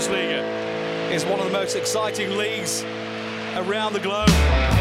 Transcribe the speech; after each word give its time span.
Bundesliga 0.00 1.12
is 1.12 1.26
one 1.26 1.40
of 1.40 1.44
the 1.44 1.52
most 1.52 1.76
exciting 1.76 2.34
leagues 2.38 2.82
around 3.54 3.92
the 3.92 4.00
globe. 4.00 4.79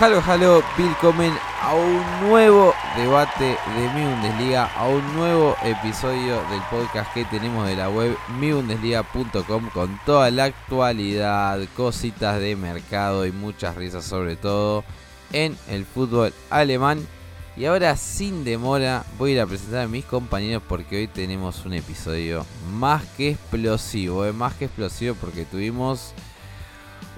Halo, 0.00 0.22
halo, 0.24 0.62
willkommen 0.78 1.32
a 1.60 1.74
un 1.74 2.28
nuevo 2.28 2.72
debate 2.96 3.56
de 3.74 3.88
Mi 3.96 4.04
Bundesliga, 4.04 4.66
a 4.76 4.86
un 4.86 5.16
nuevo 5.16 5.56
episodio 5.64 6.36
del 6.50 6.60
podcast 6.70 7.12
que 7.12 7.24
tenemos 7.24 7.66
de 7.66 7.74
la 7.74 7.90
web 7.90 8.16
mibundesliga.com 8.38 9.70
con 9.70 9.98
toda 10.06 10.30
la 10.30 10.44
actualidad, 10.44 11.58
cositas 11.76 12.38
de 12.38 12.54
mercado 12.54 13.26
y 13.26 13.32
muchas 13.32 13.74
risas 13.74 14.04
sobre 14.04 14.36
todo 14.36 14.84
en 15.32 15.58
el 15.68 15.84
fútbol 15.84 16.32
alemán. 16.48 17.04
Y 17.56 17.64
ahora 17.64 17.96
sin 17.96 18.44
demora 18.44 19.04
voy 19.18 19.32
a 19.32 19.34
ir 19.34 19.40
a 19.40 19.46
presentar 19.46 19.80
a 19.80 19.88
mis 19.88 20.04
compañeros 20.04 20.62
porque 20.68 20.96
hoy 20.96 21.08
tenemos 21.08 21.66
un 21.66 21.72
episodio 21.72 22.46
más 22.70 23.04
que 23.16 23.30
explosivo, 23.30 24.24
eh, 24.24 24.32
más 24.32 24.54
que 24.54 24.66
explosivo 24.66 25.16
porque 25.20 25.44
tuvimos 25.44 26.14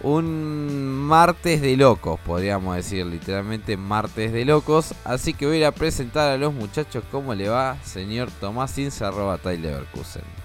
un 0.02 0.94
martes 0.94 1.60
de 1.60 1.76
locos, 1.76 2.18
podríamos 2.20 2.76
decir, 2.76 3.04
literalmente 3.04 3.76
martes 3.76 4.32
de 4.32 4.44
locos. 4.44 4.94
Así 5.04 5.34
que 5.34 5.46
voy 5.46 5.56
a 5.56 5.58
ir 5.58 5.64
a 5.66 5.72
presentar 5.72 6.30
a 6.30 6.36
los 6.36 6.54
muchachos 6.54 7.04
cómo 7.10 7.34
le 7.34 7.48
va, 7.48 7.76
señor 7.84 8.30
Tomás 8.40 8.76
Ince, 8.78 9.04
arroba 9.04 9.38
Tyler 9.38 9.72
Leverkusen. 9.72 10.40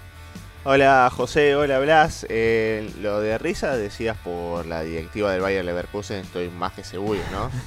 Hola 0.68 1.10
José, 1.14 1.54
hola 1.54 1.78
Blas. 1.78 2.26
Eh, 2.28 2.90
lo 3.00 3.20
de 3.20 3.38
risa 3.38 3.76
decías 3.76 4.16
por 4.18 4.66
la 4.66 4.82
directiva 4.82 5.30
del 5.30 5.40
Bayern 5.40 5.64
Leverkusen, 5.64 6.18
estoy 6.24 6.48
más 6.48 6.72
que 6.72 6.84
seguro, 6.84 7.20
¿no? 7.32 7.50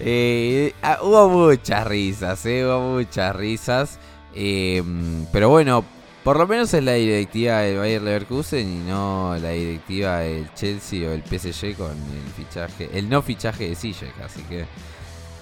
Eh, 0.00 0.74
ah, 0.80 0.98
hubo 1.02 1.28
muchas 1.28 1.84
risas, 1.84 2.46
eh, 2.46 2.64
hubo 2.64 2.94
muchas 2.98 3.34
risas. 3.34 3.98
Pero 4.32 5.48
bueno, 5.48 5.84
por 6.28 6.36
lo 6.36 6.46
menos 6.46 6.74
es 6.74 6.84
la 6.84 6.92
directiva 6.92 7.60
del 7.60 7.78
Bayern 7.78 8.04
Leverkusen 8.04 8.68
y 8.70 8.86
no 8.86 9.34
la 9.40 9.48
directiva 9.48 10.18
del 10.18 10.52
Chelsea 10.52 11.08
o 11.08 11.12
el 11.12 11.22
PSG 11.22 11.74
con 11.74 11.92
el 11.92 12.32
fichaje, 12.36 12.90
el 12.92 13.08
no 13.08 13.22
fichaje 13.22 13.70
de 13.70 13.74
Ziyech, 13.74 14.12
así 14.22 14.42
que 14.42 14.66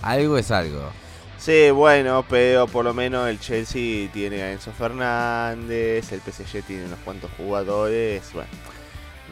algo 0.00 0.38
es 0.38 0.52
algo. 0.52 0.92
Sí, 1.38 1.72
bueno, 1.72 2.24
pero 2.30 2.68
por 2.68 2.84
lo 2.84 2.94
menos 2.94 3.28
el 3.28 3.40
Chelsea 3.40 4.08
tiene 4.12 4.44
a 4.44 4.52
Enzo 4.52 4.70
Fernández, 4.70 6.12
el 6.12 6.20
PSG 6.20 6.62
tiene 6.62 6.84
unos 6.84 7.00
cuantos 7.00 7.32
jugadores, 7.36 8.22
bueno, 8.32 8.50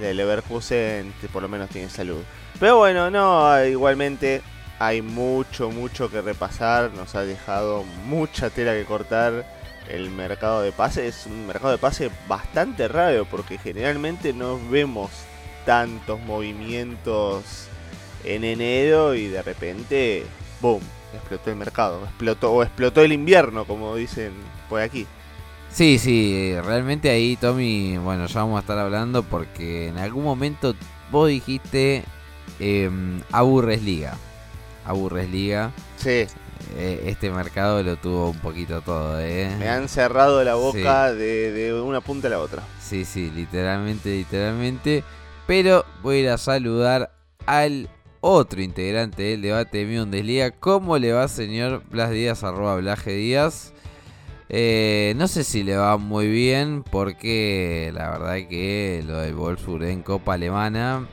el 0.01 0.17
Leverkusen 0.17 1.15
por 1.33 1.41
lo 1.41 1.49
menos 1.49 1.71
tiene 1.71 1.89
salud. 1.89 2.25
Pero 2.59 2.79
bueno, 2.79 3.13
no, 3.13 3.65
igualmente 3.65 4.43
hay 4.81 5.03
mucho, 5.03 5.71
mucho 5.71 6.11
que 6.11 6.21
repasar, 6.21 6.91
nos 6.95 7.15
ha 7.15 7.23
dejado 7.23 7.85
mucha 8.07 8.51
tela 8.51 8.73
que 8.73 8.85
cortar. 8.85 9.63
El 9.89 10.11
mercado 10.11 10.62
de 10.62 10.72
pases 10.72 11.17
es 11.17 11.27
un 11.27 11.47
mercado 11.47 11.72
de 11.72 11.78
pase 11.78 12.11
bastante 12.27 12.89
raro 12.89 13.27
porque 13.27 13.59
generalmente 13.59 14.33
no 14.33 14.59
vemos 14.71 15.11
tantos 15.67 16.21
movimientos 16.21 17.69
en 18.25 18.44
enero 18.44 19.15
y 19.15 19.28
de 19.28 19.43
repente, 19.43 20.25
¡boom! 20.61 20.81
explotó 21.15 21.50
el 21.50 21.56
mercado, 21.56 22.05
explotó 22.05 22.53
o 22.53 22.62
explotó 22.62 23.03
el 23.03 23.12
invierno, 23.12 23.65
como 23.65 23.94
dicen 23.97 24.33
por 24.69 24.81
aquí. 24.81 25.06
Sí, 25.71 25.99
sí, 25.99 26.55
realmente 26.62 27.11
ahí 27.11 27.37
Tommy, 27.37 27.99
bueno, 27.99 28.27
ya 28.27 28.41
vamos 28.41 28.59
a 28.59 28.61
estar 28.61 28.78
hablando 28.78 29.23
porque 29.23 29.89
en 29.89 29.99
algún 29.99 30.25
momento 30.25 30.75
vos 31.11 31.28
dijiste 31.28 32.05
eh, 32.61 32.91
aburres 33.33 33.83
liga. 33.83 34.17
Aburres 34.87 35.28
liga. 35.31 35.73
Sí, 35.97 36.27
este 36.77 37.31
mercado 37.31 37.83
lo 37.83 37.97
tuvo 37.97 38.31
un 38.31 38.39
poquito 38.39 38.81
todo, 38.81 39.21
¿eh? 39.21 39.55
me 39.59 39.69
han 39.69 39.89
cerrado 39.89 40.43
la 40.45 40.55
boca 40.55 41.13
de, 41.13 41.53
de 41.53 41.73
una 41.81 42.01
punta 42.01 42.29
a 42.29 42.31
la 42.31 42.39
otra. 42.41 42.63
Sí, 42.81 43.05
sí, 43.05 43.31
literalmente, 43.35 44.11
literalmente. 44.11 45.05
Pero 45.47 45.85
voy 46.03 46.17
a 46.17 46.21
ir 46.21 46.29
a 46.31 46.39
saludar 46.39 47.13
al 47.47 47.89
otro 48.21 48.63
integrante 48.63 49.23
del 49.23 49.43
debate 49.43 49.79
de 49.79 49.85
mi 49.85 49.99
Bundesliga. 49.99 50.51
¿Cómo 50.53 50.97
le 50.99 51.13
va, 51.13 51.29
señor 51.29 51.83
Blas 51.91 52.11
Díaz, 52.11 52.43
arroba 52.45 52.77
Blaje 52.77 53.13
Díaz? 53.13 53.73
Eh, 54.49 55.15
no 55.17 55.27
sé 55.27 55.43
si 55.45 55.63
le 55.65 55.77
va 55.77 55.97
muy 55.97 56.29
bien 56.29 56.83
porque 56.91 57.91
la 57.95 58.11
verdad 58.11 58.37
que 58.49 59.03
lo 59.07 59.19
del 59.19 59.35
Wolfsburg 59.35 59.85
en 59.85 60.03
Copa 60.03 60.35
Alemana 60.35 61.07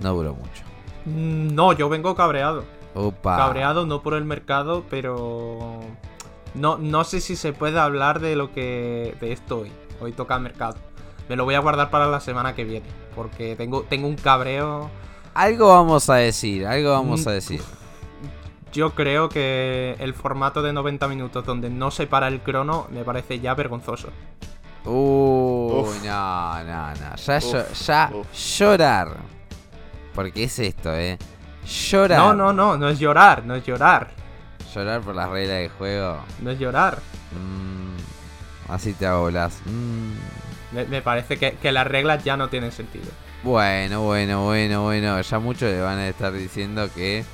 no 0.00 0.14
duró 0.14 0.34
mucho. 0.34 0.62
Mm, 1.06 1.54
No, 1.54 1.72
yo 1.72 1.88
vengo 1.88 2.14
cabreado. 2.14 2.64
Opa. 2.94 3.36
Cabreado 3.36 3.86
no 3.86 4.02
por 4.02 4.14
el 4.14 4.24
mercado, 4.24 4.84
pero 4.88 5.80
no, 6.54 6.78
no 6.78 7.04
sé 7.04 7.20
si 7.20 7.36
se 7.36 7.52
puede 7.52 7.78
hablar 7.78 8.20
de 8.20 8.36
lo 8.36 8.52
que 8.52 9.16
de 9.20 9.32
esto 9.32 9.60
hoy. 9.60 9.72
Hoy 10.00 10.12
toca 10.12 10.38
mercado. 10.38 10.76
Me 11.28 11.36
lo 11.36 11.44
voy 11.44 11.54
a 11.54 11.60
guardar 11.60 11.90
para 11.90 12.06
la 12.06 12.20
semana 12.20 12.54
que 12.54 12.64
viene, 12.64 12.86
porque 13.14 13.56
tengo, 13.56 13.82
tengo 13.82 14.06
un 14.06 14.16
cabreo. 14.16 14.90
Algo 15.34 15.68
vamos 15.70 16.08
a 16.10 16.16
decir, 16.16 16.66
algo 16.66 16.92
vamos 16.92 17.24
Mm, 17.24 17.28
a 17.28 17.32
decir. 17.32 17.60
Yo 18.72 18.90
creo 18.94 19.28
que 19.28 19.96
el 20.00 20.14
formato 20.14 20.60
de 20.62 20.72
90 20.72 21.06
minutos 21.08 21.44
donde 21.46 21.70
no 21.70 21.90
se 21.90 22.06
para 22.06 22.28
el 22.28 22.40
crono 22.40 22.86
me 22.90 23.04
parece 23.04 23.38
ya 23.40 23.54
vergonzoso. 23.54 24.08
Uy, 24.84 25.72
Uf. 25.80 26.04
no, 26.04 26.64
no, 26.64 26.88
no. 26.94 27.16
Ya, 27.16 27.38
Uf, 27.38 27.72
ya 27.86 28.10
uf. 28.12 28.26
llorar. 28.58 29.16
Porque 30.14 30.44
es 30.44 30.58
esto, 30.58 30.94
eh. 30.94 31.18
Llorar. 31.66 32.18
No, 32.18 32.34
no, 32.34 32.52
no, 32.52 32.76
no 32.76 32.88
es 32.88 32.98
llorar, 32.98 33.44
no 33.44 33.54
es 33.54 33.64
llorar. 33.64 34.08
Llorar 34.74 35.00
por 35.02 35.14
las 35.14 35.28
reglas 35.30 35.58
del 35.58 35.70
juego. 35.70 36.18
No 36.40 36.50
es 36.50 36.58
llorar. 36.58 36.98
Mm, 37.32 38.72
así 38.72 38.92
te 38.92 39.06
hago 39.06 39.26
Blas. 39.26 39.60
Mm, 39.64 40.74
Me, 40.74 40.84
me 40.86 41.02
parece 41.02 41.38
que, 41.38 41.52
que 41.54 41.72
las 41.72 41.86
reglas 41.86 42.24
ya 42.24 42.36
no 42.36 42.48
tienen 42.48 42.72
sentido. 42.72 43.06
bueno, 43.42 44.02
bueno, 44.02 44.44
bueno, 44.44 44.82
bueno. 44.82 45.20
Ya 45.20 45.38
muchos 45.38 45.70
le 45.70 45.80
van 45.80 45.98
a 45.98 46.08
estar 46.08 46.32
diciendo 46.32 46.88
que, 46.94 47.24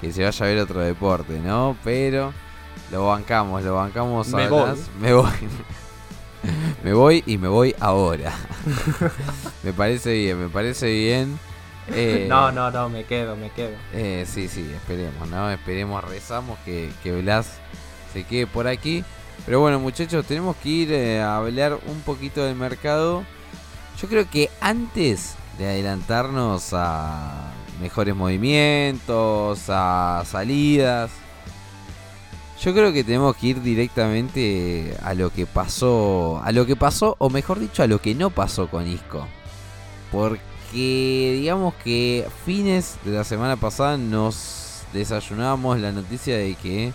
que 0.00 0.12
se 0.12 0.24
vaya 0.24 0.44
a 0.46 0.48
ver 0.48 0.58
otro 0.58 0.80
deporte, 0.80 1.38
¿no? 1.38 1.76
Pero 1.84 2.32
lo 2.90 3.06
bancamos, 3.06 3.62
lo 3.62 3.74
bancamos 3.74 4.28
Me 4.28 4.48
voy. 4.48 4.70
Me 5.00 5.12
voy. 5.12 5.30
me 6.84 6.92
voy 6.94 7.22
y 7.26 7.36
me 7.38 7.48
voy 7.48 7.74
ahora. 7.80 8.32
me 9.62 9.72
parece 9.72 10.12
bien, 10.14 10.40
me 10.40 10.48
parece 10.48 10.86
bien. 10.90 11.38
Eh, 11.92 12.26
No, 12.28 12.50
no, 12.52 12.70
no, 12.70 12.88
me 12.88 13.04
quedo, 13.04 13.36
me 13.36 13.50
quedo. 13.50 13.76
Eh, 13.92 14.24
sí, 14.28 14.48
sí, 14.48 14.68
esperemos, 14.74 15.28
¿no? 15.28 15.50
Esperemos, 15.50 16.02
rezamos 16.04 16.58
que, 16.64 16.90
que 17.02 17.12
Blas 17.20 17.58
se 18.12 18.24
quede 18.24 18.46
por 18.46 18.66
aquí. 18.66 19.04
Pero 19.44 19.60
bueno, 19.60 19.78
muchachos, 19.78 20.24
tenemos 20.26 20.56
que 20.56 20.68
ir 20.68 20.92
eh, 20.92 21.20
a 21.20 21.36
hablar 21.36 21.78
un 21.86 22.00
poquito 22.00 22.44
del 22.44 22.56
mercado. 22.56 23.24
Yo 24.00 24.08
creo 24.08 24.28
que 24.28 24.50
antes 24.60 25.34
de 25.58 25.66
adelantarnos 25.66 26.70
a 26.72 27.52
mejores 27.80 28.14
movimientos, 28.14 29.64
a 29.68 30.22
salidas, 30.26 31.10
yo 32.60 32.72
creo 32.72 32.92
que 32.92 33.04
tenemos 33.04 33.36
que 33.36 33.48
ir 33.48 33.62
directamente 33.62 34.96
a 35.02 35.14
lo 35.14 35.30
que 35.30 35.46
pasó, 35.46 36.40
a 36.42 36.52
lo 36.52 36.66
que 36.66 36.74
pasó, 36.74 37.16
o 37.18 37.28
mejor 37.30 37.58
dicho, 37.58 37.82
a 37.82 37.86
lo 37.86 38.00
que 38.00 38.14
no 38.14 38.30
pasó 38.30 38.68
con 38.68 38.86
Isco. 38.86 39.26
Porque 40.10 40.40
digamos 40.76 41.74
que 41.82 42.26
fines 42.44 42.98
de 43.04 43.12
la 43.12 43.24
semana 43.24 43.56
pasada 43.56 43.96
nos 43.96 44.82
desayunábamos 44.92 45.78
la 45.78 45.92
noticia 45.92 46.36
de 46.36 46.54
que 46.54 46.92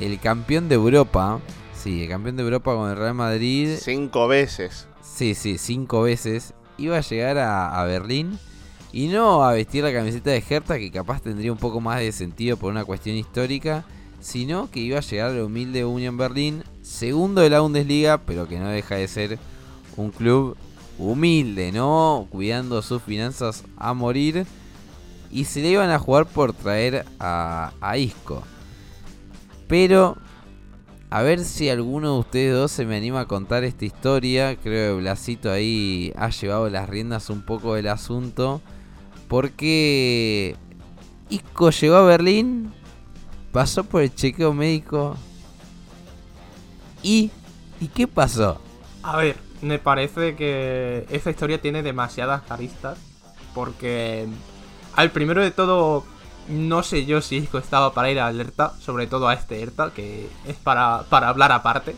el 0.00 0.18
campeón 0.20 0.68
de 0.68 0.74
Europa, 0.74 1.40
sí, 1.74 2.02
el 2.02 2.08
campeón 2.08 2.36
de 2.36 2.42
Europa 2.42 2.74
con 2.74 2.90
el 2.90 2.96
Real 2.96 3.14
Madrid, 3.14 3.76
Cinco 3.80 4.28
veces. 4.28 4.86
sí, 5.02 5.34
sí, 5.34 5.58
cinco 5.58 6.02
veces, 6.02 6.54
iba 6.78 6.96
a 6.98 7.00
llegar 7.00 7.38
a, 7.38 7.80
a 7.80 7.84
Berlín 7.84 8.38
Y 8.92 9.08
no 9.08 9.44
a 9.44 9.52
vestir 9.52 9.82
la 9.84 9.92
camiseta 9.92 10.30
de 10.30 10.44
Hertha, 10.48 10.78
que 10.78 10.90
capaz 10.90 11.20
tendría 11.20 11.50
un 11.52 11.58
poco 11.58 11.80
más 11.80 11.98
de 12.00 12.12
sentido 12.12 12.56
por 12.56 12.70
una 12.70 12.84
cuestión 12.84 13.16
histórica, 13.16 13.84
sino 14.20 14.70
que 14.70 14.80
iba 14.80 14.98
a 14.98 15.02
llegar 15.02 15.30
al 15.30 15.40
humilde 15.42 15.84
Union 15.84 16.16
Berlin, 16.16 16.62
segundo 16.82 17.40
de 17.40 17.50
la 17.50 17.60
Bundesliga, 17.60 18.18
pero 18.18 18.46
que 18.46 18.58
no 18.58 18.68
deja 18.68 18.94
de 18.94 19.08
ser 19.08 19.38
un 19.96 20.10
club 20.10 20.56
humilde, 20.98 21.72
¿no? 21.72 22.26
Cuidando 22.30 22.82
sus 22.82 23.02
finanzas 23.02 23.64
a 23.76 23.94
morir. 23.94 24.46
Y 25.30 25.44
se 25.46 25.60
le 25.62 25.70
iban 25.70 25.90
a 25.90 25.98
jugar 25.98 26.26
por 26.26 26.52
traer 26.52 27.04
a, 27.18 27.72
Isco. 27.98 28.42
Pero, 29.66 30.16
a 31.10 31.22
ver 31.22 31.44
si 31.44 31.68
alguno 31.68 32.14
de 32.14 32.18
ustedes 32.20 32.54
dos 32.54 32.70
se 32.70 32.86
me 32.86 32.96
anima 32.96 33.20
a 33.20 33.26
contar 33.26 33.64
esta 33.64 33.84
historia. 33.84 34.56
Creo 34.56 34.96
que 34.96 35.00
Blasito 35.00 35.50
ahí 35.50 36.12
ha 36.16 36.28
llevado 36.30 36.70
las 36.70 36.88
riendas 36.88 37.30
un 37.30 37.42
poco 37.42 37.74
del 37.74 37.88
asunto. 37.88 38.60
Porque 39.26 40.54
Isco 41.30 41.70
llegó 41.70 41.96
a 41.96 42.02
Berlín, 42.02 42.72
pasó 43.50 43.82
por 43.82 44.02
el 44.02 44.14
chequeo 44.14 44.52
médico. 44.52 45.16
¿Y, 47.02 47.30
¿y 47.80 47.88
qué 47.88 48.06
pasó? 48.06 48.60
A 49.02 49.16
ver, 49.16 49.36
me 49.64 49.78
parece 49.78 50.36
que 50.36 51.06
esta 51.10 51.30
historia 51.30 51.60
tiene 51.60 51.82
demasiadas 51.82 52.50
aristas. 52.50 52.98
Porque 53.54 54.26
al 54.94 55.10
primero 55.10 55.42
de 55.42 55.50
todo, 55.50 56.04
no 56.48 56.82
sé 56.82 57.06
yo 57.06 57.20
si 57.20 57.36
Isco 57.36 57.58
estaba 57.58 57.94
para 57.94 58.10
ir 58.10 58.20
a 58.20 58.26
alerta, 58.26 58.74
sobre 58.80 59.06
todo 59.06 59.28
a 59.28 59.34
este 59.34 59.62
ERTA, 59.62 59.92
que 59.94 60.28
es 60.46 60.56
para, 60.56 61.04
para 61.08 61.28
hablar 61.28 61.52
aparte. 61.52 61.94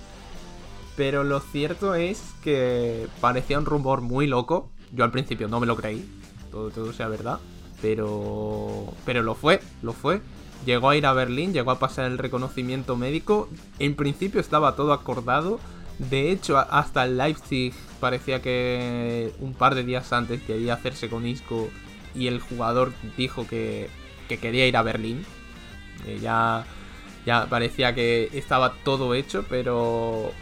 Pero 0.96 1.24
lo 1.24 1.40
cierto 1.40 1.94
es 1.94 2.22
que 2.42 3.08
parecía 3.20 3.58
un 3.58 3.66
rumor 3.66 4.00
muy 4.00 4.26
loco. 4.26 4.70
Yo 4.92 5.04
al 5.04 5.10
principio 5.10 5.48
no 5.48 5.60
me 5.60 5.66
lo 5.66 5.76
creí, 5.76 6.08
todo, 6.50 6.70
todo 6.70 6.92
sea 6.92 7.08
verdad. 7.08 7.40
Pero, 7.82 8.94
pero 9.04 9.22
lo 9.22 9.34
fue, 9.34 9.60
lo 9.82 9.92
fue. 9.92 10.22
Llegó 10.64 10.88
a 10.88 10.96
ir 10.96 11.04
a 11.04 11.12
Berlín, 11.12 11.52
llegó 11.52 11.70
a 11.70 11.78
pasar 11.78 12.06
el 12.06 12.18
reconocimiento 12.18 12.96
médico. 12.96 13.48
En 13.78 13.94
principio 13.94 14.40
estaba 14.40 14.76
todo 14.76 14.92
acordado. 14.92 15.58
De 15.98 16.30
hecho, 16.30 16.58
hasta 16.58 17.06
Leipzig 17.06 17.72
parecía 18.00 18.42
que 18.42 19.32
un 19.40 19.54
par 19.54 19.74
de 19.74 19.82
días 19.84 20.12
antes 20.12 20.42
quería 20.42 20.74
hacerse 20.74 21.08
con 21.08 21.26
Isco 21.26 21.70
y 22.14 22.26
el 22.26 22.40
jugador 22.40 22.92
dijo 23.16 23.46
que, 23.46 23.88
que 24.28 24.38
quería 24.38 24.66
ir 24.66 24.76
a 24.76 24.82
Berlín. 24.82 25.24
Eh, 26.06 26.18
ya, 26.20 26.64
ya 27.24 27.46
parecía 27.46 27.94
que 27.94 28.28
estaba 28.34 28.74
todo 28.84 29.14
hecho, 29.14 29.44
pero 29.48 30.32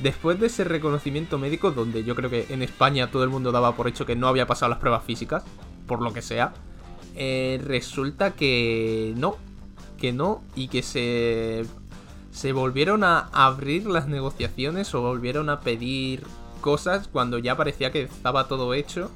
después 0.00 0.38
de 0.38 0.46
ese 0.46 0.64
reconocimiento 0.64 1.38
médico, 1.38 1.70
donde 1.70 2.04
yo 2.04 2.14
creo 2.14 2.30
que 2.30 2.46
en 2.50 2.62
España 2.62 3.10
todo 3.10 3.24
el 3.24 3.30
mundo 3.30 3.52
daba 3.52 3.74
por 3.76 3.88
hecho 3.88 4.04
que 4.04 4.16
no 4.16 4.28
había 4.28 4.46
pasado 4.46 4.70
las 4.70 4.78
pruebas 4.78 5.04
físicas, 5.04 5.44
por 5.86 6.02
lo 6.02 6.12
que 6.12 6.22
sea, 6.22 6.52
eh, 7.14 7.60
resulta 7.64 8.34
que 8.34 9.14
no, 9.16 9.36
que 9.98 10.12
no, 10.12 10.42
y 10.54 10.68
que 10.68 10.82
se, 10.82 11.64
se 12.34 12.52
volvieron 12.52 13.04
a 13.04 13.28
abrir 13.32 13.86
las 13.86 14.08
negociaciones 14.08 14.92
o 14.94 15.00
volvieron 15.00 15.48
a 15.48 15.60
pedir 15.60 16.24
cosas 16.60 17.08
cuando 17.08 17.38
ya 17.38 17.56
parecía 17.56 17.92
que 17.92 18.02
estaba 18.02 18.48
todo 18.48 18.74
hecho. 18.74 19.08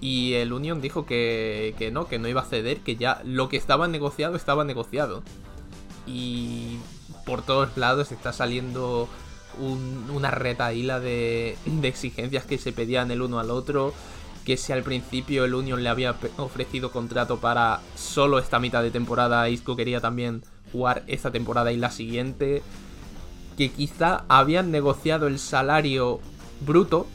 Y 0.00 0.34
el 0.34 0.52
Union 0.52 0.80
dijo 0.80 1.06
que, 1.06 1.76
que 1.78 1.92
no, 1.92 2.08
que 2.08 2.18
no 2.18 2.26
iba 2.26 2.40
a 2.40 2.44
ceder, 2.44 2.80
que 2.80 2.96
ya 2.96 3.22
lo 3.24 3.48
que 3.48 3.56
estaba 3.56 3.86
negociado 3.86 4.34
estaba 4.34 4.64
negociado. 4.64 5.22
Y 6.04 6.78
por 7.24 7.42
todos 7.42 7.76
lados 7.76 8.10
está 8.10 8.32
saliendo 8.32 9.08
un- 9.60 10.10
una 10.12 10.32
retaíla 10.32 10.98
de, 10.98 11.56
de 11.64 11.88
exigencias 11.88 12.44
que 12.44 12.58
se 12.58 12.72
pedían 12.72 13.10
el 13.12 13.22
uno 13.22 13.38
al 13.38 13.50
otro. 13.50 13.94
Que 14.44 14.56
si 14.58 14.72
al 14.72 14.82
principio 14.82 15.44
el 15.46 15.54
Union 15.54 15.82
le 15.82 15.88
había 15.88 16.16
ofrecido 16.36 16.90
contrato 16.90 17.38
para 17.38 17.80
solo 17.94 18.38
esta 18.40 18.58
mitad 18.58 18.82
de 18.82 18.90
temporada, 18.90 19.48
Isco 19.48 19.74
quería 19.76 20.00
también 20.02 20.42
jugar 20.74 21.04
esta 21.06 21.30
temporada 21.30 21.72
y 21.72 21.76
la 21.76 21.90
siguiente. 21.90 22.62
Que 23.56 23.70
quizá 23.70 24.24
habían 24.28 24.72
negociado 24.72 25.28
el 25.28 25.38
salario 25.38 26.20
bruto 26.66 27.06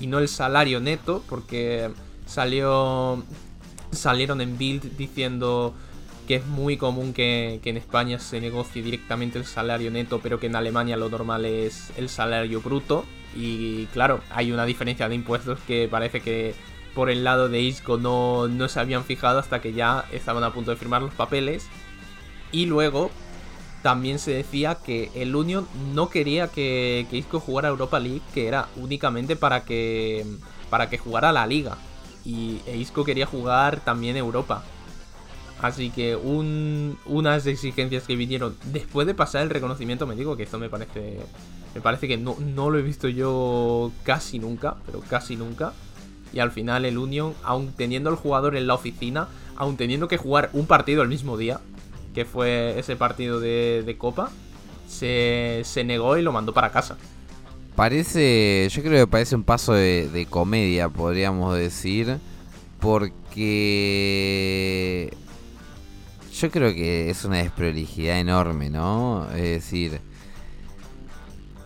y 0.00 0.06
no 0.06 0.18
el 0.18 0.28
salario 0.28 0.78
neto, 0.80 1.24
porque 1.28 1.90
salió 2.26 3.24
salieron 3.90 4.42
en 4.42 4.58
Bild 4.58 4.98
diciendo 4.98 5.72
que 6.26 6.36
es 6.36 6.46
muy 6.46 6.76
común 6.76 7.14
que, 7.14 7.58
que 7.62 7.70
en 7.70 7.78
España 7.78 8.18
se 8.18 8.38
negocie 8.38 8.82
directamente 8.82 9.38
el 9.38 9.46
salario 9.46 9.90
neto, 9.90 10.20
pero 10.22 10.38
que 10.38 10.46
en 10.46 10.56
Alemania 10.56 10.98
lo 10.98 11.08
normal 11.08 11.46
es 11.46 11.90
el 11.96 12.10
salario 12.10 12.60
bruto. 12.60 13.06
Y 13.34 13.86
claro, 13.86 14.20
hay 14.30 14.52
una 14.52 14.66
diferencia 14.66 15.08
de 15.08 15.14
impuestos 15.14 15.58
que 15.66 15.88
parece 15.90 16.20
que 16.20 16.54
por 16.94 17.08
el 17.08 17.24
lado 17.24 17.48
de 17.48 17.60
Isco 17.60 17.96
no, 17.96 18.48
no 18.48 18.68
se 18.68 18.80
habían 18.80 19.04
fijado 19.04 19.38
hasta 19.38 19.62
que 19.62 19.72
ya 19.72 20.04
estaban 20.12 20.44
a 20.44 20.52
punto 20.52 20.70
de 20.70 20.76
firmar 20.76 21.00
los 21.00 21.14
papeles. 21.14 21.66
Y 22.52 22.66
luego 22.66 23.10
también 23.82 24.18
se 24.18 24.32
decía 24.32 24.76
que 24.76 25.10
el 25.14 25.34
Union 25.34 25.66
no 25.94 26.08
quería 26.08 26.48
que, 26.48 27.06
que 27.10 27.16
Isco 27.16 27.40
jugara 27.40 27.68
Europa 27.68 28.00
League, 28.00 28.22
que 28.34 28.48
era 28.48 28.68
únicamente 28.76 29.36
para 29.36 29.64
que, 29.64 30.24
para 30.70 30.88
que 30.90 30.98
jugara 30.98 31.32
la 31.32 31.46
liga. 31.46 31.76
Y 32.24 32.60
e 32.66 32.76
Isco 32.76 33.04
quería 33.04 33.26
jugar 33.26 33.80
también 33.80 34.16
Europa. 34.16 34.62
Así 35.60 35.90
que 35.90 36.14
un- 36.16 36.98
unas 37.06 37.46
exigencias 37.46 38.04
que 38.04 38.14
vinieron 38.16 38.56
después 38.72 39.06
de 39.06 39.14
pasar 39.14 39.42
el 39.42 39.50
reconocimiento 39.50 40.06
médico, 40.06 40.36
que 40.36 40.44
esto 40.44 40.58
me 40.58 40.68
parece. 40.68 41.18
Me 41.74 41.80
parece 41.80 42.08
que 42.08 42.16
no, 42.16 42.36
no 42.40 42.70
lo 42.70 42.78
he 42.78 42.82
visto 42.82 43.08
yo 43.08 43.92
casi 44.02 44.38
nunca, 44.38 44.76
pero 44.86 45.00
casi 45.00 45.36
nunca. 45.36 45.72
Y 46.32 46.38
al 46.40 46.50
final 46.50 46.84
el 46.84 46.98
Union, 46.98 47.34
aun 47.42 47.72
teniendo 47.72 48.10
el 48.10 48.16
jugador 48.16 48.56
en 48.56 48.66
la 48.66 48.74
oficina, 48.74 49.28
aun 49.56 49.76
teniendo 49.76 50.08
que 50.08 50.16
jugar 50.16 50.50
un 50.52 50.66
partido 50.66 51.02
el 51.02 51.08
mismo 51.08 51.36
día, 51.36 51.60
que 52.14 52.24
fue 52.24 52.78
ese 52.78 52.96
partido 52.96 53.40
de, 53.40 53.82
de 53.84 53.98
Copa, 53.98 54.30
se, 54.86 55.62
se 55.64 55.84
negó 55.84 56.16
y 56.16 56.22
lo 56.22 56.32
mandó 56.32 56.52
para 56.52 56.70
casa. 56.70 56.96
Parece, 57.76 58.68
yo 58.70 58.82
creo 58.82 59.06
que 59.06 59.10
parece 59.10 59.36
un 59.36 59.44
paso 59.44 59.72
de, 59.72 60.08
de 60.08 60.26
comedia, 60.26 60.88
podríamos 60.88 61.56
decir, 61.56 62.18
porque 62.80 63.88
yo 66.32 66.50
creo 66.50 66.74
que 66.74 67.10
es 67.10 67.24
una 67.24 67.36
desprolijidad 67.38 68.18
enorme, 68.18 68.68
¿no? 68.70 69.28
Es 69.30 69.42
decir, 69.42 70.00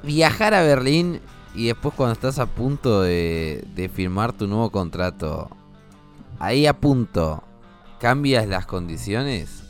viajar 0.03 0.53
a 0.55 0.63
Berlín 0.63 1.21
y 1.55 1.67
después 1.67 1.95
cuando 1.95 2.15
estás 2.15 2.39
a 2.39 2.47
punto 2.47 3.03
de, 3.03 3.65
de 3.75 3.89
firmar 3.89 4.33
tu 4.33 4.47
nuevo 4.47 4.71
contrato, 4.71 5.51
ahí 6.39 6.67
a 6.67 6.79
punto, 6.79 7.43
cambias 8.01 8.47
las 8.49 8.67
condiciones, 8.67 9.63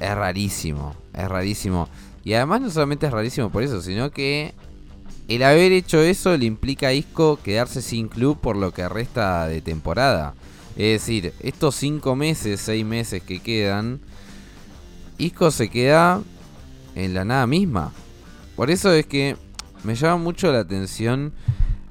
es 0.00 0.14
rarísimo, 0.14 0.94
es 1.14 1.28
rarísimo. 1.28 1.88
Y 2.24 2.34
además 2.34 2.60
no 2.60 2.70
solamente 2.70 3.06
es 3.06 3.12
rarísimo 3.12 3.50
por 3.50 3.62
eso, 3.62 3.80
sino 3.80 4.10
que 4.10 4.54
el 5.28 5.42
haber 5.42 5.72
hecho 5.72 6.00
eso 6.00 6.36
le 6.36 6.46
implica 6.46 6.88
a 6.88 6.92
Isco 6.92 7.38
quedarse 7.42 7.82
sin 7.82 8.08
club 8.08 8.38
por 8.40 8.56
lo 8.56 8.72
que 8.72 8.88
resta 8.88 9.46
de 9.46 9.60
temporada. 9.60 10.34
Es 10.76 11.00
decir, 11.00 11.32
estos 11.40 11.74
5 11.76 12.14
meses, 12.16 12.60
6 12.60 12.84
meses 12.84 13.22
que 13.22 13.40
quedan, 13.40 14.00
Isco 15.18 15.50
se 15.50 15.68
queda 15.68 16.22
en 16.94 17.14
la 17.14 17.24
nada 17.24 17.46
misma. 17.46 17.92
Por 18.54 18.70
eso 18.70 18.92
es 18.92 19.06
que 19.06 19.36
me 19.84 19.94
llama 19.94 20.16
mucho 20.22 20.52
la 20.52 20.60
atención 20.60 21.32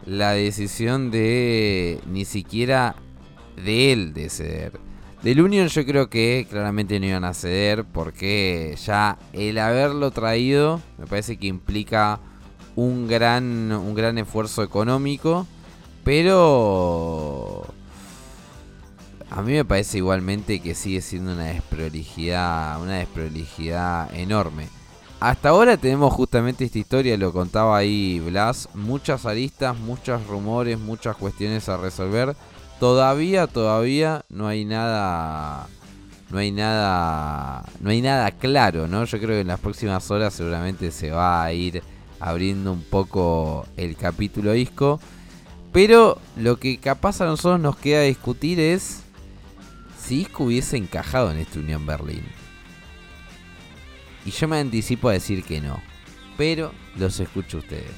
la 0.05 0.31
decisión 0.31 1.11
de 1.11 1.99
ni 2.07 2.25
siquiera 2.25 2.95
de 3.63 3.91
él 3.91 4.13
de 4.13 4.29
ceder. 4.29 4.84
Del 5.25 5.41
Union 5.41 5.69
yo 5.69 5.83
creo 5.87 6.07
que 6.07 6.45
claramente 6.47 6.99
no 6.99 7.07
iban 7.07 7.23
a 7.23 7.33
ceder 7.33 7.83
porque 7.83 8.77
ya 8.85 9.17
el 9.33 9.57
haberlo 9.57 10.11
traído 10.11 10.79
me 10.99 11.07
parece 11.07 11.37
que 11.37 11.47
implica 11.47 12.19
un 12.75 13.07
gran, 13.07 13.71
un 13.71 13.95
gran 13.95 14.19
esfuerzo 14.19 14.61
económico, 14.61 15.47
pero 16.03 17.65
a 19.31 19.41
mí 19.41 19.53
me 19.53 19.65
parece 19.65 19.97
igualmente 19.97 20.59
que 20.59 20.75
sigue 20.75 21.01
siendo 21.01 21.33
una 21.33 21.45
desprolijidad, 21.45 22.79
una 22.79 22.97
desprolijidad 22.97 24.13
enorme. 24.13 24.67
Hasta 25.19 25.49
ahora 25.49 25.75
tenemos 25.77 26.13
justamente 26.13 26.65
esta 26.65 26.77
historia, 26.77 27.17
lo 27.17 27.33
contaba 27.33 27.75
ahí 27.75 28.19
Blas, 28.19 28.69
muchas 28.75 29.25
aristas, 29.25 29.75
muchos 29.75 30.27
rumores, 30.27 30.77
muchas 30.77 31.15
cuestiones 31.15 31.67
a 31.67 31.77
resolver. 31.77 32.35
Todavía, 32.85 33.47
todavía 33.47 34.25
no 34.29 34.47
hay 34.47 34.63
nada, 34.63 35.67
no 36.29 36.37
hay 36.37 36.51
nada, 36.51 37.65
no 37.79 37.89
hay 37.89 37.99
nada 37.99 38.29
claro, 38.29 38.87
¿no? 38.87 39.05
Yo 39.05 39.17
creo 39.17 39.29
que 39.29 39.39
en 39.39 39.47
las 39.47 39.59
próximas 39.59 40.11
horas 40.11 40.35
seguramente 40.35 40.91
se 40.91 41.09
va 41.09 41.43
a 41.43 41.51
ir 41.51 41.81
abriendo 42.19 42.71
un 42.71 42.83
poco 42.83 43.65
el 43.75 43.95
capítulo 43.97 44.51
disco. 44.51 44.99
Pero 45.71 46.19
lo 46.37 46.59
que 46.59 46.77
capaz 46.77 47.21
a 47.21 47.25
nosotros 47.25 47.59
nos 47.59 47.75
queda 47.75 48.01
discutir 48.01 48.59
es 48.59 49.01
si 49.99 50.21
Isco 50.21 50.43
hubiese 50.43 50.77
encajado 50.77 51.31
en 51.31 51.39
esta 51.39 51.57
Unión 51.57 51.87
Berlín. 51.87 52.23
Y 54.27 54.29
yo 54.29 54.47
me 54.47 54.59
anticipo 54.59 55.09
a 55.09 55.13
decir 55.13 55.43
que 55.43 55.59
no. 55.59 55.81
Pero 56.37 56.71
los 56.97 57.19
escucho 57.19 57.57
a 57.57 57.61
ustedes. 57.61 57.95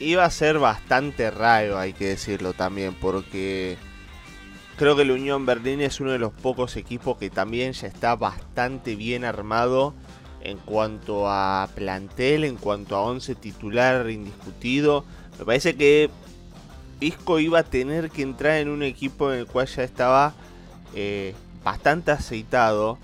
Iba 0.00 0.24
a 0.24 0.30
ser 0.30 0.58
bastante 0.58 1.30
raro, 1.30 1.78
hay 1.78 1.92
que 1.92 2.08
decirlo 2.08 2.54
también, 2.54 2.94
porque 2.94 3.76
creo 4.78 4.96
que 4.96 5.02
el 5.02 5.10
Unión 5.10 5.44
Berlín 5.44 5.82
es 5.82 6.00
uno 6.00 6.10
de 6.10 6.18
los 6.18 6.32
pocos 6.32 6.76
equipos 6.76 7.18
que 7.18 7.28
también 7.28 7.74
ya 7.74 7.86
está 7.86 8.16
bastante 8.16 8.96
bien 8.96 9.26
armado 9.26 9.92
en 10.40 10.56
cuanto 10.56 11.28
a 11.28 11.68
plantel, 11.74 12.44
en 12.44 12.56
cuanto 12.56 12.96
a 12.96 13.02
11 13.02 13.34
titular 13.34 14.08
indiscutido. 14.08 15.04
Me 15.38 15.44
parece 15.44 15.76
que 15.76 16.08
Isco 17.00 17.38
iba 17.38 17.58
a 17.58 17.64
tener 17.64 18.10
que 18.10 18.22
entrar 18.22 18.56
en 18.56 18.70
un 18.70 18.82
equipo 18.82 19.30
en 19.30 19.40
el 19.40 19.46
cual 19.46 19.66
ya 19.66 19.84
estaba 19.84 20.32
eh, 20.94 21.34
bastante 21.62 22.10
aceitado. 22.10 22.96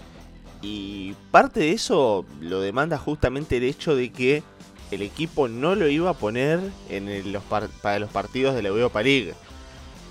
Y 0.62 1.15
parte 1.31 1.61
de 1.61 1.73
eso 1.73 2.25
lo 2.41 2.62
demanda 2.62 2.97
justamente 2.97 3.59
el 3.59 3.65
hecho 3.65 3.95
de 3.95 4.11
que 4.11 4.43
el 4.90 5.02
equipo 5.02 5.49
no 5.49 5.75
lo 5.75 5.88
iba 5.88 6.11
a 6.11 6.14
poner 6.14 6.61
en 6.88 7.33
los 7.33 7.43
para 7.45 7.99
los 7.99 8.11
partidos 8.11 8.55
de 8.55 8.62
la 8.62 8.69
Europa 8.69 9.02
League. 9.02 9.35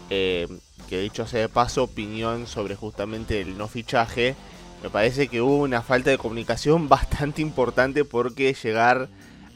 Eh, 0.09 0.47
que 0.89 0.99
dicho 0.99 1.25
sea 1.25 1.41
de 1.41 1.49
paso, 1.49 1.83
opinión 1.83 2.47
sobre 2.47 2.75
justamente 2.75 3.41
el 3.41 3.57
no 3.57 3.67
fichaje. 3.67 4.35
Me 4.83 4.89
parece 4.89 5.27
que 5.27 5.41
hubo 5.41 5.57
una 5.57 5.81
falta 5.81 6.09
de 6.09 6.17
comunicación 6.17 6.89
bastante 6.89 7.41
importante 7.41 8.05
porque 8.05 8.53
llegar 8.53 9.09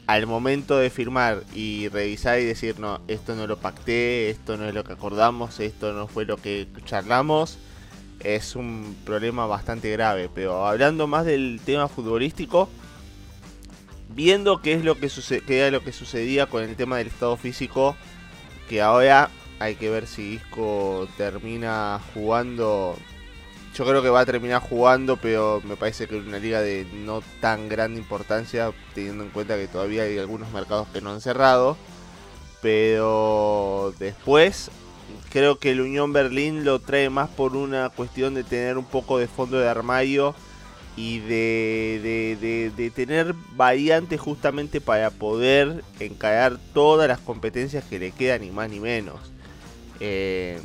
al 0.06 0.26
momento 0.26 0.76
de 0.76 0.90
firmar 0.90 1.44
y 1.54 1.88
revisar 1.88 2.40
y 2.40 2.44
decir, 2.44 2.80
no, 2.80 3.00
esto 3.06 3.36
no 3.36 3.46
lo 3.46 3.58
pacté, 3.58 4.30
esto 4.30 4.56
no 4.56 4.66
es 4.66 4.74
lo 4.74 4.82
que 4.82 4.94
acordamos, 4.94 5.60
esto 5.60 5.92
no 5.92 6.08
fue 6.08 6.24
lo 6.24 6.36
que 6.36 6.66
charlamos, 6.84 7.58
es 8.18 8.56
un 8.56 8.96
problema 9.04 9.46
bastante 9.46 9.92
grave. 9.92 10.28
Pero 10.34 10.66
hablando 10.66 11.06
más 11.06 11.26
del 11.26 11.60
tema 11.64 11.86
futbolístico, 11.86 12.68
viendo 14.14 14.60
qué 14.60 14.74
es 14.74 14.84
lo 14.84 14.96
que, 14.96 15.08
qué 15.46 15.70
lo 15.70 15.82
que 15.82 15.92
sucedía 15.92 16.46
con 16.46 16.62
el 16.62 16.76
tema 16.76 16.98
del 16.98 17.08
estado 17.08 17.36
físico, 17.36 17.96
que 18.68 18.82
ahora 18.82 19.30
hay 19.58 19.74
que 19.76 19.90
ver 19.90 20.06
si 20.06 20.34
Isco 20.34 21.08
termina 21.16 22.00
jugando. 22.14 22.96
Yo 23.74 23.84
creo 23.86 24.02
que 24.02 24.10
va 24.10 24.20
a 24.20 24.26
terminar 24.26 24.60
jugando, 24.62 25.16
pero 25.16 25.62
me 25.64 25.76
parece 25.76 26.08
que 26.08 26.18
es 26.18 26.26
una 26.26 26.38
liga 26.38 26.60
de 26.60 26.86
no 26.92 27.22
tan 27.40 27.68
grande 27.68 28.00
importancia, 28.00 28.72
teniendo 28.94 29.22
en 29.22 29.30
cuenta 29.30 29.56
que 29.56 29.68
todavía 29.68 30.02
hay 30.02 30.18
algunos 30.18 30.50
mercados 30.50 30.88
que 30.92 31.00
no 31.00 31.10
han 31.12 31.20
cerrado. 31.20 31.76
Pero 32.62 33.94
después 33.98 34.70
creo 35.30 35.58
que 35.58 35.70
el 35.70 35.80
Unión 35.80 36.12
Berlín 36.12 36.64
lo 36.64 36.80
trae 36.80 37.10
más 37.10 37.28
por 37.28 37.56
una 37.56 37.90
cuestión 37.90 38.34
de 38.34 38.44
tener 38.44 38.76
un 38.76 38.84
poco 38.84 39.18
de 39.18 39.28
fondo 39.28 39.58
de 39.58 39.68
armario 39.68 40.34
y 40.96 41.20
de, 41.20 42.70
de, 42.76 42.90
tener 42.90 43.34
variantes 43.56 44.20
justamente 44.20 44.80
para 44.80 45.10
poder 45.10 45.82
encarar 45.98 46.58
todas 46.74 47.08
las 47.08 47.18
competencias 47.18 47.84
que 47.84 47.98
le 47.98 48.10
quedan, 48.10 48.42
ni 48.42 48.50
más 48.50 48.68
ni 48.68 48.80
menos. 48.80 49.20
Eh, 50.00 50.58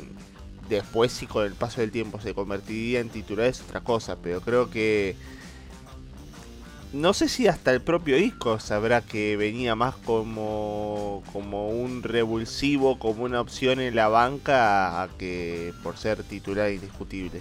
después 0.68 1.12
si 1.12 1.26
con 1.26 1.44
el 1.44 1.54
paso 1.54 1.80
del 1.80 1.90
tiempo 1.90 2.20
se 2.20 2.34
convertiría 2.34 3.00
en 3.00 3.08
titular 3.08 3.46
es 3.46 3.60
otra 3.60 3.80
cosa, 3.80 4.16
pero 4.16 4.40
creo 4.40 4.70
que 4.70 5.16
no 6.92 7.12
sé 7.12 7.28
si 7.28 7.46
hasta 7.46 7.72
el 7.72 7.82
propio 7.82 8.16
Isco 8.16 8.58
sabrá 8.58 9.02
que 9.02 9.36
venía 9.36 9.74
más 9.74 9.96
como, 9.96 11.22
como 11.32 11.68
un 11.68 12.02
revulsivo, 12.02 12.98
como 12.98 13.24
una 13.24 13.40
opción 13.40 13.80
en 13.80 13.94
la 13.94 14.08
banca 14.08 15.02
a 15.02 15.08
que 15.08 15.72
por 15.82 15.96
ser 15.96 16.22
titular 16.22 16.70
indiscutible. 16.70 17.40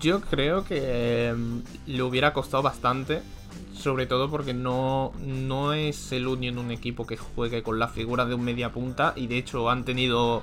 Yo 0.00 0.20
creo 0.20 0.64
que 0.64 1.28
em, 1.28 1.62
le 1.86 2.02
hubiera 2.02 2.32
costado 2.32 2.62
bastante, 2.62 3.22
sobre 3.72 4.06
todo 4.06 4.28
porque 4.28 4.52
no, 4.52 5.12
no 5.24 5.72
es 5.72 6.10
el 6.12 6.26
Union 6.26 6.58
un 6.58 6.70
equipo 6.70 7.06
que 7.06 7.16
juegue 7.16 7.62
con 7.62 7.78
la 7.78 7.88
figura 7.88 8.24
de 8.24 8.34
un 8.34 8.42
media 8.44 8.72
punta 8.72 9.12
y 9.14 9.28
de 9.28 9.38
hecho 9.38 9.70
han 9.70 9.84
tenido 9.84 10.42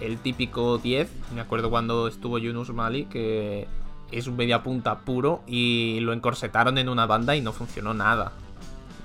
el 0.00 0.18
típico 0.18 0.78
10. 0.78 1.10
Me 1.34 1.40
acuerdo 1.42 1.70
cuando 1.70 2.08
estuvo 2.08 2.38
Yunus 2.38 2.72
Mali, 2.72 3.04
que 3.04 3.68
es 4.10 4.26
un 4.26 4.36
media 4.36 4.62
punta 4.62 5.00
puro 5.00 5.42
y 5.46 6.00
lo 6.00 6.12
encorsetaron 6.12 6.78
en 6.78 6.88
una 6.88 7.06
banda 7.06 7.36
y 7.36 7.40
no 7.40 7.52
funcionó 7.52 7.92
nada. 7.92 8.32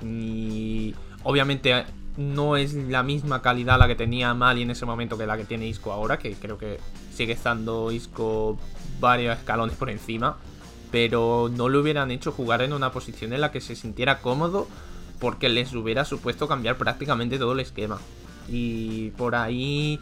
Y 0.02 0.96
obviamente 1.24 1.86
no 2.18 2.58
es 2.58 2.74
la 2.74 3.04
misma 3.04 3.42
calidad 3.42 3.78
la 3.78 3.88
que 3.88 3.96
tenía 3.96 4.34
Mali 4.34 4.64
en 4.64 4.72
ese 4.72 4.86
momento 4.86 5.18
que 5.18 5.28
la 5.28 5.38
que 5.38 5.46
tiene 5.46 5.68
Isco 5.68 5.92
ahora, 5.92 6.18
que 6.18 6.34
creo 6.34 6.58
que 6.58 6.80
sigue 7.14 7.34
estando 7.34 7.92
Isco 7.92 8.58
varios 9.00 9.38
escalones 9.38 9.76
por 9.76 9.90
encima. 9.90 10.38
Pero 10.92 11.50
no 11.52 11.68
lo 11.68 11.82
hubieran 11.82 12.12
hecho 12.12 12.32
jugar 12.32 12.62
en 12.62 12.74
una 12.74 12.92
posición 12.92 13.34
en 13.34 13.42
la 13.42 13.52
que 13.52 13.60
se 13.60 13.76
sintiera 13.76 14.20
cómodo 14.20 14.68
porque 15.20 15.50
les 15.50 15.74
hubiera 15.74 16.06
supuesto 16.06 16.48
cambiar 16.48 16.78
prácticamente 16.78 17.38
todo 17.38 17.54
el 17.54 17.60
esquema. 17.60 17.98
Y 18.48 19.10
por 19.12 19.36
ahí 19.36 20.00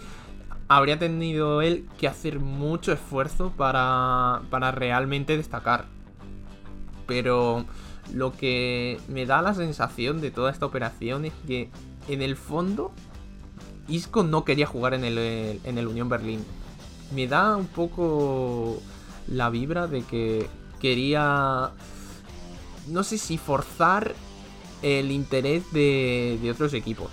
habría 0.68 1.00
tenido 1.00 1.62
él 1.62 1.88
que 1.98 2.08
hacer 2.08 2.40
mucho 2.40 2.92
esfuerzo 2.92 3.52
para, 3.56 4.42
para 4.50 4.72
realmente 4.72 5.38
destacar. 5.38 5.86
Pero 7.08 7.66
lo 8.14 8.34
que 8.34 9.00
me 9.08 9.26
da 9.26 9.42
la 9.42 9.54
sensación 9.54 10.22
de 10.22 10.32
toda 10.32 10.52
esta 10.52 10.66
operación 10.66 11.26
es 11.26 11.34
que 11.48 11.70
en 12.08 12.22
el 12.22 12.36
fondo 12.36 12.92
Isco 13.88 14.24
no 14.24 14.46
quería 14.46 14.66
jugar 14.66 14.94
en 14.94 15.04
el, 15.04 15.60
en 15.64 15.78
el 15.78 15.88
Unión 15.88 16.10
Berlín. 16.10 16.44
Me 17.12 17.28
da 17.28 17.56
un 17.56 17.68
poco 17.68 18.82
la 19.28 19.50
vibra 19.50 19.88
de 19.88 20.04
que 20.04 20.48
quería, 20.80 21.72
no 22.88 23.04
sé 23.04 23.18
si 23.18 23.38
forzar 23.38 24.14
el 24.82 25.12
interés 25.12 25.72
de, 25.72 26.50
otros 26.52 26.74
equipos. 26.74 27.10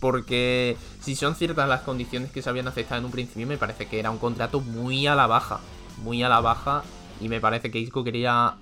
Porque 0.00 0.76
si 1.00 1.14
son 1.14 1.36
ciertas 1.36 1.68
las 1.68 1.82
condiciones 1.82 2.32
que 2.32 2.42
se 2.42 2.48
habían 2.48 2.66
aceptado 2.66 2.98
en 2.98 3.04
un 3.04 3.12
principio, 3.12 3.46
me 3.46 3.56
parece 3.56 3.86
que 3.86 4.00
era 4.00 4.10
un 4.10 4.18
contrato 4.18 4.60
muy 4.60 5.06
a 5.06 5.14
la 5.14 5.26
baja. 5.26 5.60
Muy 6.02 6.22
a 6.22 6.28
la 6.28 6.40
baja. 6.40 6.82
Y 7.20 7.28
me 7.28 7.40
parece 7.40 7.70
que 7.70 7.78
Isco 7.78 8.02
quería 8.02 8.56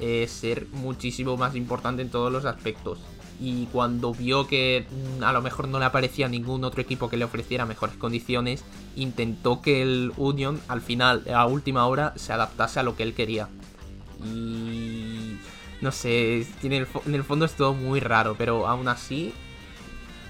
eh, 0.00 0.26
ser 0.28 0.66
muchísimo 0.72 1.36
más 1.36 1.56
importante 1.56 2.00
en 2.00 2.10
todos 2.10 2.32
los 2.32 2.44
aspectos. 2.44 3.00
Y 3.40 3.66
cuando 3.66 4.12
vio 4.12 4.46
que 4.48 4.86
mm, 4.90 5.22
a 5.22 5.32
lo 5.32 5.42
mejor 5.42 5.68
no 5.68 5.78
le 5.78 5.84
aparecía 5.84 6.28
ningún 6.28 6.64
otro 6.64 6.80
equipo 6.80 7.08
que 7.08 7.16
le 7.16 7.24
ofreciera 7.24 7.66
mejores 7.66 7.96
condiciones, 7.96 8.64
intentó 8.96 9.62
que 9.62 9.82
el 9.82 10.12
Union 10.16 10.60
al 10.68 10.80
final, 10.80 11.24
a 11.32 11.46
última 11.46 11.86
hora, 11.86 12.12
se 12.16 12.32
adaptase 12.32 12.80
a 12.80 12.82
lo 12.82 12.96
que 12.96 13.04
él 13.04 13.14
quería. 13.14 13.48
Y 14.24 15.36
no 15.80 15.92
sé, 15.92 16.46
en 16.62 16.72
el, 16.72 16.86
en 17.06 17.14
el 17.14 17.24
fondo 17.24 17.44
es 17.44 17.54
todo 17.54 17.74
muy 17.74 18.00
raro, 18.00 18.34
pero 18.36 18.66
aún 18.66 18.88
así 18.88 19.32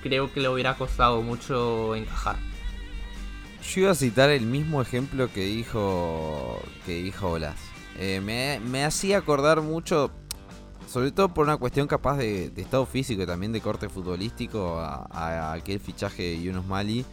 creo 0.02 0.32
que 0.32 0.40
le 0.40 0.48
hubiera 0.48 0.74
costado 0.74 1.22
mucho 1.22 1.94
encajar. 1.94 2.36
Yo 3.62 3.82
iba 3.82 3.90
a 3.90 3.94
citar 3.94 4.30
el 4.30 4.46
mismo 4.46 4.80
ejemplo 4.80 5.30
que 5.32 5.44
dijo 5.44 6.62
que 6.86 7.02
dijo 7.02 7.30
Olas. 7.30 7.56
Eh, 7.98 8.20
me, 8.20 8.84
hacía 8.84 9.18
acordar 9.18 9.60
mucho, 9.60 10.12
sobre 10.88 11.12
todo 11.12 11.28
por 11.28 11.44
una 11.46 11.56
cuestión 11.56 11.86
capaz 11.86 12.16
de, 12.16 12.52
estado 12.56 12.86
físico 12.86 13.22
y 13.22 13.26
también 13.26 13.52
de 13.52 13.60
corte 13.60 13.88
futbolístico, 13.88 14.78
a, 14.80 15.52
aquel 15.52 15.80
fichaje 15.80 16.22
de 16.22 16.42
Yunus 16.42 16.66
Mali. 16.66 17.04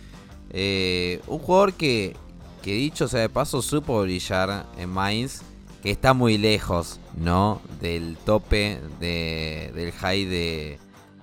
Eh, 0.52 1.22
un 1.28 1.40
jugador 1.40 1.74
que, 1.74 2.16
que 2.64 2.74
dicho 2.74 3.08
sea 3.08 3.22
de 3.22 3.30
paso, 3.30 3.62
supo 3.62 4.02
brillar 4.02 4.66
en 4.78 4.90
Mainz, 4.90 5.42
que 5.84 5.92
está 5.92 6.14
muy 6.14 6.38
lejos, 6.38 7.00
¿no? 7.16 7.62
Del 7.82 8.18
tope 8.26 8.80
del 9.00 9.92
high 9.92 10.26
de, 10.26 10.80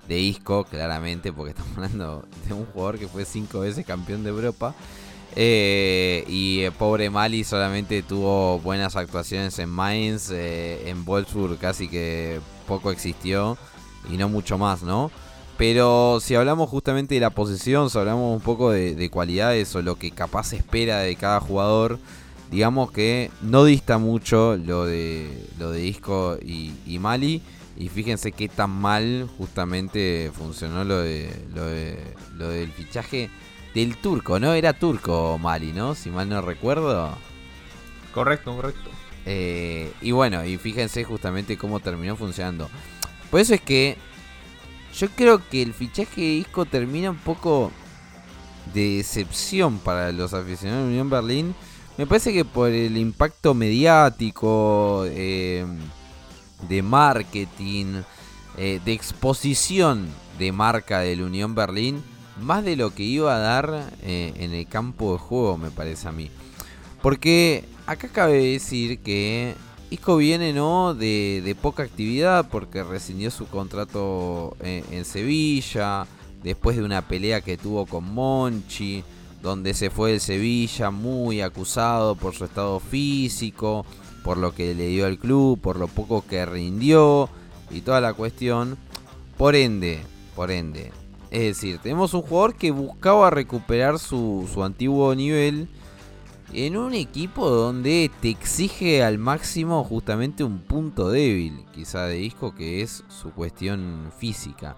de 0.07 0.19
Isco, 0.19 0.65
claramente, 0.65 1.33
porque 1.33 1.51
estamos 1.51 1.75
hablando 1.77 2.25
de 2.47 2.53
un 2.53 2.65
jugador 2.67 2.99
que 2.99 3.07
fue 3.07 3.25
cinco 3.25 3.61
veces 3.61 3.85
campeón 3.85 4.23
de 4.23 4.29
Europa. 4.29 4.75
Eh, 5.35 6.23
y 6.27 6.61
el 6.61 6.71
pobre 6.73 7.09
Mali 7.09 7.43
solamente 7.43 8.03
tuvo 8.03 8.59
buenas 8.59 8.95
actuaciones 8.95 9.57
en 9.59 9.69
Mainz, 9.69 10.29
eh, 10.31 10.89
en 10.89 11.05
Wolfsburg 11.05 11.57
casi 11.57 11.87
que 11.87 12.39
poco 12.67 12.91
existió 12.91 13.57
y 14.11 14.17
no 14.17 14.29
mucho 14.29 14.57
más, 14.57 14.83
¿no? 14.83 15.11
Pero 15.57 16.19
si 16.21 16.35
hablamos 16.35 16.69
justamente 16.69 17.15
de 17.15 17.21
la 17.21 17.29
posición, 17.29 17.89
si 17.89 17.97
hablamos 17.97 18.35
un 18.35 18.41
poco 18.41 18.71
de, 18.71 19.09
cualidades 19.09 19.75
o 19.75 19.81
lo 19.81 19.95
que 19.95 20.11
capaz 20.11 20.53
espera 20.53 20.99
de 20.99 21.15
cada 21.15 21.39
jugador, 21.39 21.99
digamos 22.51 22.91
que 22.91 23.31
no 23.41 23.63
dista 23.63 23.97
mucho 23.97 24.57
lo 24.57 24.85
de, 24.85 25.47
lo 25.59 25.71
de 25.71 25.85
Isco 25.85 26.37
y, 26.43 26.73
y 26.85 26.99
Mali. 26.99 27.41
Y 27.75 27.89
fíjense 27.89 28.31
qué 28.31 28.49
tan 28.49 28.69
mal 28.69 29.27
justamente 29.37 30.31
funcionó 30.35 30.83
lo 30.83 30.99
de, 30.99 31.31
lo 31.55 31.65
de 31.65 31.97
lo 32.35 32.49
del 32.49 32.71
fichaje 32.71 33.31
del 33.73 33.97
turco, 33.97 34.39
¿no? 34.39 34.53
Era 34.53 34.73
turco 34.73 35.37
Mali, 35.37 35.73
¿no? 35.73 35.95
Si 35.95 36.09
mal 36.09 36.29
no 36.29 36.41
recuerdo. 36.41 37.17
Correcto, 38.13 38.55
correcto. 38.55 38.89
Eh, 39.25 39.91
y 40.01 40.11
bueno, 40.11 40.45
y 40.45 40.57
fíjense 40.57 41.03
justamente 41.03 41.57
cómo 41.57 41.79
terminó 41.79 42.15
funcionando. 42.15 42.69
Por 43.31 43.39
eso 43.39 43.53
es 43.53 43.61
que 43.61 43.97
yo 44.97 45.09
creo 45.09 45.41
que 45.49 45.61
el 45.61 45.73
fichaje 45.73 46.21
de 46.21 46.27
Isco 46.27 46.65
termina 46.65 47.09
un 47.09 47.17
poco 47.17 47.71
de 48.73 48.97
decepción 48.97 49.79
para 49.79 50.11
los 50.11 50.33
aficionados 50.33 50.85
de 50.85 50.89
Unión 50.91 51.09
Berlín. 51.09 51.55
Me 51.97 52.05
parece 52.05 52.33
que 52.33 52.45
por 52.45 52.69
el 52.69 52.97
impacto 52.97 53.53
mediático, 53.53 55.05
eh, 55.07 55.65
de 56.67 56.81
marketing, 56.81 58.01
eh, 58.57 58.79
de 58.83 58.93
exposición 58.93 60.07
de 60.37 60.51
marca 60.51 60.99
del 60.99 61.21
Unión 61.21 61.55
Berlín, 61.55 62.03
más 62.41 62.63
de 62.63 62.75
lo 62.75 62.93
que 62.93 63.03
iba 63.03 63.35
a 63.35 63.39
dar 63.39 63.91
eh, 64.01 64.33
en 64.37 64.53
el 64.53 64.67
campo 64.67 65.13
de 65.13 65.19
juego, 65.19 65.57
me 65.57 65.71
parece 65.71 66.07
a 66.07 66.11
mí. 66.11 66.29
Porque 67.01 67.65
acá 67.85 68.07
cabe 68.07 68.53
decir 68.53 68.99
que 68.99 69.55
Isco 69.89 70.17
viene 70.17 70.53
¿no? 70.53 70.93
de, 70.93 71.41
de 71.43 71.55
poca 71.55 71.83
actividad 71.83 72.49
porque 72.49 72.83
rescindió 72.83 73.29
su 73.29 73.47
contrato 73.47 74.55
en, 74.61 74.83
en 74.91 75.05
Sevilla, 75.05 76.07
después 76.43 76.77
de 76.77 76.83
una 76.83 77.07
pelea 77.07 77.41
que 77.41 77.57
tuvo 77.57 77.85
con 77.85 78.13
Monchi, 78.13 79.03
donde 79.41 79.73
se 79.73 79.89
fue 79.89 80.11
del 80.11 80.21
Sevilla 80.21 80.89
muy 80.89 81.41
acusado 81.41 82.15
por 82.15 82.33
su 82.33 82.45
estado 82.45 82.79
físico, 82.79 83.85
por 84.23 84.37
lo 84.37 84.55
que 84.55 84.73
le 84.73 84.87
dio 84.87 85.05
al 85.05 85.19
club, 85.19 85.59
por 85.59 85.77
lo 85.77 85.87
poco 85.87 86.25
que 86.25 86.45
rindió 86.45 87.29
y 87.69 87.81
toda 87.81 88.01
la 88.01 88.13
cuestión. 88.13 88.77
Por 89.37 89.55
ende, 89.55 89.99
por 90.35 90.49
ende. 90.51 91.02
Es 91.33 91.41
decir, 91.41 91.79
tenemos 91.79 92.13
un 92.13 92.21
jugador 92.21 92.53
que 92.53 92.69
buscaba 92.69 93.31
recuperar 93.31 93.97
su, 93.97 94.47
su 94.53 94.63
antiguo 94.63 95.15
nivel 95.15 95.67
en 96.53 96.77
un 96.77 96.93
equipo 96.93 97.49
donde 97.49 98.11
te 98.21 98.29
exige 98.29 99.03
al 99.03 99.17
máximo 99.17 99.83
justamente 99.83 100.43
un 100.43 100.59
punto 100.59 101.09
débil, 101.09 101.65
quizá 101.73 102.05
de 102.05 102.17
disco, 102.17 102.53
que 102.53 102.83
es 102.83 103.03
su 103.09 103.31
cuestión 103.31 104.11
física. 104.19 104.77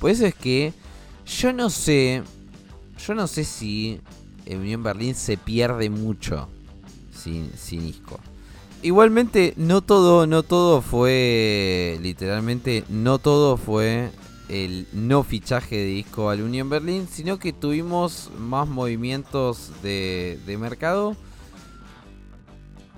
Por 0.00 0.10
eso 0.10 0.26
es 0.26 0.34
que 0.34 0.72
yo 1.24 1.52
no 1.52 1.70
sé, 1.70 2.24
yo 3.06 3.14
no 3.14 3.28
sé 3.28 3.44
si 3.44 4.00
el 4.44 4.58
Unión 4.58 4.82
Berlín 4.82 5.14
se 5.14 5.36
pierde 5.36 5.88
mucho 5.88 6.48
sin, 7.14 7.52
sin 7.56 7.86
Isco. 7.86 8.18
Igualmente, 8.82 9.54
no 9.56 9.82
todo, 9.82 10.26
no 10.26 10.42
todo 10.42 10.82
fue, 10.82 11.96
literalmente, 12.02 12.82
no 12.88 13.20
todo 13.20 13.56
fue 13.56 14.10
el 14.52 14.86
no 14.92 15.22
fichaje 15.24 15.76
de 15.76 15.86
disco 15.86 16.28
al 16.28 16.42
Unión 16.42 16.68
Berlín, 16.68 17.08
sino 17.10 17.38
que 17.38 17.54
tuvimos 17.54 18.30
más 18.38 18.68
movimientos 18.68 19.70
de, 19.82 20.38
mercado. 20.60 21.16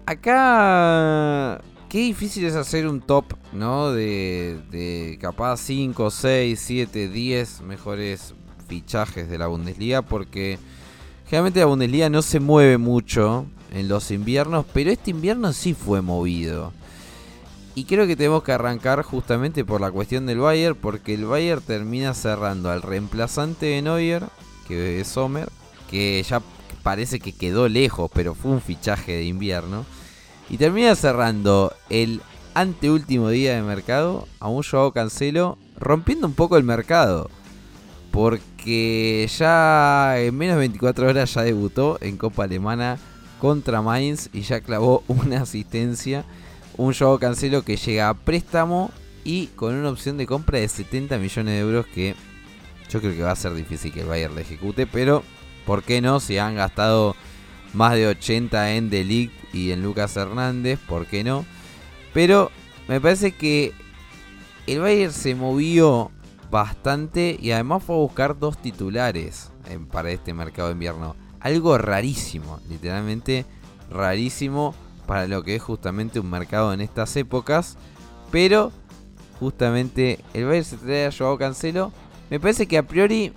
Acá, 0.04 1.62
qué 1.88 1.99
difícil 1.99 2.44
es 2.44 2.56
hacer 2.56 2.88
un 2.88 3.00
top, 3.00 3.34
¿no? 3.52 3.92
De, 3.92 4.58
de 4.73 5.16
capaz 5.20 5.58
5, 5.58 6.11
6, 6.11 6.61
7, 6.61 7.08
10 7.08 7.61
mejores 7.61 8.34
fichajes 8.66 9.30
de 9.30 9.38
la 9.38 9.46
Bundesliga, 9.46 10.02
porque 10.02 10.58
generalmente 11.26 11.61
la 11.61 11.66
Bundesliga 11.66 12.11
no 12.11 12.23
se 12.23 12.40
mueve 12.40 12.78
mucho 12.78 13.46
en 13.73 13.87
los 13.87 14.11
inviernos, 14.11 14.66
pero 14.75 14.90
este 14.90 15.12
invierno 15.12 15.52
sí 15.52 15.73
fue 15.73 16.02
movido. 16.02 16.73
Y 17.75 17.85
creo 17.85 18.07
que 18.07 18.16
tenemos 18.16 18.45
que 18.45 18.52
arrancar 18.52 19.02
justamente 19.02 19.64
por 19.64 19.81
la 19.81 19.90
cuestión 19.90 20.26
del 20.26 20.38
Bayern, 20.38 20.76
porque 20.76 21.14
el 21.14 21.25
Bayern 21.25 21.61
termina 21.61 22.14
cerrando 22.14 22.71
al 22.71 22.83
reemplazante 22.83 23.66
de 23.66 23.83
Neuer, 23.83 24.25
que 24.69 25.00
es 25.00 25.09
Sommer, 25.09 25.49
que 25.90 26.23
ya 26.23 26.40
parece 26.85 27.19
que 27.19 27.33
quedó 27.33 27.69
lejos, 27.69 28.11
pero 28.14 28.35
fue 28.35 28.52
un 28.52 28.61
fichaje 28.61 29.12
de 29.12 29.25
invierno. 29.25 29.85
Y 30.49 30.57
termina 30.59 30.95
cerrando 30.95 31.73
el 31.90 32.21
anteúltimo 32.54 33.31
día 33.31 33.57
de 33.57 33.62
mercado 33.62 34.28
a 34.38 34.49
un 34.49 34.62
Joao 34.62 34.93
Cancelo, 34.93 35.59
rompiendo 35.76 36.28
un 36.28 36.35
poco 36.35 36.57
el 36.57 36.62
mercado. 36.62 37.28
Porque 38.12 39.28
ya 39.37 40.14
en 40.19 40.37
menos 40.37 40.54
de 40.54 40.61
24 40.61 41.09
horas 41.09 41.35
ya 41.35 41.43
debutó 41.43 41.99
en 42.00 42.16
Copa 42.16 42.45
Alemana 42.45 42.99
contra 43.40 43.83
Mainz 43.83 44.31
y 44.33 44.43
ya 44.43 44.61
clavó 44.61 45.02
una 45.09 45.43
asistencia. 45.43 46.25
Un 46.76 46.93
Joao 46.93 47.19
Cancelo 47.19 47.62
que 47.62 47.76
llega 47.76 48.09
a 48.09 48.14
préstamo 48.14 48.90
y 49.25 49.46
con 49.48 49.75
una 49.75 49.90
opción 49.90 50.16
de 50.16 50.27
compra 50.27 50.59
de 50.59 50.68
70 50.68 51.18
millones 51.18 51.55
de 51.55 51.61
euros 51.61 51.87
que 51.87 52.14
yo 52.90 53.01
creo 53.01 53.14
que 53.14 53.22
va 53.22 53.31
a 53.31 53.37
ser 53.37 53.55
difícil 53.55 53.92
que 53.92 54.01
el 54.01 54.07
Bayern 54.07 54.35
le 54.35 54.42
ejecute, 54.42 54.87
pero 54.87 55.22
¿por 55.66 55.83
qué 55.83 56.01
no? 56.01 56.20
Si 56.20 56.38
han 56.38 56.57
gastado 56.57 57.16
más 57.72 57.94
de 57.94 58.07
80 58.07 58.75
en 58.75 58.90
Delict 58.90 59.55
y 59.55 59.72
en 59.72 59.83
Lucas 59.83 60.16
Hernández, 60.16 60.79
¿por 60.81 61.07
qué 61.07 61.25
no? 61.25 61.44
Pero 62.12 62.51
me 62.88 63.01
parece 63.01 63.33
que 63.33 63.72
el 64.66 64.81
Bayern 64.81 65.12
se 65.12 65.35
movió 65.35 66.11
bastante 66.51 67.37
y 67.40 67.53
además 67.53 67.83
fue 67.83 67.96
a 67.96 68.01
buscar 68.01 68.38
dos 68.38 68.59
titulares 68.59 69.51
para 69.90 70.11
este 70.11 70.35
mercado 70.35 70.68
de 70.68 70.75
invierno. 70.75 71.16
Algo 71.40 71.79
rarísimo, 71.79 72.61
literalmente 72.68 73.44
rarísimo 73.90 74.75
para 75.07 75.27
lo 75.27 75.43
que 75.43 75.57
es 75.57 75.62
justamente 75.62 76.21
un 76.21 76.31
mercado 76.31 76.73
en 76.73 76.81
estas 76.81 77.17
épocas. 77.17 77.77
Pero 78.31 78.73
justamente 79.38 80.21
el 80.33 80.47
Bayern 80.47 80.64
se 80.64 80.77
trae 80.77 81.07
a 81.07 81.12
Joao 81.12 81.38
Cancelo. 81.38 81.93
Me 82.31 82.40
parece 82.40 82.67
que 82.67 82.79
a 82.79 82.87
priori 82.87 83.33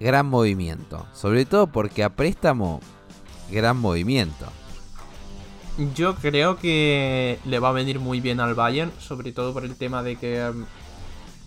gran 0.00 0.26
movimiento. 0.26 1.06
Sobre 1.12 1.44
todo 1.44 1.66
porque 1.66 2.04
a 2.04 2.10
préstamo 2.10 2.80
gran 3.50 3.78
movimiento. 3.78 4.46
Yo 5.94 6.14
creo 6.14 6.56
que 6.56 7.38
le 7.44 7.58
va 7.58 7.70
a 7.70 7.72
venir 7.72 7.98
muy 7.98 8.20
bien 8.20 8.38
al 8.40 8.54
Bayern, 8.54 8.92
sobre 9.00 9.32
todo 9.32 9.52
por 9.52 9.64
el 9.64 9.74
tema 9.74 10.04
de 10.04 10.16
que 10.16 10.48
um, 10.48 10.64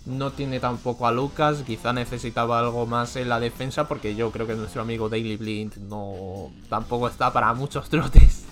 no 0.04 0.32
tiene 0.32 0.60
tampoco 0.60 1.06
a 1.06 1.12
Lucas, 1.12 1.62
quizá 1.66 1.94
necesitaba 1.94 2.58
algo 2.58 2.84
más 2.86 3.16
en 3.16 3.30
la 3.30 3.40
defensa 3.40 3.88
porque 3.88 4.14
yo 4.16 4.30
creo 4.30 4.46
que 4.46 4.54
nuestro 4.54 4.82
amigo 4.82 5.08
Daily 5.08 5.36
Blind 5.36 5.76
no 5.88 6.50
tampoco 6.68 7.08
está 7.08 7.32
para 7.32 7.54
muchos 7.54 7.88
trotes. 7.88 8.44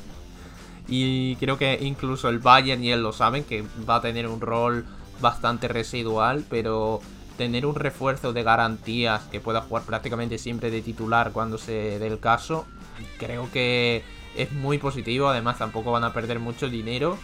Y 0.89 1.37
creo 1.37 1.59
que 1.59 1.79
incluso 1.83 2.29
el 2.29 2.39
Bayern 2.39 2.83
y 2.85 2.93
él 2.93 3.03
lo 3.03 3.13
saben 3.13 3.45
que 3.45 3.65
va 3.89 3.97
a 3.97 4.01
tener 4.01 4.27
un 4.29 4.41
rol 4.41 4.85
bastante 5.21 5.67
residual, 5.69 6.45
pero 6.49 7.01
tener 7.37 7.67
un 7.67 7.75
refuerzo 7.75 8.33
de 8.33 8.43
garantías 8.43 9.23
que 9.25 9.41
pueda 9.41 9.61
jugar 9.63 9.83
prácticamente 9.85 10.39
siempre 10.39 10.71
de 10.71 10.81
titular 10.83 11.33
cuando 11.33 11.59
se 11.59 11.99
dé 11.99 12.07
el 12.07 12.19
caso, 12.21 12.67
creo 13.19 13.51
que 13.53 14.03
es 14.37 14.53
muy 14.53 14.79
positivo. 14.79 15.29
Además, 15.29 15.59
tampoco 15.59 15.91
van 15.93 16.05
a 16.05 16.13
perder 16.13 16.39
mucho 16.39 16.69
dinero. 16.69 17.19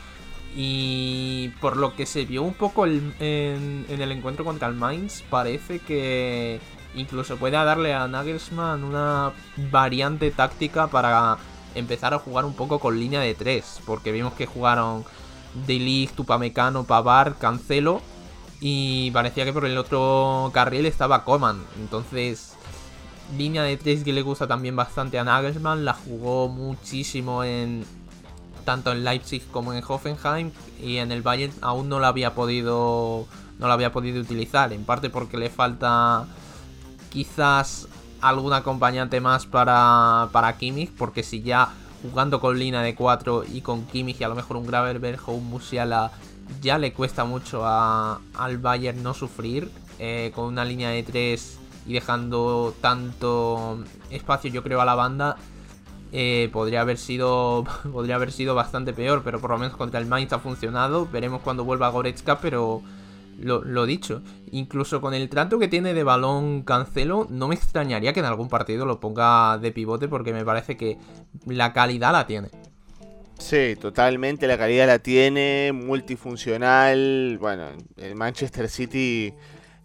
Y 0.54 1.48
por 1.60 1.76
lo 1.78 1.94
que 1.96 2.04
se 2.04 2.26
vio 2.26 2.42
un 2.42 2.52
poco 2.54 2.84
el- 2.84 3.14
en, 3.20 3.86
en 3.88 4.02
el 4.02 4.12
encuentro 4.12 4.44
contra 4.44 4.68
el 4.68 4.74
Mainz, 4.74 5.22
parece 5.30 5.78
que 5.78 6.60
incluso 6.94 7.36
pueda 7.38 7.64
darle 7.64 7.94
a 7.94 8.06
Nagelsmann 8.06 8.84
una 8.84 9.32
variante 9.70 10.30
táctica 10.30 10.88
para 10.88 11.38
empezar 11.74 12.14
a 12.14 12.18
jugar 12.18 12.44
un 12.44 12.54
poco 12.54 12.78
con 12.78 12.98
línea 12.98 13.20
de 13.20 13.34
3. 13.34 13.80
Porque 13.86 14.12
vimos 14.12 14.34
que 14.34 14.46
jugaron 14.46 15.04
De 15.66 15.74
Ligt, 15.74 16.14
Tupamecano, 16.14 16.84
Pavar, 16.84 17.36
Cancelo. 17.38 18.00
Y 18.60 19.10
parecía 19.10 19.44
que 19.44 19.52
por 19.52 19.64
el 19.64 19.76
otro 19.76 20.50
carril 20.54 20.86
estaba 20.86 21.24
Coman. 21.24 21.62
Entonces, 21.80 22.54
línea 23.36 23.62
de 23.62 23.76
3 23.76 24.04
que 24.04 24.12
le 24.12 24.22
gusta 24.22 24.46
también 24.46 24.76
bastante 24.76 25.18
a 25.18 25.24
Nagelsmann. 25.24 25.84
La 25.84 25.94
jugó 25.94 26.48
muchísimo 26.48 27.44
en 27.44 27.84
tanto 28.64 28.92
en 28.92 29.02
Leipzig 29.02 29.42
como 29.50 29.72
en 29.72 29.82
Hoffenheim. 29.86 30.52
Y 30.80 30.98
en 30.98 31.10
el 31.12 31.22
Bayern 31.22 31.52
aún 31.60 31.88
no 31.88 31.98
la 31.98 32.08
había 32.08 32.34
podido. 32.34 33.26
No 33.58 33.68
la 33.68 33.74
había 33.74 33.92
podido 33.92 34.20
utilizar. 34.20 34.72
En 34.72 34.84
parte 34.84 35.10
porque 35.10 35.36
le 35.36 35.50
falta 35.50 36.26
quizás 37.10 37.88
algún 38.22 38.52
acompañante 38.54 39.20
más 39.20 39.44
para, 39.46 40.28
para 40.32 40.56
Kimmich. 40.56 40.90
Porque 40.92 41.22
si 41.22 41.42
ya 41.42 41.68
jugando 42.02 42.40
con 42.40 42.58
línea 42.58 42.80
de 42.80 42.94
4 42.94 43.44
y 43.52 43.60
con 43.60 43.84
Kimmich 43.86 44.20
y 44.20 44.24
a 44.24 44.28
lo 44.28 44.34
mejor 44.34 44.56
un 44.56 44.66
Gravenberg 44.66 45.20
o 45.26 45.32
un 45.32 45.48
Musiala 45.50 46.10
ya 46.60 46.76
le 46.78 46.92
cuesta 46.92 47.24
mucho 47.24 47.62
a- 47.64 48.20
al 48.34 48.58
Bayern 48.58 49.02
no 49.02 49.14
sufrir. 49.14 49.70
eh, 49.98 50.32
con 50.34 50.46
una 50.46 50.64
línea 50.64 50.88
de 50.90 51.02
3 51.04 51.58
y 51.86 51.92
dejando 51.92 52.74
tanto 52.80 53.78
espacio 54.10 54.50
yo 54.50 54.62
creo 54.64 54.80
a 54.80 54.84
la 54.84 54.94
banda. 54.96 55.36
eh, 56.14 56.50
podría 56.52 56.80
haber 56.82 56.98
sido 56.98 57.64
podría 57.92 58.16
haber 58.16 58.32
sido 58.32 58.54
bastante 58.54 58.92
peor, 58.92 59.22
pero 59.24 59.40
por 59.40 59.50
lo 59.50 59.58
menos 59.58 59.76
contra 59.76 59.98
el 60.00 60.06
Mainz 60.06 60.32
ha 60.32 60.38
funcionado. 60.40 61.06
Veremos 61.10 61.40
cuando 61.42 61.64
vuelva 61.64 61.88
Goretzka, 61.88 62.38
pero 62.40 62.82
lo, 63.38 63.86
dicho, 63.86 64.22
incluso 64.50 65.00
con 65.00 65.14
el 65.14 65.28
trato 65.28 65.58
que 65.58 65.68
tiene 65.68 65.94
de 65.94 66.04
balón 66.04 66.62
Cancelo, 66.62 67.26
no 67.30 67.48
me 67.48 67.54
extrañaría 67.54 68.12
que 68.12 68.20
en 68.20 68.26
algún 68.26 68.48
partido 68.48 68.86
lo 68.86 69.00
ponga 69.00 69.58
de 69.58 69.72
pivote 69.72 70.08
porque 70.08 70.32
me 70.32 70.44
parece 70.44 70.76
que 70.76 70.98
la 71.46 71.72
calidad 71.72 72.12
la 72.12 72.26
tiene. 72.26 72.48
Sí, 73.38 73.74
totalmente 73.80 74.46
la 74.46 74.56
calidad 74.56 74.86
la 74.86 75.00
tiene, 75.00 75.72
multifuncional. 75.74 77.38
Bueno, 77.40 77.68
el 77.96 78.14
Manchester 78.14 78.68
City 78.68 79.34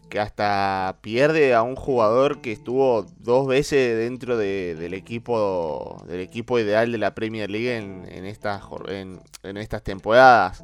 que 0.10 0.20
hasta 0.22 1.00
pierde 1.02 1.54
a 1.54 1.64
un 1.64 1.76
jugador 1.76 2.40
que 2.40 2.54
estuvo 2.54 3.06
dos 3.20 3.46
veces 3.46 3.98
dentro 3.98 4.38
de- 4.38 4.76
del 4.76 4.94
equipo 4.94 6.02
del 6.08 6.22
equipo 6.22 6.60
ideal 6.60 6.92
de 6.94 6.98
la 6.98 7.14
Premier 7.14 7.50
League 7.50 7.76
en, 7.76 8.06
en 8.10 8.26
estas 8.26 8.62
en, 8.88 9.20
en 9.44 9.58
estas 9.58 9.84
temporadas. 9.84 10.64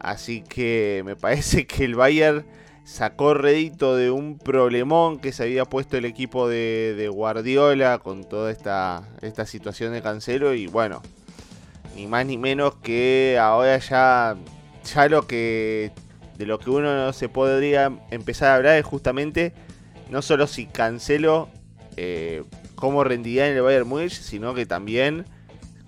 Así 0.00 0.42
que 0.42 1.02
me 1.04 1.14
parece 1.14 1.66
que 1.68 1.84
el 1.84 1.94
Bayern 1.94 2.44
sacó 2.84 3.34
rédito 3.34 3.94
de 3.96 4.10
un 4.10 4.38
problemón 4.38 5.20
que 5.20 5.32
se 5.32 5.44
había 5.44 5.64
puesto 5.64 5.96
el 5.96 6.04
equipo 6.04 6.48
de, 6.48 7.08
Guardiola 7.12 7.98
con 7.98 8.24
toda 8.24 8.50
esta, 8.50 9.08
esta 9.20 9.46
situación 9.46 9.92
de 9.92 10.02
Cancelo 10.02 10.54
y 10.54 10.66
bueno, 10.66 11.02
ni 11.94 12.06
más 12.06 12.26
ni 12.26 12.36
menos 12.36 12.74
que 12.76 13.38
ahora 13.40 13.78
ya, 13.78 14.36
ya 14.92 15.08
lo 15.08 15.26
que 15.26 15.92
de 16.36 16.46
lo 16.46 16.58
que 16.58 16.70
uno 16.70 17.12
se 17.12 17.28
podría 17.28 17.92
empezar 18.10 18.48
a 18.48 18.54
hablar 18.56 18.78
es 18.78 18.84
justamente 18.86 19.52
no 20.08 20.22
solo 20.22 20.46
si 20.46 20.66
Cancelo 20.66 21.48
eh, 21.96 22.44
cómo 22.74 23.04
en 23.04 23.26
el 23.26 23.62
Bayern 23.62 23.86
Múnich, 23.86 24.18
sino 24.20 24.54
que 24.54 24.64
también 24.64 25.26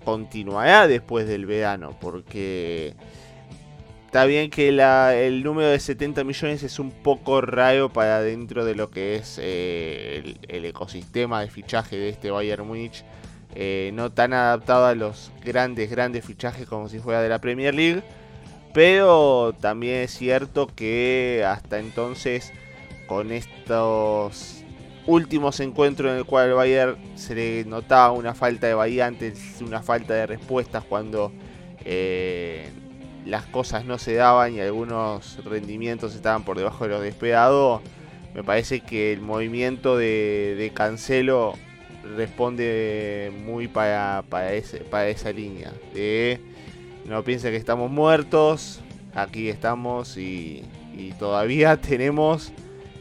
continuará 0.05 0.87
después 0.87 1.27
del 1.27 1.45
verano, 1.45 1.97
porque 1.99 2.95
está 4.13 4.25
bien 4.25 4.51
que 4.51 4.69
el 4.69 5.41
número 5.41 5.69
de 5.69 5.79
70 5.79 6.23
millones 6.23 6.61
es 6.61 6.77
un 6.77 6.91
poco 6.91 7.41
raro 7.41 7.91
para 7.91 8.21
dentro 8.21 8.63
de 8.63 8.75
lo 8.75 8.91
que 8.91 9.15
es 9.15 9.39
eh, 9.41 10.21
el, 10.23 10.37
el 10.55 10.65
ecosistema 10.65 11.41
de 11.41 11.49
fichaje 11.49 11.97
de 11.97 12.09
este 12.09 12.29
Bayern 12.29 12.67
Múnich, 12.67 13.03
eh, 13.55 13.89
no 13.95 14.11
tan 14.11 14.33
adaptado 14.33 14.85
a 14.85 14.93
los 14.93 15.31
grandes, 15.43 15.89
grandes 15.89 16.23
fichajes 16.23 16.67
como 16.67 16.89
si 16.89 16.99
fuera 16.99 17.23
de 17.23 17.29
la 17.29 17.41
Premier 17.41 17.73
League, 17.73 18.03
pero 18.71 19.55
también 19.59 20.03
es 20.03 20.11
cierto 20.11 20.67
que 20.67 21.43
hasta 21.47 21.79
entonces 21.79 22.53
con 23.07 23.31
estos 23.31 24.63
últimos 25.07 25.59
encuentros 25.59 26.11
en 26.11 26.19
el 26.19 26.25
cual 26.25 26.49
el 26.49 26.53
Bayern 26.53 26.97
se 27.15 27.33
le 27.33 27.65
notaba 27.65 28.11
una 28.11 28.35
falta 28.35 28.67
de 28.67 28.75
variantes, 28.75 29.59
una 29.59 29.81
falta 29.81 30.13
de 30.13 30.27
respuestas 30.27 30.83
cuando 30.83 31.31
eh, 31.83 32.69
las 33.25 33.45
cosas 33.45 33.85
no 33.85 33.97
se 33.97 34.15
daban 34.15 34.53
y 34.53 34.59
algunos 34.59 35.43
rendimientos 35.45 36.15
estaban 36.15 36.43
por 36.43 36.57
debajo 36.57 36.85
de 36.85 36.89
lo 36.91 37.03
esperado. 37.03 37.81
Me 38.33 38.43
parece 38.43 38.81
que 38.81 39.13
el 39.13 39.21
movimiento 39.21 39.97
de, 39.97 40.71
Cancelo 40.73 41.53
responde 42.17 43.31
muy 43.45 43.67
para, 43.67 44.23
para, 44.29 44.53
ese, 44.53 44.79
para 44.79 45.07
esa 45.07 45.31
línea. 45.31 45.71
No 47.05 47.23
piensa 47.23 47.49
que 47.49 47.57
estamos 47.57 47.91
muertos, 47.91 48.81
aquí 49.13 49.49
estamos 49.49 50.17
y, 50.17 50.63
y 50.95 51.11
todavía 51.13 51.77
tenemos 51.81 52.51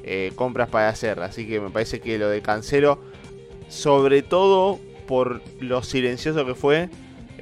eh, 0.04 0.32
compras 0.35 0.68
para 0.68 0.88
hacer. 0.88 1.20
Así 1.20 1.46
que 1.46 1.61
me 1.61 1.70
parece 1.70 2.00
que 2.00 2.18
lo 2.18 2.28
de 2.28 2.42
Cancelo, 2.42 2.98
sobre 3.68 4.22
todo 4.22 4.80
por 5.06 5.42
lo 5.61 5.82
silencioso 5.82 6.44
que 6.44 6.54
fue, 6.54 6.88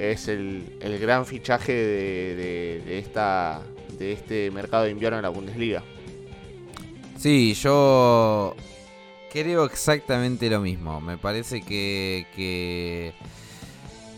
es 0.01 0.29
el, 0.29 0.65
el 0.81 0.99
gran 0.99 1.27
fichaje 1.27 1.73
de, 1.73 2.83
de- 2.85 2.99
esta, 2.99 3.63
de 3.99 4.13
este 4.13 4.51
mercado 4.51 4.85
de 4.85 4.91
invierno 4.91 5.19
en 5.19 5.23
la 5.23 5.29
Bundesliga. 5.29 5.83
Sí, 7.19 7.53
yo 7.55 8.57
creo 9.31 9.65
exactamente 9.67 10.49
lo 10.49 10.61
mismo. 10.61 11.01
Me 11.01 11.19
parece 11.19 11.61
que, 11.61 12.27
que, 12.35 13.13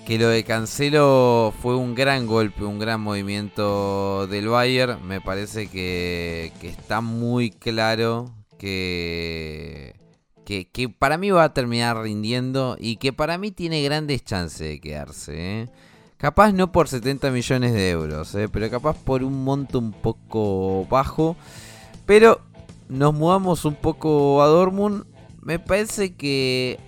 que 0.07 0.19
lo 0.19 0.29
de 0.29 0.45
Cancelo 0.45 1.53
fue 1.61 1.77
un 1.77 1.95
gran 1.97 2.27
golpe, 2.27 2.63
un 2.65 2.79
gran 2.79 3.01
movimiento 3.01 4.27
del 4.29 4.49
Bayern. 4.49 5.05
Me 5.05 5.21
parece 5.21 5.67
que, 5.69 6.53
que 6.61 6.69
está 6.69 7.01
muy 7.01 7.51
claro 7.51 8.31
que, 8.59 9.95
que, 10.45 10.89
para 10.99 11.19
mí 11.19 11.31
va 11.31 11.45
a 11.45 11.55
terminar 11.55 11.99
rindiendo 11.99 12.77
y 12.79 12.97
que 12.97 13.13
para 13.13 13.39
mí 13.39 13.51
tiene 13.51 13.83
grandes 13.83 14.25
chances 14.25 14.61
de 14.61 14.81
quedarse. 14.81 15.63
¿eh? 15.63 15.69
Capaz 16.17 16.53
no 16.53 16.73
por 16.73 16.89
70 16.89 17.31
millones 17.31 17.73
de 17.73 17.91
euros, 17.91 18.35
¿eh? 18.35 18.49
pero 18.49 18.71
capaz 18.71 18.97
por 18.97 19.23
un 19.23 19.45
monto 19.45 19.79
un 19.79 19.93
poco 19.93 20.87
bajo. 20.91 21.37
Pero 22.07 22.41
nos 22.89 23.15
mudamos 23.15 23.65
un 23.65 23.75
poco 23.75 24.43
a 24.43 24.47
Dortmund. 24.47 25.05
Me 25.41 25.59
parece 25.59 26.15
que 26.15 26.79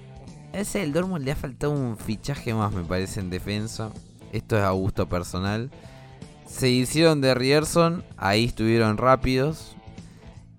ese 0.52 0.82
el 0.82 0.92
Dortmund 0.92 1.24
le 1.24 1.32
ha 1.32 1.36
faltado 1.36 1.72
un 1.72 1.96
fichaje 1.96 2.54
más, 2.54 2.72
me 2.72 2.84
parece, 2.84 3.20
en 3.20 3.30
defensa. 3.30 3.90
Esto 4.32 4.56
es 4.56 4.62
a 4.62 4.70
gusto 4.70 5.08
personal. 5.08 5.70
Se 6.46 6.68
hicieron 6.68 7.20
de 7.20 7.34
Rierson, 7.34 8.04
ahí 8.16 8.44
estuvieron 8.44 8.96
rápidos. 8.98 9.73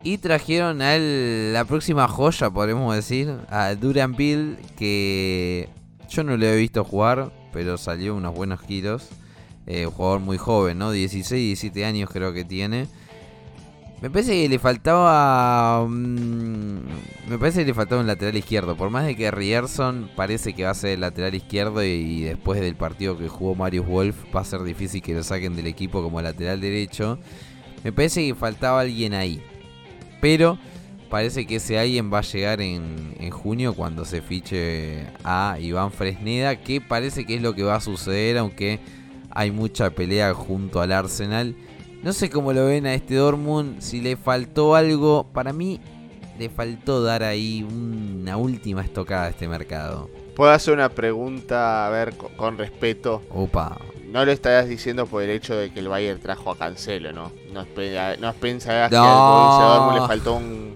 Y 0.06 0.20
trajeron 0.20 0.84
a 0.84 0.96
él 0.96 1.52
la 1.52 1.66
próxima 1.66 2.08
joya, 2.08 2.52
podemos 2.52 2.96
decir, 2.96 3.40
a 3.50 3.74
Duran 3.74 4.16
Bill, 4.16 4.56
que 4.78 5.68
yo 6.12 6.24
no 6.24 6.38
le 6.38 6.54
he 6.54 6.56
visto 6.56 6.84
jugar, 6.84 7.32
pero 7.52 7.76
salió 7.80 8.14
unos 8.14 8.36
buenos 8.36 8.62
kilos. 8.62 9.10
Eh, 9.66 9.88
un 9.88 9.92
jugador 9.92 10.20
muy 10.20 10.38
joven, 10.38 10.78
¿no? 10.78 10.92
16, 10.92 11.28
17 11.28 11.86
años 11.86 12.12
creo 12.14 12.34
que 12.34 12.46
tiene. 12.46 12.86
Me 14.00 14.12
parece 14.12 14.44
que 14.44 14.48
le 14.48 14.60
faltaba. 14.60 15.88
mm, 15.88 16.80
me 17.28 17.40
parece 17.40 17.62
que 17.62 17.66
le 17.66 17.74
faltaba 17.74 18.00
un 18.00 18.06
lateral 18.06 18.38
izquierdo. 18.38 18.78
Por 18.78 18.92
más 18.92 19.08
de 19.08 19.16
que 19.16 19.32
Rierson 19.32 20.12
parece 20.16 20.54
que 20.54 20.66
va 20.66 20.70
a 20.70 20.76
ser 20.76 20.92
el 20.92 21.02
lateral 21.02 21.34
izquierdo 21.34 21.84
y, 21.84 21.88
y 21.88 22.22
después 22.22 22.62
del 22.62 22.76
partido 22.76 23.18
que 23.18 23.28
jugó 23.28 23.56
Marius 23.56 23.88
Wolf 23.88 24.16
va 24.36 24.42
a 24.42 24.46
ser 24.46 24.62
difícil 24.62 25.02
que 25.02 25.16
lo 25.16 25.24
saquen 25.24 25.56
del 25.56 25.66
equipo 25.66 26.04
como 26.04 26.22
lateral 26.22 26.62
derecho. 26.62 27.18
Me 27.84 27.92
parece 27.92 28.24
que 28.28 28.36
faltaba 28.36 28.82
alguien 28.82 29.16
ahí. 29.16 29.42
Pero 30.26 30.58
parece 31.12 31.46
que 31.46 31.58
ese 31.58 31.78
alguien 31.78 32.12
va 32.12 32.18
a 32.18 32.22
llegar 32.24 32.60
en, 32.60 33.14
en 33.20 33.30
junio 33.30 33.76
cuando 33.76 34.06
se 34.06 34.24
fiche 34.24 35.06
a 35.24 35.60
Iván 35.62 35.92
Fresneda. 35.92 36.56
Que 36.56 36.82
parece 36.82 37.28
que 37.28 37.36
es 37.36 37.44
lo 37.44 37.54
que 37.54 37.62
va 37.62 37.76
a 37.76 37.80
suceder, 37.80 38.40
aunque 38.40 38.80
hay 39.30 39.52
mucha 39.52 39.92
pelea 39.92 40.34
junto 40.34 40.82
al 40.82 40.94
Arsenal. 40.94 41.56
No 42.02 42.12
sé 42.12 42.32
cómo 42.32 42.54
lo 42.54 42.66
ven 42.66 42.88
a 42.88 42.96
este 42.96 43.14
Dortmund, 43.14 43.82
si 43.82 44.02
le 44.02 44.18
faltó 44.18 44.74
algo. 44.74 45.28
Para 45.32 45.54
mí 45.54 45.80
le 46.40 46.50
faltó 46.50 47.04
dar 47.04 47.22
ahí 47.22 47.62
una 47.62 48.36
última 48.36 48.82
estocada 48.82 49.26
a 49.26 49.30
este 49.30 49.48
mercado. 49.48 50.10
Puedo 50.36 50.50
hacer 50.50 50.74
una 50.74 50.90
pregunta, 50.90 51.86
a 51.86 51.92
ver, 51.92 52.18
con, 52.18 52.34
con 52.36 52.58
respeto. 52.58 53.22
Opa. 53.30 53.78
No 54.16 54.24
lo 54.24 54.32
estarás 54.32 54.70
diciendo 54.70 55.06
por 55.08 55.24
el 55.24 55.30
hecho 55.30 55.58
de 55.58 55.72
que 55.74 55.82
el 55.82 55.90
Bayern 55.90 56.22
trajo 56.22 56.50
a 56.50 56.58
Cancelo, 56.58 57.12
¿no? 57.12 57.34
No, 57.52 57.66
espe- 57.66 58.18
no 58.18 58.34
pensarás 58.34 58.90
que 58.90 58.96
al 58.96 59.04
Borussia 59.84 59.94
le 59.94 60.08
faltó 60.08 60.36
un, 60.36 60.74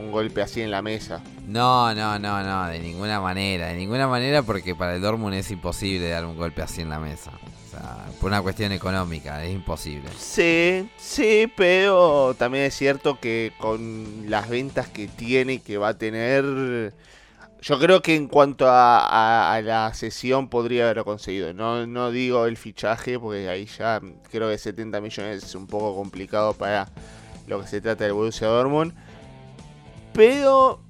un 0.00 0.10
golpe 0.10 0.42
así 0.42 0.62
en 0.62 0.72
la 0.72 0.82
mesa. 0.82 1.22
No, 1.46 1.94
no, 1.94 2.18
no, 2.18 2.42
no, 2.42 2.66
de 2.66 2.80
ninguna 2.80 3.20
manera, 3.20 3.68
de 3.68 3.74
ninguna 3.76 4.08
manera 4.08 4.42
porque 4.42 4.74
para 4.74 4.96
el 4.96 5.00
Dortmund 5.00 5.34
es 5.34 5.48
imposible 5.52 6.08
dar 6.08 6.26
un 6.26 6.36
golpe 6.36 6.60
así 6.60 6.80
en 6.80 6.88
la 6.88 6.98
mesa. 6.98 7.30
O 7.30 7.70
sea, 7.70 8.04
por 8.20 8.30
una 8.32 8.42
cuestión 8.42 8.72
económica, 8.72 9.44
es 9.44 9.52
imposible. 9.54 10.10
Sí, 10.18 10.88
sí, 10.98 11.50
pero 11.56 12.34
también 12.36 12.64
es 12.64 12.74
cierto 12.74 13.20
que 13.20 13.52
con 13.58 14.24
las 14.28 14.48
ventas 14.48 14.88
que 14.88 15.06
tiene 15.06 15.52
y 15.52 15.58
que 15.60 15.78
va 15.78 15.90
a 15.90 15.94
tener, 15.98 16.92
yo 17.62 17.78
creo 17.78 18.02
que 18.02 18.14
en 18.16 18.26
cuanto 18.28 18.68
a, 18.68 19.54
a- 19.54 19.62
la 19.62 19.94
sesión 19.94 20.48
podría 20.48 20.84
haberlo 20.84 21.04
conseguido. 21.04 21.54
No, 21.54 21.86
no 21.86 22.10
digo 22.10 22.46
el 22.46 22.56
fichaje, 22.56 23.18
porque 23.18 23.48
ahí 23.48 23.66
ya 23.66 24.00
creo 24.30 24.50
que 24.50 24.58
70 24.58 25.00
millones 25.00 25.42
es 25.44 25.54
un 25.54 25.66
poco 25.66 25.94
complicado 25.94 26.52
para 26.54 26.88
lo 27.46 27.60
que 27.60 27.68
se 27.68 27.80
trata 27.80 28.04
del 28.04 28.12
Borussia 28.14 28.48
Dortmund. 28.48 28.92
Pero 30.12 30.80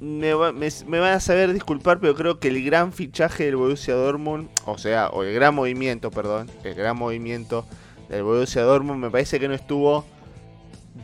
me, 0.00 0.34
va- 0.34 0.52
me 0.52 0.98
van 0.98 1.12
a 1.14 1.20
saber 1.20 1.52
disculpar, 1.52 2.00
pero 2.00 2.14
creo 2.14 2.38
que 2.40 2.48
el 2.48 2.64
gran 2.64 2.92
fichaje 2.92 3.44
del 3.44 3.56
Borussia 3.56 3.94
Dortmund, 3.94 4.48
o 4.66 4.78
sea, 4.78 5.08
o 5.10 5.22
el 5.22 5.32
gran 5.34 5.54
movimiento, 5.54 6.10
perdón, 6.10 6.50
el 6.64 6.74
gran 6.74 6.96
movimiento 6.96 7.64
del 8.08 8.22
Borussia 8.24 8.62
Dortmund 8.62 9.00
me 9.00 9.10
parece 9.10 9.38
que 9.40 9.48
no 9.48 9.54
estuvo 9.54 10.04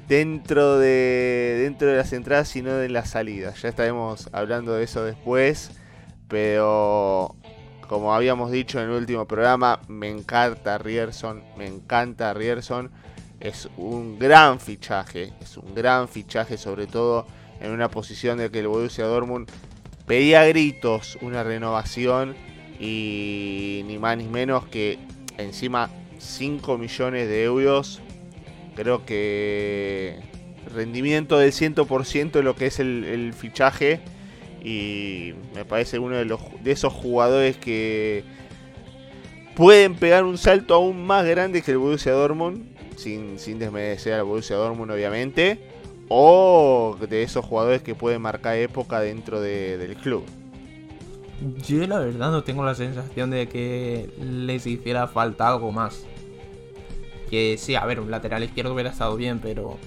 dentro 0.09 0.79
de 0.79 1.61
dentro 1.63 1.89
de 1.89 1.97
las 1.97 2.13
entradas 2.13 2.49
sino 2.49 2.75
de 2.75 2.89
las 2.89 3.11
salidas. 3.11 3.61
Ya 3.63 3.69
estaremos 3.69 4.29
hablando 4.33 4.75
de 4.75 4.85
eso 4.85 5.05
después, 5.05 5.71
pero 6.29 7.35
como 7.89 8.15
habíamos 8.15 8.51
dicho 8.51 8.81
en 8.81 8.91
el 8.91 8.97
último 8.97 9.27
programa, 9.27 9.81
me 9.89 10.09
encanta 10.09 10.79
Rierson, 10.79 11.43
me 11.57 11.67
encanta 11.67 12.35
Rierson. 12.35 12.91
Es 13.39 13.69
un 13.77 14.19
gran 14.19 14.61
fichaje, 14.61 15.33
es 15.41 15.57
un 15.57 15.75
gran 15.75 16.09
fichaje 16.09 16.57
sobre 16.57 16.87
todo 16.87 17.27
en 17.61 17.71
una 17.71 17.89
posición 17.89 18.39
de 18.39 18.51
que 18.51 18.61
el 18.61 18.69
Borussia 18.69 19.05
Dortmund 19.05 19.49
pedía 20.07 20.45
gritos 20.45 21.19
una 21.21 21.43
renovación 21.43 22.35
y 22.79 23.83
ni 23.87 23.99
más 23.99 24.17
ni 24.17 24.25
menos 24.25 24.67
que 24.67 24.99
encima 25.39 25.91
5 26.19 26.79
millones 26.79 27.29
de 27.29 27.45
euros. 27.45 28.01
Creo 28.77 29.05
que 29.05 30.21
rendimiento 30.73 31.39
del 31.39 31.53
100% 31.53 32.31
de 32.33 32.43
lo 32.43 32.55
que 32.55 32.67
es 32.67 32.79
el, 32.79 33.33
fichaje 33.37 34.01
y 34.63 35.33
me 35.55 35.65
parece 35.65 35.99
uno 35.99 36.17
de, 36.17 36.25
los, 36.25 36.41
de 36.63 36.73
esos 36.73 36.93
jugadores 36.93 37.57
que 37.57 38.23
pueden 39.55 39.95
pegar 39.95 40.25
un 40.25 40.39
salto 40.39 40.75
aún 40.75 41.07
más 41.07 41.25
grande 41.25 41.63
que 41.63 41.71
el 41.71 41.79
Borussia 41.79 42.13
Dortmund, 42.13 42.65
sin, 42.97 43.39
sin 43.39 43.59
desmerecer 43.59 44.15
al 44.15 44.25
Borussia 44.25 44.57
Dortmund 44.57 44.91
obviamente, 44.91 45.59
o 46.09 46.97
de 47.09 47.23
esos 47.23 47.45
jugadores 47.45 47.83
que 47.83 47.95
pueden 47.95 48.21
marcar 48.23 48.57
época 48.57 49.01
dentro 49.01 49.41
de- 49.41 49.79
del 49.79 49.97
club. 49.97 50.25
Yo 51.67 51.87
la 51.87 51.99
verdad 51.99 52.31
no 52.31 52.45
tengo 52.45 52.65
la 52.65 52.75
sensación 52.75 53.31
de 53.31 53.49
que 53.49 54.11
les 54.21 54.67
hiciera 54.67 55.07
falta 55.07 55.49
algo 55.49 55.73
más. 55.73 56.07
Que 57.31 57.57
sí, 57.59 57.75
a 57.75 57.85
ver, 57.85 58.01
un 58.01 58.11
lateral 58.11 58.45
izquierdo 58.45 58.75
hubiera 58.75 58.91
estado 58.91 59.17
bien, 59.17 59.41
pero 59.41 59.79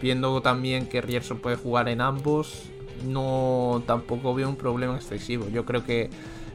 viendo 0.00 0.40
también 0.42 0.86
que 0.86 1.00
Rierson 1.00 1.38
puede 1.38 1.56
jugar 1.56 1.88
en 1.88 2.00
ambos, 2.00 2.64
no 3.04 3.82
tampoco 3.86 4.34
veo 4.34 4.48
un 4.48 4.56
problema 4.56 4.96
excesivo. 4.96 5.48
Yo 5.48 5.64
creo 5.64 5.84
que 5.84 6.10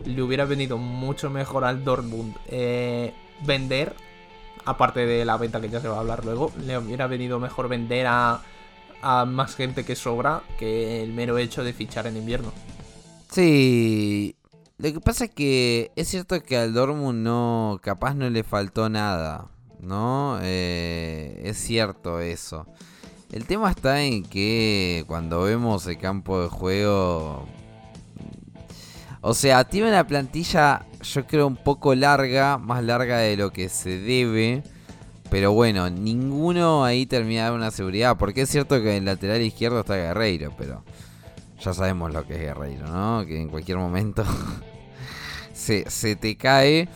le 0.05 0.21
hubiera 0.21 0.45
venido 0.45 0.77
mucho 0.77 1.29
mejor 1.29 1.65
al 1.65 1.83
Dortmund 1.83 2.36
eh, 2.47 3.13
vender, 3.45 3.95
aparte 4.65 5.05
de 5.05 5.25
la 5.25 5.38
venta 5.38 5.62
que 5.62 5.69
ya 5.69 5.79
se 5.79 5.88
va 5.88 5.97
a 5.97 5.99
hablar 5.99 6.23
luego, 6.25 6.51
le 6.65 6.77
hubiera 6.77 7.07
venido 7.07 7.39
mejor 7.39 7.67
vender 7.67 8.07
a, 8.07 8.41
a 9.01 9.25
más 9.25 9.55
gente 9.55 9.83
que 9.83 9.95
sobra 9.95 10.41
que 10.57 11.03
el 11.03 11.13
mero 11.13 11.38
hecho 11.38 11.63
de 11.63 11.73
fichar 11.73 12.07
en 12.07 12.17
invierno. 12.17 12.51
Sí, 13.29 14.36
lo 14.77 14.91
que 14.93 14.99
pasa 14.99 15.25
es 15.25 15.31
que 15.31 15.91
es 15.95 16.07
cierto 16.07 16.41
que 16.41 16.57
al 16.57 16.73
Dortmund 16.73 17.23
no, 17.23 17.79
capaz 17.81 18.13
no 18.13 18.29
le 18.29 18.43
faltó 18.43 18.89
nada, 18.89 19.49
¿no? 19.84 20.39
Eh, 20.41 21.41
es 21.43 21.58
cierto 21.58 22.19
eso. 22.19 22.65
El 23.32 23.46
tema 23.46 23.72
está 23.72 24.04
en 24.04 24.24
que 24.24 25.04
cuando 25.08 25.43
vemos 25.43 25.88
el 25.88 25.98
campo 25.98 26.41
de 26.41 26.50
juego, 26.50 27.48
o 29.22 29.34
sea, 29.34 29.63
tiene 29.63 29.88
una 29.88 30.06
plantilla, 30.06 30.86
yo 31.02 31.26
creo, 31.26 31.48
un 31.48 31.56
poco 31.56 31.96
larga, 31.96 32.58
más 32.58 32.84
larga 32.84 33.19
de 33.19 33.38
lo 33.38 33.52
que 33.52 33.69
se 33.69 33.98
debe. 33.98 34.63
Pero 35.30 35.54
bueno, 35.54 35.89
ninguno 35.89 36.84
ahí 36.84 37.06
termina 37.06 37.46
de 37.46 37.56
una 37.56 37.72
seguridad. 37.72 38.17
Porque 38.17 38.41
es 38.41 38.50
cierto 38.50 38.82
que 38.82 38.91
en 38.91 38.98
el 38.98 39.06
lateral 39.06 39.41
izquierdo 39.41 39.80
está 39.80 39.96
Guerreiro, 39.96 40.54
pero 40.58 40.84
ya 41.60 41.74
sabemos 41.74 42.13
lo 42.13 42.28
que 42.28 42.36
es 42.36 42.41
Guerreiro, 42.41 42.86
¿no? 42.88 43.26
Que 43.26 43.41
en 43.41 43.48
cualquier 43.50 43.78
momento 43.78 44.26
se, 45.54 45.89
se 45.89 46.15
te 46.17 46.36
cae. 46.36 46.89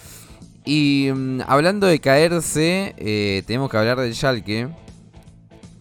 Y 0.68 1.10
mm, 1.14 1.44
hablando 1.48 1.88
de 1.88 2.00
caerse, 2.00 2.94
eh, 2.98 3.42
tenemos 3.48 3.72
que 3.72 3.78
hablar 3.78 4.02
del 4.02 4.14
Schalke. 4.14 4.68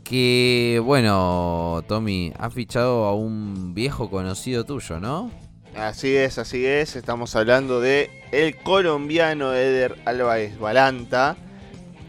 Que, 0.05 0.81
bueno, 0.85 1.83
Tommy, 1.89 2.33
has 2.39 2.55
fichado 2.55 3.05
a 3.07 3.13
un 3.17 3.75
viejo 3.75 4.09
conocido 4.09 4.63
tuyo, 4.65 5.01
¿no? 5.01 5.33
Así 5.75 6.15
es, 6.15 6.39
así 6.39 6.65
es. 6.65 6.95
Estamos 6.95 7.35
hablando 7.35 7.81
de 7.81 8.11
el 8.31 8.57
colombiano 8.59 9.53
Eder 9.55 9.97
Álvarez 10.05 10.57
Balanta, 10.57 11.37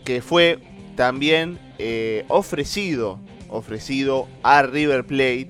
que 0.06 0.22
fue 0.22 0.60
también 0.96 1.58
eh, 1.80 2.26
ofrecido, 2.28 3.20
ofrecido 3.50 4.28
a 4.44 4.62
River 4.62 5.04
Plate. 5.04 5.50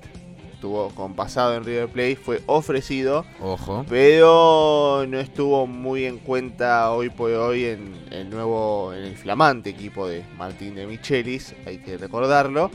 Estuvo 0.57 0.89
con 0.89 1.13
pasado 1.13 1.55
en 1.55 1.63
River 1.63 1.87
Plate, 1.87 2.15
fue 2.15 2.41
ofrecido, 2.47 3.27
Ojo. 3.39 3.85
pero 3.87 5.05
no 5.07 5.19
estuvo 5.19 5.67
muy 5.67 6.05
en 6.05 6.17
cuenta 6.17 6.89
hoy 6.89 7.11
por 7.11 7.29
hoy 7.29 7.65
en 7.65 7.93
el 8.09 8.31
nuevo, 8.31 8.91
en 8.91 9.03
el 9.03 9.15
flamante 9.15 9.69
equipo 9.69 10.07
de 10.07 10.23
Martín 10.35 10.73
de 10.73 10.87
Michelis, 10.87 11.53
hay 11.67 11.77
que 11.77 11.99
recordarlo. 11.99 12.71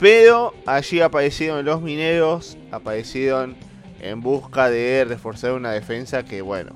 Pero 0.00 0.54
allí 0.64 1.02
aparecieron 1.02 1.62
los 1.66 1.82
mineros, 1.82 2.56
aparecieron 2.70 3.54
en 4.00 4.22
busca 4.22 4.70
de 4.70 5.04
reforzar 5.04 5.52
una 5.52 5.72
defensa 5.72 6.24
que, 6.24 6.40
bueno, 6.40 6.72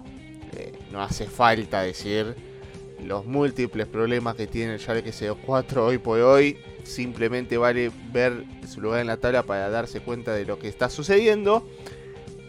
eh, 0.58 0.72
no 0.92 1.02
hace 1.02 1.24
falta 1.24 1.80
decir 1.80 2.36
los 3.02 3.24
múltiples 3.24 3.86
problemas 3.86 4.34
que 4.34 4.46
tiene 4.46 4.74
el 4.74 4.78
Schalke 4.78 5.10
04 5.10 5.86
hoy 5.86 5.96
por 5.96 6.20
hoy. 6.20 6.58
Simplemente 6.88 7.58
vale 7.58 7.92
ver 8.12 8.44
su 8.66 8.80
lugar 8.80 9.00
en 9.00 9.06
la 9.08 9.18
tabla 9.18 9.42
para 9.42 9.68
darse 9.68 10.00
cuenta 10.00 10.32
de 10.32 10.46
lo 10.46 10.58
que 10.58 10.68
está 10.68 10.88
sucediendo. 10.88 11.68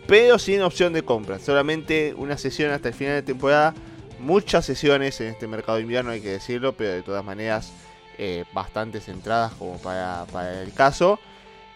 Pero 0.08 0.40
sin 0.40 0.62
opción 0.62 0.94
de 0.94 1.04
compra. 1.04 1.40
Solamente 1.40 2.14
una 2.18 2.38
sesión 2.38 2.72
hasta 2.72 2.88
el 2.88 2.94
final 2.94 3.16
de 3.16 3.22
temporada. 3.22 3.76
Muchas 4.20 4.66
sesiones 4.66 5.20
en 5.22 5.28
este 5.28 5.48
mercado 5.48 5.78
de 5.78 5.84
invierno, 5.84 6.12
hay 6.12 6.22
que 6.22 6.30
decirlo. 6.30 6.74
Pero 6.74 6.92
de 6.94 7.04
todas 7.04 7.24
maneras, 7.24 7.74
eh, 8.18 8.46
bastantes 8.54 9.08
entradas 9.10 9.54
como 9.54 9.78
para, 9.78 10.26
el 10.64 10.74
caso. 10.74 11.20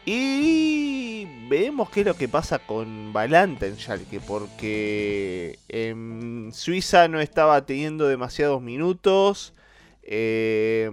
Y 0.06 1.28
veremos 1.50 1.90
qué 1.90 2.00
es 2.00 2.06
lo 2.06 2.16
que 2.16 2.28
pasa 2.28 2.60
con 2.60 3.14
Balanta 3.14 3.66
en 3.66 3.78
Schalke, 3.78 4.20
porque 4.20 5.60
en 5.68 6.52
Suiza 6.54 7.08
no 7.08 7.20
estaba 7.20 7.66
teniendo 7.66 8.08
demasiados 8.08 8.62
minutos. 8.62 9.54
Eh, 10.02 10.90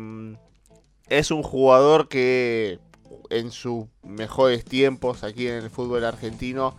es 1.11 1.31
un 1.31 1.43
jugador 1.43 2.09
que 2.09 2.79
en 3.29 3.51
sus 3.51 3.85
mejores 4.03 4.65
tiempos 4.65 5.23
aquí 5.23 5.47
en 5.47 5.57
el 5.57 5.71
fútbol 5.71 6.05
argentino 6.05 6.75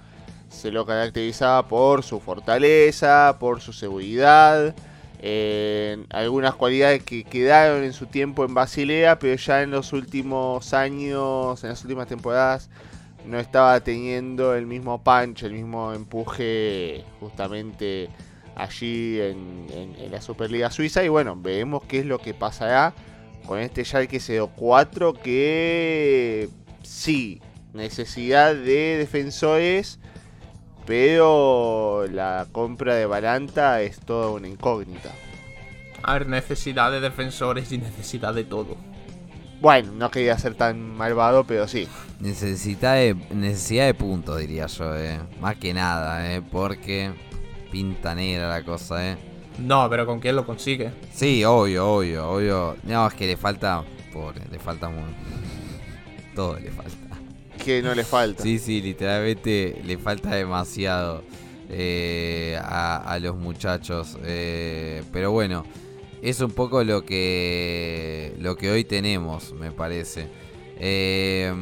se 0.50 0.72
lo 0.72 0.86
caracterizaba 0.86 1.68
por 1.68 2.04
su 2.04 2.20
fortaleza, 2.20 3.38
por 3.40 3.62
su 3.62 3.72
seguridad. 3.74 4.76
Eh, 5.22 6.04
algunas 6.10 6.56
cualidades 6.56 7.04
que 7.04 7.24
quedaron 7.24 7.84
en 7.84 7.94
su 7.94 8.08
tiempo 8.08 8.44
en 8.44 8.54
Basilea, 8.54 9.20
pero 9.20 9.36
ya 9.36 9.62
en 9.62 9.72
los 9.72 9.94
últimos 9.94 10.74
años, 10.74 11.64
en 11.64 11.70
las 11.70 11.82
últimas 11.84 12.08
temporadas, 12.08 12.70
no 13.26 13.40
estaba 13.40 13.80
teniendo 13.82 14.56
el 14.56 14.66
mismo 14.66 15.04
punch, 15.04 15.44
el 15.44 15.54
mismo 15.54 15.94
empuje 15.94 17.04
justamente 17.20 18.10
allí 18.56 19.20
en, 19.22 19.68
en- 19.70 20.12
la 20.12 20.22
Superliga 20.22 20.72
Suiza. 20.72 21.04
Y 21.04 21.08
bueno, 21.08 21.36
veremos 21.38 21.84
qué 21.88 22.00
es 22.00 22.06
lo 22.06 22.18
que 22.18 22.34
pasará 22.34 22.94
con 23.52 23.60
este 23.60 23.84
Schalke 23.84 24.22
04 24.56 25.12
que 25.12 26.48
sí, 26.84 27.42
necesidad 27.74 28.56
de 28.56 28.96
defensores. 28.98 30.00
Pero 30.86 32.06
la 32.10 32.48
compra 32.54 32.96
de 32.96 33.06
Balanta 33.06 33.82
es 33.82 34.00
toda 34.00 34.30
una 34.30 34.48
incógnita. 34.48 35.12
A 36.02 36.14
ver, 36.14 36.28
necesidad 36.28 36.94
de 36.94 37.02
defensores 37.02 37.74
y 37.74 37.78
necesidad 37.78 38.34
de 38.34 38.46
todo. 38.46 38.78
Bueno, 39.60 39.92
no 39.98 40.10
quería 40.12 40.38
ser 40.38 40.56
tan 40.56 40.96
malvado, 40.96 41.44
pero 41.44 41.68
sí. 41.68 41.90
Necesidad 42.22 42.96
de, 42.96 43.18
necesidad 43.32 43.86
de 43.86 43.94
puntos, 43.94 44.40
diría 44.40 44.68
yo, 44.68 44.98
eh. 44.98 45.20
Más 45.42 45.58
que 45.58 45.74
nada, 45.74 46.34
eh. 46.34 46.42
Porque 46.42 47.12
pinta 47.70 48.16
negra 48.16 48.48
la 48.48 48.64
cosa, 48.64 49.12
eh. 49.12 49.31
No, 49.60 49.90
pero 49.90 50.06
¿con 50.06 50.20
quién 50.20 50.36
lo 50.36 50.46
consigue? 50.46 50.92
Sí, 51.14 51.44
obvio, 51.44 51.88
obvio, 51.88 52.30
obvio. 52.30 52.76
No, 52.84 53.08
es 53.08 53.14
que 53.14 53.28
le 53.28 53.38
falta. 53.38 53.84
Pobre, 54.14 54.42
le 54.52 54.60
falta 54.60 54.90
muy. 54.90 55.04
Todo 56.36 56.58
le 56.60 56.72
falta. 56.72 56.92
Que 57.64 57.82
no 57.82 57.94
le 57.94 58.04
falta. 58.04 58.42
Sí, 58.44 58.58
sí, 58.60 58.82
literalmente 58.82 59.82
le 59.86 59.98
falta 59.98 60.34
demasiado 60.36 61.24
eh, 61.70 62.58
a, 62.62 62.98
a 62.98 63.20
los 63.20 63.36
muchachos. 63.36 64.18
eh, 64.24 65.04
pero 65.14 65.32
bueno, 65.32 65.64
es 66.22 66.40
un 66.42 66.52
poco 66.52 66.84
lo 66.84 67.06
que 67.06 68.34
lo 68.40 68.56
que 68.56 68.72
hoy 68.72 68.84
tenemos, 68.84 69.54
me 69.54 69.72
parece. 69.72 70.28
Eh, 70.80 71.54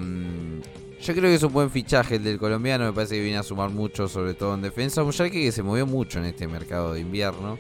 yo 1.02 1.14
creo 1.14 1.30
que 1.30 1.36
es 1.36 1.44
un 1.44 1.54
buen 1.54 1.72
fichaje 1.72 2.16
el 2.16 2.24
del 2.24 2.38
colombiano. 2.38 2.86
Me 2.86 2.94
parece 2.94 3.16
que 3.16 3.22
viene 3.22 3.38
a 3.38 3.44
sumar 3.44 3.70
mucho, 3.70 4.08
sobre 4.08 4.34
todo 4.34 4.54
en 4.54 4.62
defensa. 4.62 5.04
Schalke 5.10 5.42
que 5.42 5.52
se 5.52 5.64
movió 5.64 5.86
mucho 5.86 6.20
en 6.20 6.26
este 6.26 6.48
mercado 6.48 6.94
de 6.94 7.02
invierno. 7.02 7.58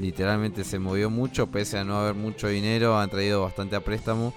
Literalmente 0.00 0.62
se 0.62 0.78
movió 0.78 1.10
mucho, 1.10 1.46
pese 1.48 1.78
a 1.78 1.84
no 1.84 1.98
haber 1.98 2.14
mucho 2.14 2.48
dinero. 2.48 2.98
Han 2.98 3.10
traído 3.10 3.42
bastante 3.42 3.76
a 3.76 3.80
préstamo. 3.80 4.32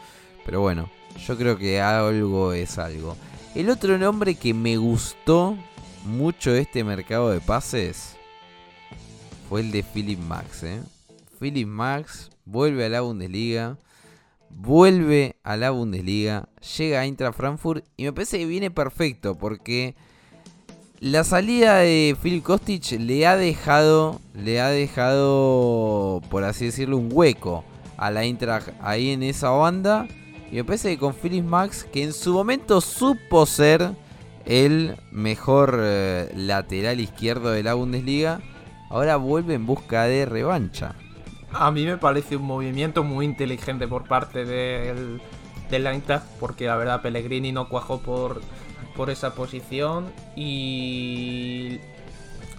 Pero 0.45 0.61
bueno, 0.61 0.89
yo 1.27 1.37
creo 1.37 1.57
que 1.57 1.79
algo 1.79 2.53
es 2.53 2.77
algo. 2.77 3.15
El 3.55 3.69
otro 3.69 3.97
nombre 3.97 4.35
que 4.35 4.53
me 4.53 4.77
gustó 4.77 5.55
mucho 6.05 6.53
este 6.55 6.83
mercado 6.83 7.29
de 7.29 7.41
pases 7.41 8.15
fue 9.47 9.61
el 9.61 9.71
de 9.71 9.83
Philip 9.83 10.19
Max. 10.19 10.63
¿eh? 10.63 10.81
Philip 11.39 11.67
Max 11.67 12.29
vuelve 12.45 12.85
a 12.85 12.89
la 12.89 13.01
Bundesliga. 13.01 13.77
Vuelve 14.49 15.35
a 15.43 15.57
la 15.57 15.71
Bundesliga. 15.71 16.49
Llega 16.77 16.99
a 16.99 17.05
Eintracht 17.05 17.37
Frankfurt. 17.37 17.85
Y 17.97 18.03
me 18.03 18.13
parece 18.13 18.39
que 18.39 18.45
viene 18.45 18.71
perfecto. 18.71 19.35
Porque 19.35 19.95
la 20.99 21.23
salida 21.23 21.77
de 21.77 22.15
Phil 22.21 22.43
Kostic 22.43 22.91
le 22.99 23.25
ha 23.27 23.37
dejado. 23.37 24.19
Le 24.33 24.61
ha 24.61 24.69
dejado. 24.69 26.21
Por 26.29 26.43
así 26.43 26.65
decirlo. 26.65 26.97
Un 26.97 27.09
hueco 27.11 27.63
a 27.97 28.11
la 28.11 28.23
Eintracht 28.23 28.69
ahí 28.81 29.11
en 29.11 29.23
esa 29.23 29.49
banda. 29.49 30.07
Y 30.51 30.55
me 30.55 30.63
parece 30.63 30.89
que 30.89 30.97
con 30.97 31.13
Philip 31.13 31.45
Max, 31.45 31.83
que 31.83 32.03
en 32.03 32.13
su 32.13 32.33
momento 32.33 32.81
supo 32.81 33.45
ser 33.45 33.91
el 34.45 34.97
mejor 35.11 35.79
eh, 35.79 36.31
lateral 36.35 36.99
izquierdo 36.99 37.51
de 37.51 37.61
la 37.61 37.75
Bundesliga, 37.75 38.41
ahora 38.89 39.17
vuelve 39.17 39.53
en 39.53 39.67
busca 39.67 40.05
de 40.05 40.25
revancha. 40.25 40.95
A 41.51 41.71
mí 41.71 41.85
me 41.85 41.97
parece 41.97 42.35
un 42.35 42.43
movimiento 42.43 43.03
muy 43.03 43.25
inteligente 43.25 43.87
por 43.87 44.07
parte 44.07 44.45
del, 44.45 45.19
del 45.69 45.87
Eintracht, 45.87 46.25
porque 46.39 46.65
la 46.67 46.75
verdad 46.75 47.01
Pellegrini 47.01 47.51
no 47.51 47.69
cuajó 47.69 47.99
por, 47.99 48.41
por 48.95 49.09
esa 49.09 49.33
posición 49.33 50.11
y 50.35 51.79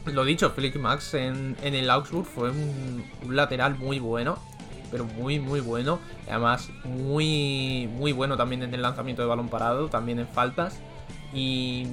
lo 0.07 0.25
dicho, 0.25 0.51
Flick 0.51 0.77
Max 0.77 1.15
en, 1.15 1.57
en 1.63 1.75
el 1.75 1.89
Augsburg 1.91 2.27
fue 2.27 2.51
un, 2.51 3.05
un 3.25 3.37
lateral 3.37 3.79
muy 3.79 4.01
bueno, 4.01 4.39
pero 4.91 5.05
muy 5.05 5.39
muy 5.39 5.61
bueno, 5.61 6.01
además 6.29 6.71
muy 6.85 7.89
muy 7.93 8.13
bueno 8.13 8.37
también 8.37 8.63
en 8.63 8.75
el 8.75 8.83
lanzamiento 8.83 9.23
de 9.23 9.29
balón 9.29 9.49
parado, 9.49 9.89
también 9.89 10.19
en 10.19 10.27
faltas. 10.27 10.81
Y 11.33 11.87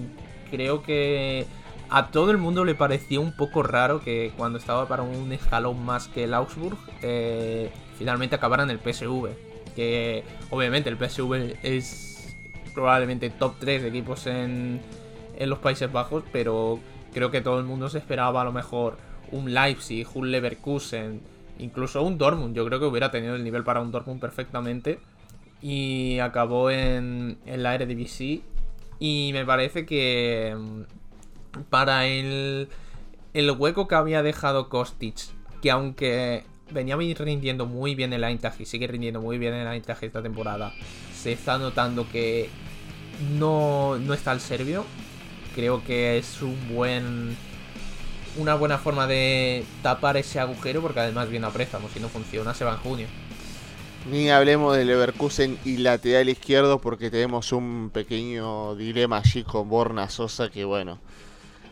creo 0.50 0.82
que 0.82 1.46
a 1.90 2.12
todo 2.12 2.32
el 2.32 2.38
mundo 2.38 2.66
le 2.66 2.76
pareció 2.76 3.22
un 3.22 3.32
poco 3.32 3.64
raro 3.64 4.02
que 4.02 4.32
cuando 4.36 4.58
estaba 4.58 4.88
para 4.88 5.04
un 5.04 5.32
escalón 5.32 5.86
más 5.86 6.08
que 6.08 6.26
el 6.26 6.34
Augsburg, 6.34 6.78
eh, 7.02 7.72
finalmente 7.98 8.36
acabara 8.36 8.64
en 8.64 8.70
el 8.70 8.80
PSV. 8.80 9.30
Que 9.76 10.24
obviamente 10.50 10.90
el 10.90 10.98
PSV 10.98 11.58
es 11.64 12.36
probablemente 12.74 13.30
top 13.30 13.56
3 13.60 13.84
de 13.84 13.88
equipos 13.88 14.28
en, 14.28 14.82
en 15.38 15.50
los 15.50 15.60
Países 15.60 15.92
Bajos, 15.92 16.24
pero 16.32 16.80
creo 17.14 17.32
que 17.32 17.42
todo 17.42 17.60
el 17.60 17.66
mundo 17.66 17.90
se 17.90 18.00
esperaba 18.00 18.42
a 18.42 18.44
lo 18.44 18.52
mejor 18.52 18.98
un 19.32 19.54
Leipzig, 19.54 20.08
un 20.14 20.32
Leverkusen, 20.32 21.22
incluso 21.60 22.04
un 22.04 22.18
Dortmund. 22.18 22.56
Yo 22.56 22.66
creo 22.66 22.80
que 22.80 22.86
hubiera 22.86 23.12
tenido 23.12 23.36
el 23.36 23.44
nivel 23.44 23.64
para 23.64 23.82
un 23.82 23.92
Dortmund 23.92 24.20
perfectamente. 24.20 25.00
Y 25.62 26.20
acabó 26.20 26.70
en, 26.70 27.38
en 27.46 27.64
la 27.64 27.76
Eredivisie. 27.76 28.42
Y 29.00 29.32
me 29.34 29.46
parece 29.46 29.86
que 29.86 30.56
para 31.70 32.08
el, 32.08 32.70
el 33.34 33.52
hueco 33.52 33.88
que 33.88 33.96
había 33.96 34.24
dejado 34.24 34.70
Kostic, 34.70 35.16
que 35.62 35.72
aunque 35.72 36.44
venía 36.72 36.96
rindiendo 36.96 37.66
muy 37.66 37.96
bien 37.96 38.14
en 38.14 38.22
la 38.22 38.30
Eintracht 38.30 38.60
y 38.60 38.66
sigue 38.66 38.88
rindiendo 38.88 39.22
muy 39.22 39.38
bien 39.38 39.54
en 39.54 39.66
la 39.66 39.76
Eintracht 39.76 40.04
esta 40.04 40.22
temporada, 40.22 40.74
se 41.14 41.32
está 41.32 41.58
notando 41.58 42.08
que 42.10 42.50
no, 43.38 43.98
no 43.98 44.14
está 44.14 44.32
el 44.32 44.40
serbio. 44.40 44.86
Creo 45.56 45.84
que 45.84 46.18
es 46.18 46.42
un 46.42 46.56
buen 46.76 47.36
una 48.38 48.54
buena 48.54 48.78
forma 48.78 49.08
de 49.08 49.66
tapar 49.82 50.18
ese 50.18 50.40
agujero 50.40 50.82
porque 50.82 51.00
además 51.00 51.30
viene 51.30 51.48
a 51.48 51.50
préstamo, 51.50 51.90
si 51.92 52.00
no 52.00 52.08
funciona 52.08 52.54
se 52.54 52.64
va 52.64 52.74
en 52.74 52.78
junio. 52.78 53.08
Ni 54.12 54.30
hablemos 54.30 54.78
del 54.78 54.88
Leverkusen 54.88 55.58
y 55.66 55.78
lateral 55.78 56.30
izquierdo 56.30 56.80
porque 56.80 57.12
tenemos 57.12 57.52
un 57.52 57.90
pequeño 57.92 58.76
dilema 58.76 59.18
allí 59.18 59.44
con 59.44 59.68
Borna 59.68 60.10
Sosa 60.10 60.50
que 60.50 60.64
bueno, 60.64 61.00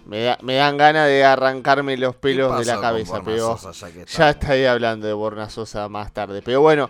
me, 0.05 0.21
da- 0.21 0.37
me 0.41 0.55
dan 0.55 0.77
ganas 0.77 1.07
de 1.07 1.23
arrancarme 1.23 1.97
los 1.97 2.15
pelos 2.15 2.51
de 2.59 2.65
la 2.65 2.73
cabeza, 2.81 3.11
pero 3.25 3.55
ya 3.73 3.87
ya 4.05 4.29
estaré 4.29 4.67
hablando 4.67 5.07
de 5.07 5.13
Borna 5.13 5.49
Sosa 5.49 5.87
más 5.89 6.13
tarde. 6.13 6.41
Pero 6.43 6.61
bueno, 6.61 6.89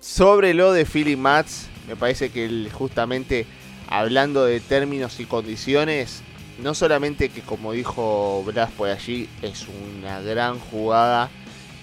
sobre 0.00 0.54
lo 0.54 0.72
de 0.72 0.84
Philly 0.84 1.16
Mats, 1.16 1.68
me 1.86 1.96
parece 1.96 2.30
que 2.30 2.68
justamente 2.72 3.46
hablando 3.88 4.44
de 4.44 4.60
términos 4.60 5.18
y 5.20 5.24
condiciones, 5.24 6.22
no 6.62 6.74
solamente 6.74 7.28
que 7.30 7.40
como 7.42 7.72
dijo 7.72 8.42
Blas 8.44 8.70
por 8.72 8.88
allí, 8.88 9.28
es 9.42 9.66
una 9.68 10.20
gran 10.20 10.58
jugada 10.58 11.30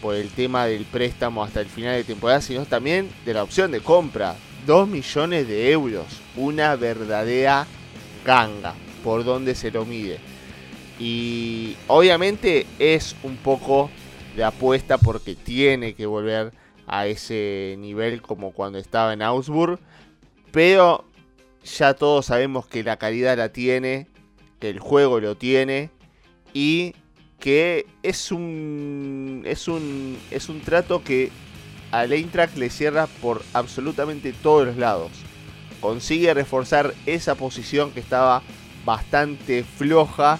por 0.01 0.15
el 0.15 0.29
tema 0.29 0.65
del 0.65 0.85
préstamo 0.85 1.43
hasta 1.43 1.61
el 1.61 1.67
final 1.67 1.95
de 1.95 2.03
temporada, 2.03 2.41
sino 2.41 2.65
también 2.65 3.09
de 3.25 3.33
la 3.33 3.43
opción 3.43 3.71
de 3.71 3.79
compra. 3.79 4.35
2 4.67 4.87
millones 4.87 5.47
de 5.47 5.71
euros, 5.71 6.05
una 6.35 6.75
verdadera 6.75 7.67
ganga, 8.25 8.73
por 9.05 9.23
donde 9.23 9.53
se 9.53 9.69
lo 9.69 9.85
mide. 9.85 10.17
Y 10.99 11.75
obviamente 11.87 12.65
es 12.79 13.15
un 13.21 13.37
poco 13.37 13.91
de 14.35 14.43
apuesta 14.43 14.97
porque 14.97 15.35
tiene 15.35 15.93
que 15.93 16.07
volver 16.07 16.51
a 16.87 17.05
ese 17.05 17.75
nivel 17.77 18.23
como 18.23 18.51
cuando 18.51 18.79
estaba 18.79 19.13
en 19.13 19.21
Augsburg. 19.21 19.79
Pero 20.51 21.05
ya 21.63 21.93
todos 21.93 22.25
sabemos 22.25 22.65
que 22.65 22.83
la 22.83 22.97
calidad 22.97 23.37
la 23.37 23.49
tiene, 23.49 24.07
que 24.59 24.71
el 24.71 24.79
juego 24.79 25.19
lo 25.19 25.35
tiene 25.35 25.91
y 26.51 26.95
que 27.39 27.85
es 28.01 28.31
un 28.31 29.43
es 29.45 29.67
un 29.67 30.17
es 30.31 30.49
un 30.49 30.61
trato 30.61 31.03
que 31.03 31.29
al 31.91 32.11
Eintracht 32.11 32.57
le 32.57 32.71
cierra 32.71 33.05
por 33.21 33.43
absolutamente 33.53 34.33
todos 34.33 34.65
los 34.65 34.77
lados. 34.77 35.11
Consigue 35.79 36.33
reforzar 36.33 36.95
esa 37.05 37.35
posición 37.35 37.91
que 37.91 37.99
estaba 37.99 38.41
bastante 38.85 39.63
floja, 39.63 40.39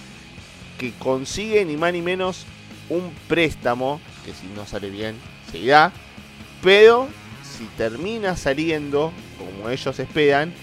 que 0.78 0.92
consigue 0.94 1.66
ni 1.66 1.78
más 1.78 1.92
ni 1.94 2.02
menos 2.02 2.46
un 2.90 3.12
préstamo, 3.28 4.00
que 4.24 4.34
si 4.34 4.48
no 4.56 4.66
sale 4.66 4.90
bien 4.90 5.16
se 5.52 5.58
irá, 5.58 5.92
pero 6.62 7.08
si 7.44 7.66
termina 7.78 8.36
saliendo 8.36 9.12
como 9.38 9.70
ellos 9.70 10.00
esperan, 10.00 10.54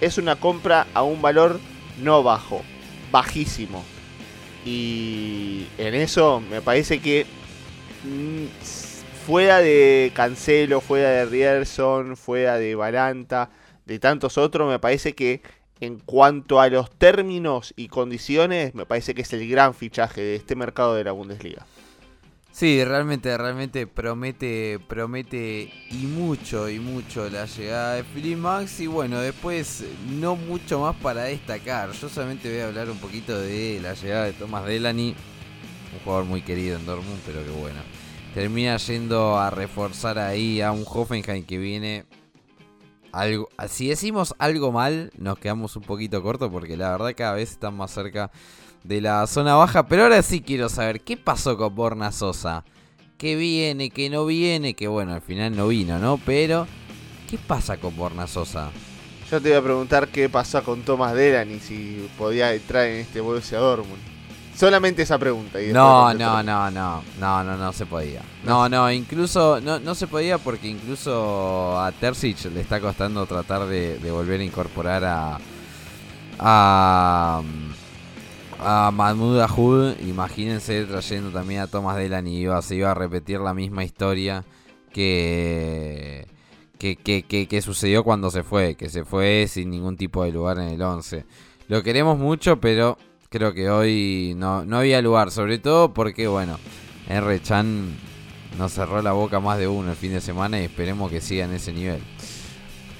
es 0.00 0.18
una 0.18 0.36
compra 0.36 0.86
a 0.94 1.02
un 1.02 1.22
valor 1.22 1.60
no 2.02 2.22
bajo, 2.22 2.62
bajísimo. 3.10 3.84
Y 4.64 5.66
en 5.78 5.94
eso 5.94 6.42
me 6.50 6.60
parece 6.60 7.00
que 7.00 7.26
mm, 8.04 8.46
fuera 9.26 9.60
de 9.60 10.10
Cancelo, 10.14 10.80
fuera 10.80 11.10
de 11.10 11.26
Rierson, 11.26 12.16
fuera 12.16 12.58
de 12.58 12.74
Balanta, 12.74 13.50
de 13.86 13.98
tantos 13.98 14.38
otros, 14.38 14.68
me 14.68 14.78
parece 14.78 15.14
que 15.14 15.42
en 15.80 15.98
cuanto 15.98 16.60
a 16.60 16.68
los 16.68 16.90
términos 16.90 17.72
y 17.76 17.88
condiciones, 17.88 18.74
me 18.74 18.86
parece 18.86 19.14
que 19.14 19.22
es 19.22 19.32
el 19.32 19.48
gran 19.48 19.74
fichaje 19.74 20.20
de 20.20 20.36
este 20.36 20.54
mercado 20.54 20.94
de 20.94 21.04
la 21.04 21.12
Bundesliga. 21.12 21.66
Sí, 22.52 22.84
realmente, 22.84 23.36
realmente 23.38 23.86
promete, 23.86 24.78
promete 24.88 25.72
y 25.90 26.06
mucho, 26.06 26.68
y 26.68 26.80
mucho 26.80 27.30
la 27.30 27.46
llegada 27.46 27.94
de 27.94 28.04
Philip 28.04 28.36
Max. 28.36 28.80
Y 28.80 28.86
bueno, 28.88 29.20
después 29.20 29.84
no 30.18 30.36
mucho 30.36 30.80
más 30.80 30.96
para 30.96 31.22
destacar. 31.24 31.92
Yo 31.92 32.08
solamente 32.08 32.50
voy 32.50 32.60
a 32.60 32.66
hablar 32.66 32.90
un 32.90 32.98
poquito 32.98 33.40
de 33.40 33.78
la 33.80 33.94
llegada 33.94 34.24
de 34.24 34.32
Thomas 34.32 34.66
Delany, 34.66 35.14
un 35.94 36.00
jugador 36.04 36.24
muy 36.24 36.42
querido 36.42 36.76
en 36.76 36.86
Dortmund, 36.86 37.20
pero 37.24 37.42
que 37.44 37.50
bueno. 37.50 37.80
Termina 38.34 38.76
yendo 38.76 39.38
a 39.38 39.50
reforzar 39.50 40.18
ahí 40.18 40.60
a 40.60 40.72
un 40.72 40.84
Hoffenheim 40.86 41.44
que 41.44 41.58
viene 41.58 42.04
algo. 43.12 43.48
Si 43.68 43.88
decimos 43.88 44.34
algo 44.38 44.72
mal, 44.72 45.10
nos 45.16 45.38
quedamos 45.38 45.76
un 45.76 45.82
poquito 45.82 46.22
cortos 46.22 46.50
porque 46.50 46.76
la 46.76 46.90
verdad 46.90 47.14
cada 47.16 47.34
vez 47.34 47.50
están 47.50 47.76
más 47.76 47.90
cerca 47.90 48.30
de 48.84 49.00
la 49.00 49.26
zona 49.26 49.54
baja. 49.54 49.86
Pero 49.86 50.04
ahora 50.04 50.22
sí 50.22 50.40
quiero 50.40 50.68
saber 50.68 51.00
qué 51.02 51.16
pasó 51.16 51.56
con 51.56 51.74
Borna 51.74 52.12
Sosa. 52.12 52.64
¿Qué 53.18 53.36
viene? 53.36 53.90
¿Qué 53.90 54.08
no 54.08 54.24
viene? 54.26 54.74
Que 54.74 54.88
bueno, 54.88 55.12
al 55.12 55.22
final 55.22 55.54
no 55.54 55.68
vino, 55.68 55.98
¿no? 55.98 56.18
Pero, 56.24 56.66
¿qué 57.28 57.38
pasa 57.38 57.76
con 57.76 57.96
Borna 57.96 58.26
Sosa? 58.26 58.70
Yo 59.30 59.40
te 59.40 59.50
voy 59.50 59.58
a 59.58 59.62
preguntar 59.62 60.08
qué 60.08 60.28
pasó 60.28 60.64
con 60.64 60.82
Thomas 60.82 61.14
Delan 61.14 61.50
y 61.50 61.60
si 61.60 62.08
podía 62.18 62.52
entrar 62.54 62.86
en 62.86 63.00
este 63.00 63.20
Borussia 63.20 63.58
Dortmund. 63.58 64.19
Solamente 64.60 65.00
esa 65.00 65.18
pregunta. 65.18 65.58
y 65.62 65.72
No, 65.72 66.12
no, 66.12 66.42
no, 66.42 66.70
no, 66.70 67.02
no, 67.18 67.44
no, 67.44 67.56
no 67.56 67.72
se 67.72 67.86
podía. 67.86 68.20
No, 68.44 68.68
no, 68.68 68.92
incluso, 68.92 69.58
no, 69.58 69.80
no 69.80 69.94
se 69.94 70.06
podía 70.06 70.36
porque 70.36 70.68
incluso 70.68 71.80
a 71.80 71.90
Terzic 71.92 72.44
le 72.52 72.60
está 72.60 72.78
costando 72.78 73.24
tratar 73.24 73.64
de, 73.64 73.98
de 73.98 74.10
volver 74.10 74.38
a 74.40 74.44
incorporar 74.44 75.02
a, 75.06 75.38
a, 76.38 77.42
a 78.58 78.90
Mahmoud 78.90 79.40
Ahud. 79.40 79.94
Imagínense 80.00 80.84
trayendo 80.84 81.30
también 81.30 81.62
a 81.62 81.66
Thomas 81.66 81.96
Delaney, 81.96 82.42
iba, 82.42 82.60
se 82.60 82.76
iba 82.76 82.90
a 82.90 82.94
repetir 82.94 83.40
la 83.40 83.54
misma 83.54 83.82
historia 83.82 84.44
que, 84.92 86.26
que, 86.76 86.96
que, 86.96 87.22
que, 87.22 87.48
que 87.48 87.62
sucedió 87.62 88.04
cuando 88.04 88.30
se 88.30 88.42
fue, 88.42 88.74
que 88.74 88.90
se 88.90 89.06
fue 89.06 89.46
sin 89.48 89.70
ningún 89.70 89.96
tipo 89.96 90.22
de 90.22 90.32
lugar 90.32 90.58
en 90.58 90.68
el 90.68 90.82
11. 90.82 91.24
Lo 91.68 91.82
queremos 91.82 92.18
mucho, 92.18 92.60
pero 92.60 92.98
creo 93.30 93.54
que 93.54 93.70
hoy 93.70 94.34
no, 94.36 94.64
no 94.64 94.78
había 94.78 95.00
lugar, 95.00 95.30
sobre 95.30 95.58
todo 95.58 95.94
porque, 95.94 96.26
bueno, 96.26 96.58
R. 97.08 97.40
Chan 97.40 97.88
nos 98.58 98.72
cerró 98.72 99.00
la 99.02 99.12
boca 99.12 99.38
más 99.38 99.56
de 99.56 99.68
uno 99.68 99.92
el 99.92 99.96
fin 99.96 100.12
de 100.12 100.20
semana 100.20 100.60
y 100.60 100.64
esperemos 100.64 101.10
que 101.12 101.20
siga 101.20 101.44
en 101.44 101.54
ese 101.54 101.72
nivel. 101.72 102.00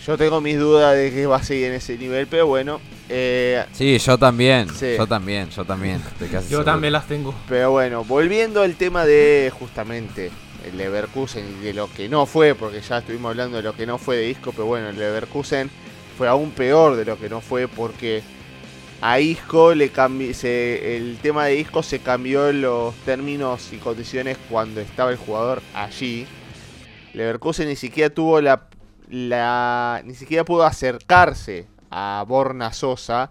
Yo 0.07 0.17
tengo 0.17 0.41
mis 0.41 0.57
dudas 0.57 0.97
de 0.97 1.11
que 1.13 1.27
va 1.27 1.37
a 1.39 1.43
seguir 1.43 1.67
en 1.67 1.73
ese 1.75 1.99
nivel, 1.99 2.29
pero 2.29 2.47
bueno. 2.47 2.81
eh, 3.09 3.65
Sí, 3.73 3.99
yo 3.99 4.17
también, 4.19 4.69
Sí. 4.73 4.95
yo 4.97 5.05
también, 5.09 5.51
yo 5.51 5.65
también. 5.65 5.97
estoy 5.97 6.29
casi 6.29 6.45
Yo 6.45 6.59
seguro. 6.59 6.65
también 6.65 6.93
las 6.93 7.07
tengo. 7.09 7.35
pero 7.49 7.73
bueno, 7.73 8.05
volviendo 8.05 8.63
al 8.63 8.77
tema 8.77 9.05
de 9.05 9.53
justamente 9.59 10.31
el 10.65 10.79
Leverkusen 10.79 11.45
y 11.61 11.65
de 11.65 11.75
lo 11.75 11.93
que 11.93 12.09
no 12.09 12.25
fue, 12.25 12.55
porque 12.55 12.81
ya 12.81 12.99
estuvimos 12.99 13.31
hablando 13.31 13.57
de 13.57 13.65
lo 13.65 13.75
que 13.75 13.85
no 13.85 13.99
fue 13.99 14.17
de 14.17 14.31
Isco, 14.31 14.53
pero 14.53 14.67
bueno, 14.67 14.91
el 14.91 14.97
Leverkusen 14.97 15.69
fue 16.17 16.29
aún 16.29 16.53
peor 16.53 16.95
de 16.95 17.05
lo 17.05 17.19
que 17.19 17.29
no 17.29 17.41
fue 17.41 17.67
porque 17.67 18.23
a 19.03 19.19
Isco 19.21 19.75
le 19.75 19.91
se- 20.35 20.97
el 20.97 21.19
tema 21.23 21.47
de 21.47 21.57
Isco 21.59 21.83
se 21.83 22.01
cambió 22.01 22.53
los 22.53 22.95
términos 23.07 23.73
y 23.73 23.77
condiciones 23.79 24.37
cuando 24.51 24.81
estaba 24.81 25.11
el 25.11 25.17
jugador 25.17 25.63
allí. 25.75 26.27
Leverkusen 27.15 27.69
ni 27.69 27.77
siquiera 27.77 28.15
tuvo 28.15 28.41
la, 28.41 28.69
la 29.09 30.03
ni 30.05 30.15
siquiera 30.15 30.45
pudo 30.45 30.65
acercarse 30.65 31.67
a 31.91 32.25
Borna 32.29 32.73
Sosa 32.73 33.31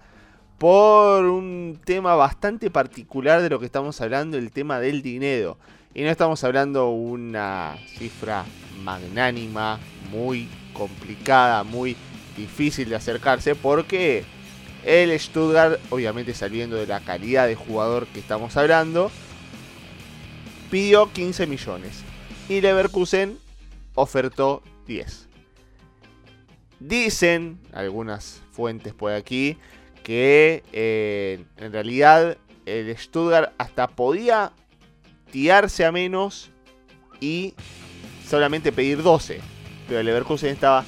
por 0.58 1.24
un 1.26 1.80
tema 1.86 2.16
bastante 2.16 2.70
particular 2.70 3.42
de 3.42 3.50
lo 3.50 3.60
que 3.60 3.66
estamos 3.66 4.02
hablando, 4.02 4.38
el 4.38 4.52
tema 4.52 4.80
del 4.80 5.02
dinero. 5.02 5.58
Y 5.94 6.02
no 6.04 6.10
estamos 6.10 6.44
hablando 6.44 6.90
una 6.90 7.78
cifra 7.98 8.44
magnánima, 8.84 9.80
muy 10.12 10.48
complicada, 10.74 11.64
muy 11.64 11.96
difícil 12.36 12.90
de 12.90 12.96
acercarse, 12.96 13.56
porque 13.56 14.26
el 14.90 15.18
Stuttgart, 15.20 15.80
obviamente 15.92 16.34
saliendo 16.34 16.76
de 16.76 16.88
la 16.88 17.00
calidad 17.00 17.46
de 17.46 17.54
jugador 17.54 18.08
que 18.08 18.20
estamos 18.20 18.58
hablando, 18.58 19.12
pidió 20.72 21.14
15 21.14 21.46
millones. 21.46 22.02
Y 22.50 22.60
Leverkusen 22.60 23.38
ofertó 23.94 24.64
10. 24.88 25.28
Dicen 26.80 27.60
algunas 27.72 28.42
fuentes 28.52 28.96
por 28.96 29.12
aquí 29.12 29.58
que 30.04 30.64
eh, 30.74 31.44
en 31.58 31.72
realidad 31.72 32.38
el 32.66 32.98
Stuttgart 32.98 33.54
hasta 33.60 33.88
podía 33.90 34.54
tirarse 35.32 35.86
a 35.86 35.92
menos 35.92 36.50
y 37.20 37.54
solamente 38.28 38.72
pedir 38.72 39.04
12. 39.04 39.40
Pero 39.88 40.00
el 40.00 40.08
Leverkusen 40.08 40.50
estaba 40.50 40.84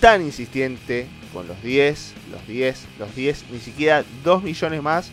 tan 0.00 0.22
insistente 0.22 1.06
con 1.36 1.46
los 1.46 1.62
10, 1.62 2.14
los 2.32 2.46
10, 2.48 2.86
los 2.98 3.14
10, 3.14 3.44
ni 3.50 3.58
siquiera 3.58 4.04
2 4.24 4.42
millones 4.42 4.82
más 4.82 5.10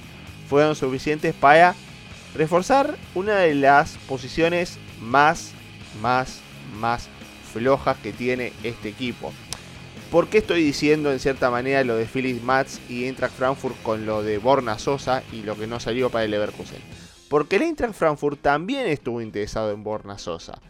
fueron 0.47 0.74
suficientes 0.74 1.36
para 1.36 1.76
reforzar 2.34 2.95
una 3.13 3.39
de 3.39 3.53
las 3.55 3.97
posiciones 4.07 4.80
más, 5.01 5.51
más, 6.01 6.39
más 6.80 7.09
flojas 7.51 7.97
que 7.97 8.13
tiene 8.13 8.53
este 8.63 8.88
equipo. 8.88 9.34
¿Por 10.09 10.30
qué 10.30 10.38
estoy 10.38 10.63
diciendo 10.63 11.11
en 11.11 11.19
cierta 11.19 11.51
manera 11.51 11.84
lo 11.84 11.97
de 11.97 12.05
Philip 12.05 12.41
Mats 12.41 12.80
y 12.88 13.03
Eintracht 13.03 13.36
Frankfurt 13.36 13.76
con 13.84 14.05
lo 14.05 14.24
de 14.24 14.38
Borna 14.38 14.80
Sosa 14.80 15.24
y 15.34 15.41
lo 15.41 15.57
que 15.57 15.67
no 15.67 15.82
salió 15.82 16.09
para 16.09 16.24
el 16.24 16.32
Leverkusen? 16.32 16.80
Porque 17.28 17.57
el 17.57 17.63
Eintracht 17.63 17.95
Frankfurt 17.95 18.41
también 18.41 18.88
estuvo 18.88 19.19
interesado 19.19 19.74
en 19.74 19.84
Borna 19.84 20.17
Sosa. 20.17 20.61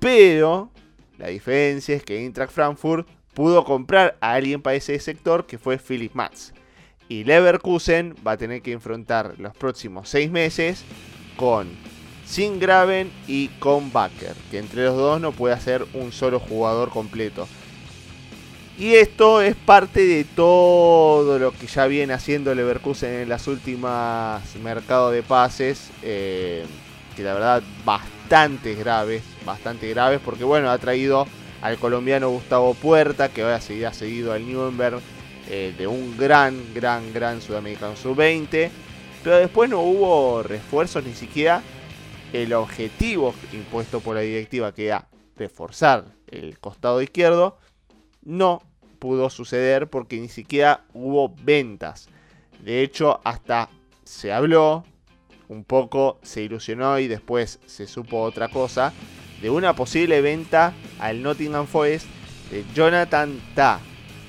Pero 0.00 0.72
la 1.18 1.28
diferencia 1.28 1.94
es 1.94 2.02
que 2.02 2.18
Eintracht 2.18 2.52
Frankfurt 2.52 3.06
pudo 3.38 3.64
comprar 3.64 4.16
a 4.20 4.32
alguien 4.32 4.60
para 4.60 4.74
ese 4.74 4.98
sector 4.98 5.46
que 5.46 5.58
fue 5.58 5.78
Philip 5.78 6.12
Matz. 6.12 6.50
Y 7.08 7.22
Leverkusen 7.22 8.16
va 8.26 8.32
a 8.32 8.36
tener 8.36 8.62
que 8.62 8.72
enfrentar 8.72 9.36
los 9.38 9.56
próximos 9.56 10.08
seis 10.08 10.28
meses 10.28 10.82
con 11.36 11.68
Singraven 12.26 13.12
y 13.28 13.46
con 13.60 13.92
Bakker, 13.92 14.34
que 14.50 14.58
entre 14.58 14.86
los 14.86 14.96
dos 14.96 15.20
no 15.20 15.30
puede 15.30 15.54
hacer 15.54 15.86
un 15.94 16.10
solo 16.10 16.40
jugador 16.40 16.90
completo. 16.90 17.46
Y 18.76 18.94
esto 18.94 19.40
es 19.40 19.54
parte 19.54 20.04
de 20.04 20.24
todo 20.24 21.38
lo 21.38 21.52
que 21.52 21.68
ya 21.68 21.86
viene 21.86 22.14
haciendo 22.14 22.52
Leverkusen 22.56 23.20
en 23.20 23.28
las 23.28 23.46
últimas 23.46 24.42
mercados 24.56 25.12
de 25.12 25.22
pases, 25.22 25.92
eh, 26.02 26.64
que 27.14 27.22
la 27.22 27.34
verdad 27.34 27.62
bastante 27.84 28.74
graves, 28.74 29.22
bastante 29.46 29.88
graves, 29.90 30.20
porque 30.24 30.42
bueno, 30.42 30.72
ha 30.72 30.78
traído 30.78 31.28
al 31.62 31.78
colombiano 31.78 32.30
Gustavo 32.30 32.74
Puerta, 32.74 33.28
que 33.28 33.42
ahora 33.42 33.60
se 33.60 33.84
ha 33.86 33.92
seguido 33.92 34.32
al 34.32 34.50
Nuremberg 34.50 35.00
eh, 35.48 35.74
de 35.76 35.86
un 35.86 36.16
gran, 36.16 36.74
gran, 36.74 37.12
gran 37.12 37.40
sudamericano 37.40 37.96
sub-20. 37.96 38.70
Pero 39.24 39.36
después 39.36 39.68
no 39.68 39.80
hubo 39.80 40.42
refuerzos, 40.42 41.04
ni 41.04 41.14
siquiera 41.14 41.62
el 42.32 42.52
objetivo 42.52 43.34
impuesto 43.52 44.00
por 44.00 44.16
la 44.16 44.20
directiva, 44.20 44.72
que 44.72 44.86
era 44.86 45.08
reforzar 45.36 46.04
el 46.26 46.58
costado 46.58 47.00
izquierdo, 47.00 47.56
no 48.22 48.62
pudo 48.98 49.30
suceder 49.30 49.88
porque 49.88 50.20
ni 50.20 50.28
siquiera 50.28 50.84
hubo 50.92 51.34
ventas. 51.42 52.08
De 52.62 52.82
hecho, 52.82 53.20
hasta 53.24 53.70
se 54.04 54.32
habló, 54.32 54.84
un 55.48 55.64
poco 55.64 56.18
se 56.22 56.42
ilusionó 56.42 56.98
y 56.98 57.08
después 57.08 57.60
se 57.66 57.86
supo 57.86 58.20
otra 58.22 58.48
cosa, 58.48 58.92
de 59.40 59.50
una 59.50 59.74
posible 59.74 60.20
venta 60.20 60.72
al 60.98 61.22
Nottingham 61.22 61.66
Forest 61.66 62.06
de 62.50 62.64
Jonathan 62.74 63.40
Ta 63.54 63.80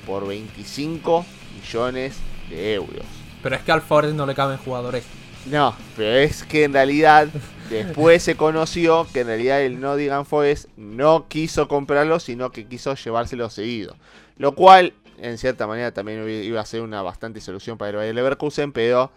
por 0.06 0.28
25 0.28 1.26
millones 1.56 2.18
de 2.50 2.74
euros. 2.74 3.06
Pero 3.42 3.56
es 3.56 3.62
que 3.62 3.72
al 3.72 3.82
Forest 3.82 4.16
no 4.16 4.26
le 4.26 4.36
caben 4.36 4.58
jugadores. 4.58 5.06
No, 5.46 5.76
pero 5.96 6.18
es 6.18 6.44
que 6.44 6.66
en 6.66 6.74
realidad 6.74 7.30
después 7.70 8.24
se 8.24 8.36
conoció 8.36 9.08
que 9.14 9.22
en 9.22 9.28
realidad 9.28 9.62
el 9.62 9.80
Nottingham 9.80 10.26
Forest 10.26 10.68
no 10.76 11.28
quiso 11.28 11.68
comprarlo, 11.68 12.20
sino 12.20 12.52
que 12.52 12.68
quiso 12.68 12.96
llevárselo 12.96 13.50
seguido. 13.50 13.96
Lo 14.38 14.54
cual, 14.54 14.94
en 15.18 15.38
cierta 15.38 15.68
manera, 15.68 15.94
también 15.94 16.28
iba 16.30 16.62
a 16.62 16.66
ser 16.66 16.82
una 16.82 17.02
bastante 17.02 17.42
solución 17.42 17.78
para 17.78 17.92
el 17.92 17.96
Bayer 17.98 18.16
Leverkusen, 18.16 18.72
pero 18.72 19.12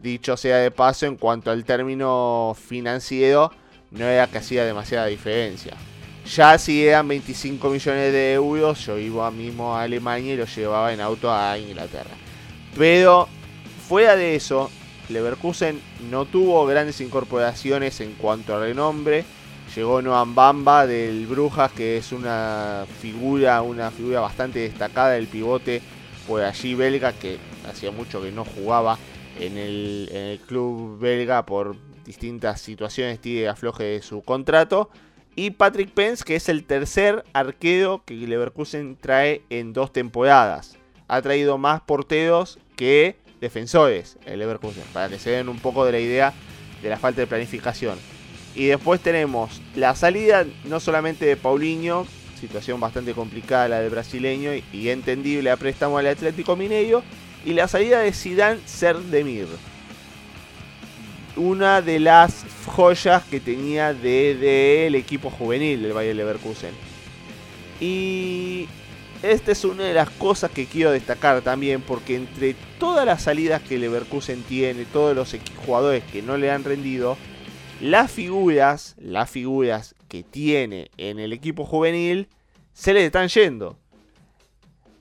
dicho 0.00 0.36
sea 0.36 0.58
de 0.58 0.70
paso, 0.70 1.06
en 1.06 1.16
cuanto 1.16 1.50
al 1.50 1.64
término 1.64 2.56
financiero, 2.58 3.52
no 3.90 4.06
era 4.06 4.26
que 4.26 4.38
hacía 4.38 4.64
demasiada 4.64 5.06
diferencia. 5.06 5.74
Ya 6.34 6.58
si 6.58 6.86
eran 6.86 7.08
25 7.08 7.70
millones 7.70 8.12
de 8.12 8.34
euros, 8.34 8.84
yo 8.86 8.98
iba 8.98 9.30
mismo 9.30 9.74
a 9.76 9.82
Alemania 9.82 10.34
y 10.34 10.36
lo 10.36 10.44
llevaba 10.44 10.92
en 10.92 11.00
auto 11.00 11.32
a 11.32 11.58
Inglaterra. 11.58 12.10
Pero 12.76 13.28
fuera 13.88 14.14
de 14.16 14.36
eso, 14.36 14.70
Leverkusen 15.08 15.80
no 16.10 16.26
tuvo 16.26 16.64
grandes 16.66 17.00
incorporaciones 17.00 18.00
en 18.00 18.12
cuanto 18.12 18.54
a 18.54 18.60
renombre. 18.60 19.24
Llegó 19.74 20.02
Noam 20.02 20.34
Bamba 20.34 20.86
del 20.86 21.26
Brujas, 21.26 21.72
que 21.72 21.96
es 21.96 22.12
una 22.12 22.84
figura, 23.00 23.62
una 23.62 23.90
figura 23.90 24.20
bastante 24.20 24.60
destacada 24.60 25.12
del 25.12 25.26
pivote 25.26 25.80
por 26.26 26.42
allí 26.42 26.74
belga, 26.74 27.12
que 27.12 27.38
hacía 27.68 27.90
mucho 27.90 28.22
que 28.22 28.30
no 28.30 28.44
jugaba 28.44 28.98
en 29.38 29.56
el, 29.56 30.08
en 30.12 30.22
el 30.22 30.38
club 30.40 30.98
belga 31.00 31.44
por 31.44 31.76
distintas 32.10 32.60
situaciones, 32.60 33.20
tiene 33.20 33.46
afloje 33.46 33.84
de 33.84 34.02
su 34.02 34.22
contrato. 34.22 34.90
Y 35.36 35.52
Patrick 35.52 35.90
Pence, 35.90 36.24
que 36.24 36.34
es 36.34 36.48
el 36.48 36.64
tercer 36.64 37.24
arquero 37.32 38.02
que 38.04 38.14
Leverkusen 38.14 38.96
trae 38.96 39.42
en 39.48 39.72
dos 39.72 39.92
temporadas. 39.92 40.76
Ha 41.06 41.22
traído 41.22 41.56
más 41.56 41.80
porteros 41.82 42.58
que 42.74 43.16
defensores 43.40 44.18
el 44.26 44.40
Leverkusen, 44.40 44.82
para 44.92 45.08
que 45.08 45.20
se 45.20 45.30
den 45.30 45.48
un 45.48 45.60
poco 45.60 45.84
de 45.84 45.92
la 45.92 46.00
idea 46.00 46.34
de 46.82 46.88
la 46.88 46.98
falta 46.98 47.20
de 47.20 47.28
planificación. 47.28 47.96
Y 48.56 48.66
después 48.66 49.00
tenemos 49.00 49.62
la 49.76 49.94
salida 49.94 50.44
no 50.64 50.80
solamente 50.80 51.24
de 51.24 51.36
Paulinho, 51.36 52.06
situación 52.40 52.80
bastante 52.80 53.14
complicada 53.14 53.68
la 53.68 53.80
del 53.80 53.90
brasileño 53.90 54.50
y 54.72 54.88
entendible 54.88 55.50
a 55.50 55.56
préstamo 55.56 55.98
al 55.98 56.08
Atlético 56.08 56.56
Mineiro, 56.56 57.04
y 57.44 57.52
la 57.52 57.68
salida 57.68 58.00
de 58.00 58.12
Zidane 58.12 58.60
Serdemir. 58.66 59.46
Una 61.36 61.80
de 61.80 62.00
las 62.00 62.44
joyas 62.66 63.24
que 63.24 63.40
tenía 63.40 63.94
desde 63.94 64.86
el 64.86 64.94
equipo 64.94 65.30
juvenil 65.30 65.82
del 65.82 65.92
Bayer 65.92 66.16
Leverkusen. 66.16 66.74
Y 67.80 68.68
esta 69.22 69.52
es 69.52 69.64
una 69.64 69.84
de 69.84 69.94
las 69.94 70.10
cosas 70.10 70.50
que 70.50 70.66
quiero 70.66 70.90
destacar 70.90 71.42
también, 71.42 71.82
porque 71.82 72.16
entre 72.16 72.54
todas 72.78 73.06
las 73.06 73.22
salidas 73.22 73.62
que 73.62 73.78
Leverkusen 73.78 74.42
tiene, 74.42 74.84
todos 74.86 75.14
los 75.14 75.36
jugadores 75.64 76.02
que 76.04 76.22
no 76.22 76.36
le 76.36 76.50
han 76.50 76.64
rendido, 76.64 77.16
las 77.80 78.10
figuras, 78.10 78.94
las 78.98 79.30
figuras 79.30 79.94
que 80.08 80.22
tiene 80.22 80.90
en 80.96 81.18
el 81.18 81.32
equipo 81.32 81.64
juvenil, 81.64 82.28
se 82.72 82.92
le 82.92 83.04
están 83.04 83.28
yendo. 83.28 83.78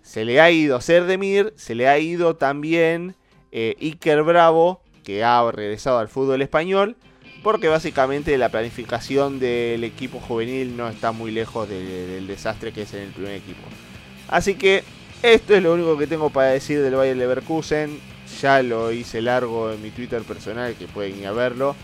Se 0.01 0.25
le 0.25 0.41
ha 0.41 0.51
ido 0.51 0.81
Serdemir, 0.81 1.53
se 1.55 1.75
le 1.75 1.87
ha 1.87 1.99
ido 1.99 2.35
también 2.35 3.15
eh, 3.51 3.75
Iker 3.79 4.23
Bravo, 4.23 4.81
que 5.09 5.23
ha 5.23 5.51
regresado 5.51 5.97
al 5.97 6.07
fútbol 6.07 6.39
español, 6.43 6.95
porque 7.41 7.67
básicamente 7.67 8.37
la 8.37 8.49
planificación 8.49 9.39
del 9.39 9.83
equipo 9.83 10.19
juvenil 10.19 10.77
no 10.77 10.87
está 10.87 11.11
muy 11.11 11.31
lejos 11.31 11.67
de- 11.67 12.05
del 12.05 12.27
desastre 12.27 12.71
que 12.71 12.83
es 12.83 12.93
en 12.93 13.01
el 13.01 13.09
primer 13.09 13.33
equipo. 13.33 13.61
Así 14.27 14.53
que 14.53 14.83
esto 15.23 15.55
es 15.55 15.63
lo 15.63 15.73
único 15.73 15.97
que 15.97 16.05
tengo 16.05 16.29
para 16.29 16.49
decir 16.49 16.79
del 16.83 16.93
Bayer 16.93 17.17
Leverkusen. 17.17 17.99
Ya 18.39 18.61
lo 18.61 18.91
hice 18.91 19.23
largo 19.23 19.71
en 19.71 19.81
mi 19.81 19.89
Twitter 19.89 20.21
personal, 20.21 20.75
que 20.75 20.85
pueden 20.87 21.17
ir 21.17 21.25
a 21.25 21.31
verlo. 21.31 21.75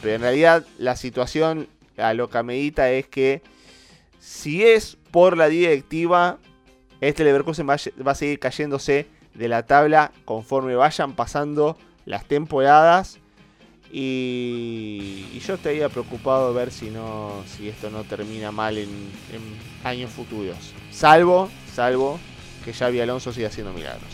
Pero 0.00 0.14
en 0.14 0.20
realidad 0.20 0.64
la 0.78 0.94
situación 0.94 1.66
a 1.96 2.14
lo 2.14 2.30
que 2.30 2.40
medita 2.44 2.92
es 2.92 3.08
que 3.08 3.42
si 4.20 4.62
es 4.62 4.96
por 5.10 5.36
la 5.36 5.48
directiva, 5.48 6.38
este 7.00 7.24
Leverkusen 7.24 7.68
va 7.68 7.74
a 7.74 8.14
seguir 8.14 8.38
cayéndose 8.38 9.08
de 9.34 9.48
la 9.48 9.66
tabla 9.66 10.12
conforme 10.24 10.76
vayan 10.76 11.14
pasando 11.16 11.76
las 12.08 12.24
temporadas. 12.24 13.18
Y, 13.90 15.26
y 15.32 15.40
yo 15.40 15.54
estaría 15.54 15.88
preocupado 15.88 16.52
de 16.52 16.58
ver 16.58 16.70
si 16.70 16.90
no 16.90 17.42
si 17.46 17.68
esto 17.68 17.88
no 17.88 18.04
termina 18.04 18.52
mal 18.52 18.76
en, 18.76 18.88
en 19.32 19.40
años 19.84 20.10
futuros. 20.10 20.56
Salvo, 20.90 21.48
salvo 21.74 22.18
que 22.64 22.74
Xavi 22.74 23.00
Alonso 23.00 23.32
siga 23.32 23.48
haciendo 23.48 23.72
milagros. 23.72 24.10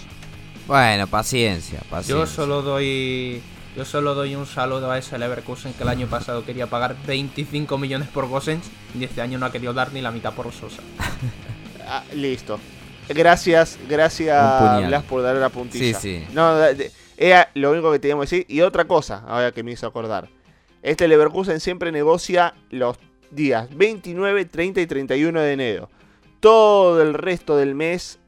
Bueno, 0.66 1.06
paciencia, 1.06 1.80
paciencia. 1.90 2.14
Yo 2.14 2.26
solo 2.26 2.62
doy. 2.62 3.42
Yo 3.76 3.84
solo 3.84 4.14
doy 4.14 4.36
un 4.36 4.46
saludo 4.46 4.92
a 4.92 4.98
ese 4.98 5.18
Leverkusen 5.18 5.72
que 5.72 5.82
el 5.82 5.88
año 5.88 6.06
pasado 6.06 6.44
quería 6.44 6.68
pagar 6.68 6.94
25 7.06 7.76
millones 7.76 8.08
por 8.08 8.28
Gosens 8.28 8.70
y 8.96 9.02
este 9.02 9.20
año 9.20 9.36
no 9.38 9.46
ha 9.46 9.52
querido 9.52 9.74
dar 9.74 9.92
ni 9.92 10.00
la 10.00 10.12
mitad 10.12 10.32
por 10.32 10.52
Sosa. 10.52 10.82
Ah, 11.86 12.02
listo. 12.14 12.58
Gracias, 13.08 13.78
gracias. 13.88 14.86
Blas 14.86 15.02
por 15.04 15.22
dar 15.22 15.36
la 15.36 15.48
puntilla. 15.50 15.98
Sí, 15.98 16.20
sí. 16.20 16.26
No, 16.32 16.56
era 17.16 17.50
lo 17.54 17.70
único 17.72 17.92
que 17.92 17.98
teníamos 17.98 18.28
que 18.30 18.36
decir. 18.36 18.46
Y 18.54 18.60
otra 18.62 18.84
cosa, 18.86 19.22
ahora 19.26 19.52
que 19.52 19.62
me 19.62 19.72
hizo 19.72 19.86
acordar. 19.86 20.28
Este 20.82 21.06
Leverkusen 21.08 21.60
siempre 21.60 21.92
negocia 21.92 22.54
los 22.70 22.96
días 23.30 23.68
29, 23.74 24.44
30 24.46 24.80
y 24.80 24.86
31 24.86 25.40
de 25.40 25.52
enero. 25.52 25.90
Todo 26.40 27.00
el 27.02 27.14
resto 27.14 27.56
del 27.56 27.74
mes 27.74 28.18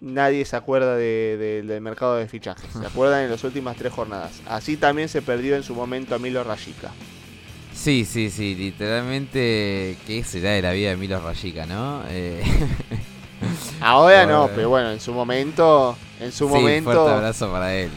nadie 0.00 0.44
se 0.44 0.54
acuerda 0.56 0.96
de- 0.96 1.36
de- 1.38 1.62
del 1.62 1.80
mercado 1.80 2.16
de 2.16 2.28
fichajes. 2.28 2.70
Se 2.72 2.86
acuerdan 2.86 3.24
en 3.24 3.30
las 3.30 3.42
últimas 3.44 3.76
tres 3.76 3.92
jornadas. 3.92 4.40
Así 4.46 4.76
también 4.76 5.08
se 5.08 5.22
perdió 5.22 5.56
en 5.56 5.62
su 5.62 5.74
momento 5.74 6.14
a 6.14 6.18
Milo 6.18 6.44
Rajica. 6.44 6.90
Sí, 7.72 8.04
sí, 8.04 8.30
sí, 8.30 8.54
literalmente, 8.54 9.96
¿qué 10.06 10.22
será 10.22 10.50
de 10.50 10.62
la 10.62 10.72
vida 10.72 10.90
de 10.90 10.96
Milo 10.96 11.20
Rayica, 11.20 11.66
no? 11.66 12.02
Eh, 12.08 12.40
Ahora 13.80 14.26
no, 14.26 14.48
pero 14.54 14.68
bueno, 14.70 14.90
en 14.90 15.00
su 15.00 15.12
momento, 15.12 15.96
en 16.20 16.32
su 16.32 16.46
sí, 16.46 16.52
momento, 16.54 16.90
fuerte 16.90 17.10
abrazo 17.10 17.50
para 17.52 17.74
él. 17.74 17.90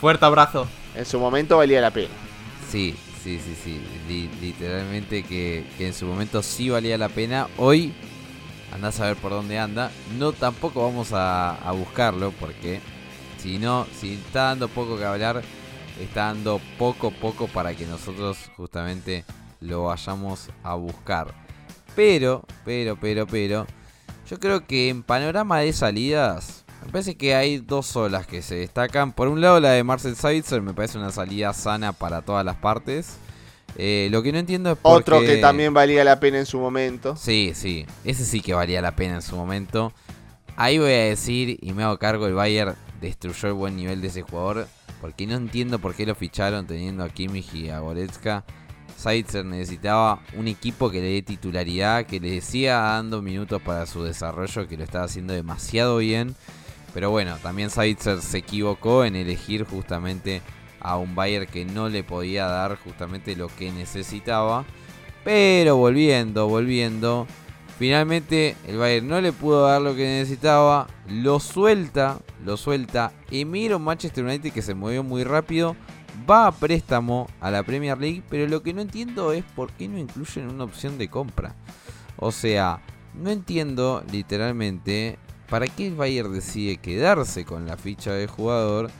Fuerte 0.00 0.24
abrazo. 0.24 0.66
en 0.94 1.04
su 1.06 1.18
momento 1.18 1.56
valía 1.58 1.80
la 1.80 1.90
pena. 1.90 2.14
Sí, 2.70 2.94
sí, 3.22 3.38
sí, 3.38 3.54
sí, 3.62 3.80
li- 4.08 4.30
literalmente 4.40 5.22
que, 5.22 5.64
que 5.78 5.86
en 5.88 5.94
su 5.94 6.06
momento 6.06 6.42
sí 6.42 6.68
valía 6.70 6.98
la 6.98 7.08
pena. 7.08 7.48
Hoy, 7.56 7.92
andás 8.72 9.00
a 9.00 9.06
ver 9.06 9.16
por 9.16 9.30
dónde 9.32 9.58
anda. 9.58 9.90
No 10.18 10.32
tampoco 10.32 10.82
vamos 10.84 11.12
a, 11.12 11.54
a 11.56 11.72
buscarlo 11.72 12.32
porque 12.40 12.80
si 13.38 13.58
no, 13.58 13.86
si 14.00 14.14
está 14.14 14.44
dando 14.44 14.68
poco 14.68 14.96
que 14.98 15.04
hablar, 15.04 15.42
está 16.00 16.26
dando 16.26 16.60
poco, 16.78 17.10
poco 17.10 17.46
para 17.48 17.74
que 17.74 17.86
nosotros 17.86 18.38
justamente 18.56 19.24
lo 19.60 19.84
vayamos 19.84 20.48
a 20.62 20.74
buscar. 20.74 21.28
Pero, 21.94 22.42
pero, 22.64 22.96
pero, 22.96 23.26
pero, 23.26 23.66
yo 24.28 24.38
creo 24.38 24.66
que 24.66 24.88
en 24.88 25.02
panorama 25.02 25.60
de 25.60 25.72
salidas, 25.72 26.64
me 26.84 26.92
parece 26.92 27.16
que 27.16 27.34
hay 27.34 27.58
dos 27.58 27.94
olas 27.96 28.26
que 28.26 28.42
se 28.42 28.56
destacan. 28.56 29.12
Por 29.12 29.28
un 29.28 29.40
lado, 29.40 29.60
la 29.60 29.70
de 29.70 29.84
Marcel 29.84 30.16
Savitzer 30.16 30.62
me 30.62 30.74
parece 30.74 30.98
una 30.98 31.12
salida 31.12 31.52
sana 31.52 31.92
para 31.92 32.22
todas 32.22 32.44
las 32.44 32.56
partes. 32.56 33.16
Eh, 33.76 34.08
lo 34.10 34.22
que 34.22 34.32
no 34.32 34.38
entiendo 34.38 34.72
es 34.72 34.78
por 34.78 35.00
Otro 35.00 35.20
que 35.20 35.38
también 35.38 35.74
valía 35.74 36.04
la 36.04 36.20
pena 36.20 36.38
en 36.38 36.46
su 36.46 36.58
momento. 36.58 37.16
Sí, 37.16 37.52
sí. 37.54 37.86
Ese 38.04 38.24
sí 38.24 38.40
que 38.40 38.54
valía 38.54 38.80
la 38.80 38.94
pena 38.94 39.16
en 39.16 39.22
su 39.22 39.36
momento. 39.36 39.92
Ahí 40.56 40.78
voy 40.78 40.92
a 40.92 41.04
decir, 41.04 41.58
y 41.60 41.72
me 41.72 41.82
hago 41.82 41.98
cargo, 41.98 42.26
el 42.26 42.34
Bayern 42.34 42.76
destruyó 43.00 43.48
el 43.48 43.54
buen 43.54 43.76
nivel 43.76 44.00
de 44.00 44.08
ese 44.08 44.22
jugador. 44.22 44.68
Porque 45.00 45.26
no 45.26 45.34
entiendo 45.34 45.78
por 45.78 45.94
qué 45.94 46.06
lo 46.06 46.14
ficharon 46.14 46.66
teniendo 46.66 47.04
a 47.04 47.08
Kimmich 47.08 47.52
y 47.54 47.68
a 47.68 47.80
Goretzka. 47.80 48.44
Zaitzer 49.04 49.44
necesitaba 49.44 50.20
un 50.34 50.48
equipo 50.48 50.90
que 50.90 51.02
le 51.02 51.08
dé 51.08 51.22
titularidad, 51.22 52.06
que 52.06 52.20
le 52.20 52.40
siga 52.40 52.80
dando 52.80 53.20
minutos 53.20 53.60
para 53.60 53.84
su 53.84 54.02
desarrollo, 54.02 54.66
que 54.66 54.78
lo 54.78 54.84
estaba 54.84 55.04
haciendo 55.04 55.34
demasiado 55.34 55.98
bien. 55.98 56.34
Pero 56.94 57.10
bueno, 57.10 57.36
también 57.42 57.68
Zaitzer 57.68 58.22
se 58.22 58.38
equivocó 58.38 59.04
en 59.04 59.14
elegir 59.14 59.66
justamente 59.66 60.40
a 60.80 60.96
un 60.96 61.14
Bayern 61.14 61.46
que 61.46 61.66
no 61.66 61.90
le 61.90 62.02
podía 62.02 62.46
dar 62.46 62.78
justamente 62.78 63.36
lo 63.36 63.48
que 63.48 63.70
necesitaba. 63.72 64.64
Pero 65.22 65.76
volviendo, 65.76 66.48
volviendo. 66.48 67.26
Finalmente 67.78 68.56
el 68.66 68.78
Bayern 68.78 69.08
no 69.08 69.20
le 69.20 69.32
pudo 69.32 69.66
dar 69.66 69.82
lo 69.82 69.94
que 69.94 70.04
necesitaba. 70.04 70.86
Lo 71.08 71.40
suelta, 71.40 72.20
lo 72.42 72.56
suelta. 72.56 73.12
Emigra 73.30 73.76
un 73.76 73.84
Manchester 73.84 74.24
United 74.24 74.52
que 74.52 74.62
se 74.62 74.74
movió 74.74 75.02
muy 75.02 75.24
rápido. 75.24 75.76
Va 76.28 76.46
a 76.46 76.52
préstamo 76.52 77.28
a 77.40 77.50
la 77.50 77.62
Premier 77.62 77.98
League. 77.98 78.22
Pero 78.28 78.48
lo 78.48 78.62
que 78.62 78.72
no 78.72 78.80
entiendo 78.80 79.32
es 79.32 79.44
por 79.44 79.72
qué 79.72 79.88
no 79.88 79.98
incluyen 79.98 80.48
una 80.48 80.64
opción 80.64 80.98
de 80.98 81.08
compra. 81.08 81.54
O 82.16 82.32
sea, 82.32 82.80
no 83.14 83.30
entiendo 83.30 84.02
literalmente 84.10 85.18
para 85.48 85.68
qué 85.68 85.88
el 85.88 85.94
Bayern 85.94 86.32
decide 86.32 86.78
quedarse 86.78 87.44
con 87.44 87.66
la 87.66 87.76
ficha 87.76 88.12
del 88.12 88.28
jugador. 88.28 88.90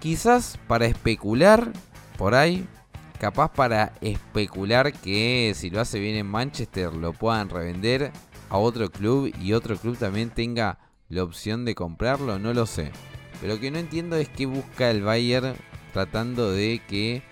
Quizás 0.00 0.58
para 0.66 0.86
especular 0.86 1.72
por 2.16 2.34
ahí. 2.34 2.66
Capaz 3.18 3.52
para 3.52 3.92
especular 4.00 4.94
que 4.94 5.52
si 5.54 5.68
lo 5.68 5.80
hace 5.80 5.98
bien 5.98 6.16
en 6.16 6.26
Manchester 6.26 6.94
lo 6.94 7.12
puedan 7.12 7.50
revender 7.50 8.12
a 8.48 8.56
otro 8.56 8.90
club 8.90 9.30
y 9.40 9.52
otro 9.52 9.76
club 9.76 9.98
también 9.98 10.30
tenga 10.30 10.78
la 11.10 11.22
opción 11.22 11.66
de 11.66 11.74
comprarlo, 11.74 12.38
no 12.38 12.54
lo 12.54 12.64
sé. 12.64 12.92
Pero 13.40 13.54
lo 13.54 13.60
que 13.60 13.70
no 13.70 13.78
entiendo 13.78 14.16
es 14.16 14.28
qué 14.28 14.46
busca 14.46 14.90
el 14.90 15.02
Bayern 15.02 15.54
tratando 15.90 16.52
de 16.52 16.80
que 16.88 17.22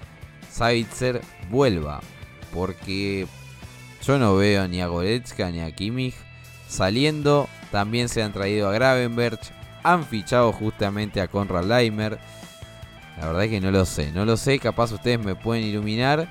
Savitzer 0.50 1.20
vuelva. 1.50 2.00
Porque 2.52 3.26
yo 4.04 4.18
no 4.18 4.36
veo 4.36 4.66
ni 4.68 4.80
a 4.80 4.86
Goretzka 4.86 5.50
ni 5.50 5.61
a 5.61 5.70
Kimmich 5.70 6.14
saliendo. 6.68 7.48
También 7.70 8.09
se 8.09 8.22
han 8.22 8.32
traído 8.32 8.68
a 8.68 8.72
Gravenberch. 8.72 9.52
Han 9.82 10.04
fichado 10.04 10.52
justamente 10.52 11.20
a 11.20 11.28
Conrad 11.28 11.64
Leimer. 11.64 12.18
La 13.18 13.26
verdad 13.26 13.44
es 13.44 13.50
que 13.50 13.61
no 13.61 13.70
lo 13.70 13.84
sé. 13.84 14.12
No 14.12 14.24
lo 14.24 14.36
sé. 14.36 14.59
Capaz 14.59 14.92
ustedes 14.92 15.18
me 15.18 15.34
pueden 15.34 15.64
iluminar. 15.64 16.28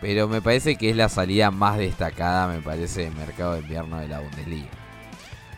Pero 0.00 0.28
me 0.28 0.40
parece 0.40 0.76
que 0.76 0.90
es 0.90 0.96
la 0.96 1.08
salida 1.08 1.50
más 1.50 1.76
destacada, 1.76 2.46
me 2.46 2.62
parece, 2.62 3.02
del 3.02 3.14
mercado 3.14 3.54
de 3.54 3.60
invierno 3.60 3.98
de 3.98 4.06
la 4.06 4.20
Bundesliga. 4.20 4.68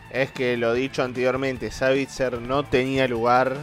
Es 0.09 0.31
que 0.31 0.57
lo 0.57 0.73
dicho 0.73 1.03
anteriormente, 1.03 1.69
Savitzer 1.71 2.41
no 2.41 2.63
tenía 2.63 3.07
lugar. 3.07 3.55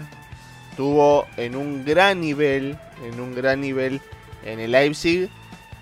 Tuvo 0.78 1.26
en 1.36 1.56
un 1.56 1.84
gran 1.84 2.20
nivel, 2.20 2.78
en 3.04 3.20
un 3.20 3.34
gran 3.34 3.60
nivel 3.60 4.00
en 4.44 4.60
el 4.60 4.70
Leipzig. 4.70 5.28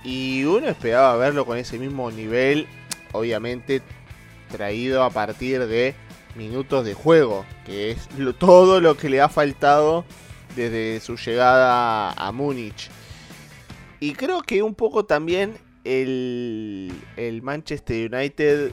Y 0.03 0.45
uno 0.45 0.69
esperaba 0.69 1.17
verlo 1.17 1.45
con 1.45 1.59
ese 1.59 1.79
mismo 1.79 2.11
nivel, 2.11 2.67
obviamente 3.13 3.83
traído 4.51 5.03
a 5.03 5.11
partir 5.11 5.67
de 5.67 5.95
minutos 6.35 6.87
de 6.87 6.95
juego, 6.95 7.45
que 7.67 7.91
es 7.91 8.09
todo 8.39 8.81
lo 8.81 8.97
que 8.97 9.11
le 9.11 9.21
ha 9.21 9.29
faltado 9.29 10.05
desde 10.55 11.01
su 11.01 11.17
llegada 11.17 12.13
a 12.13 12.33
Múnich. 12.33 12.89
Y 14.01 14.13
creo 14.13 14.41
que 14.43 14.63
un 14.63 14.75
poco 14.75 15.05
también 15.05 15.59
el 15.85 16.91
Manchester 17.43 18.15
United 18.15 18.71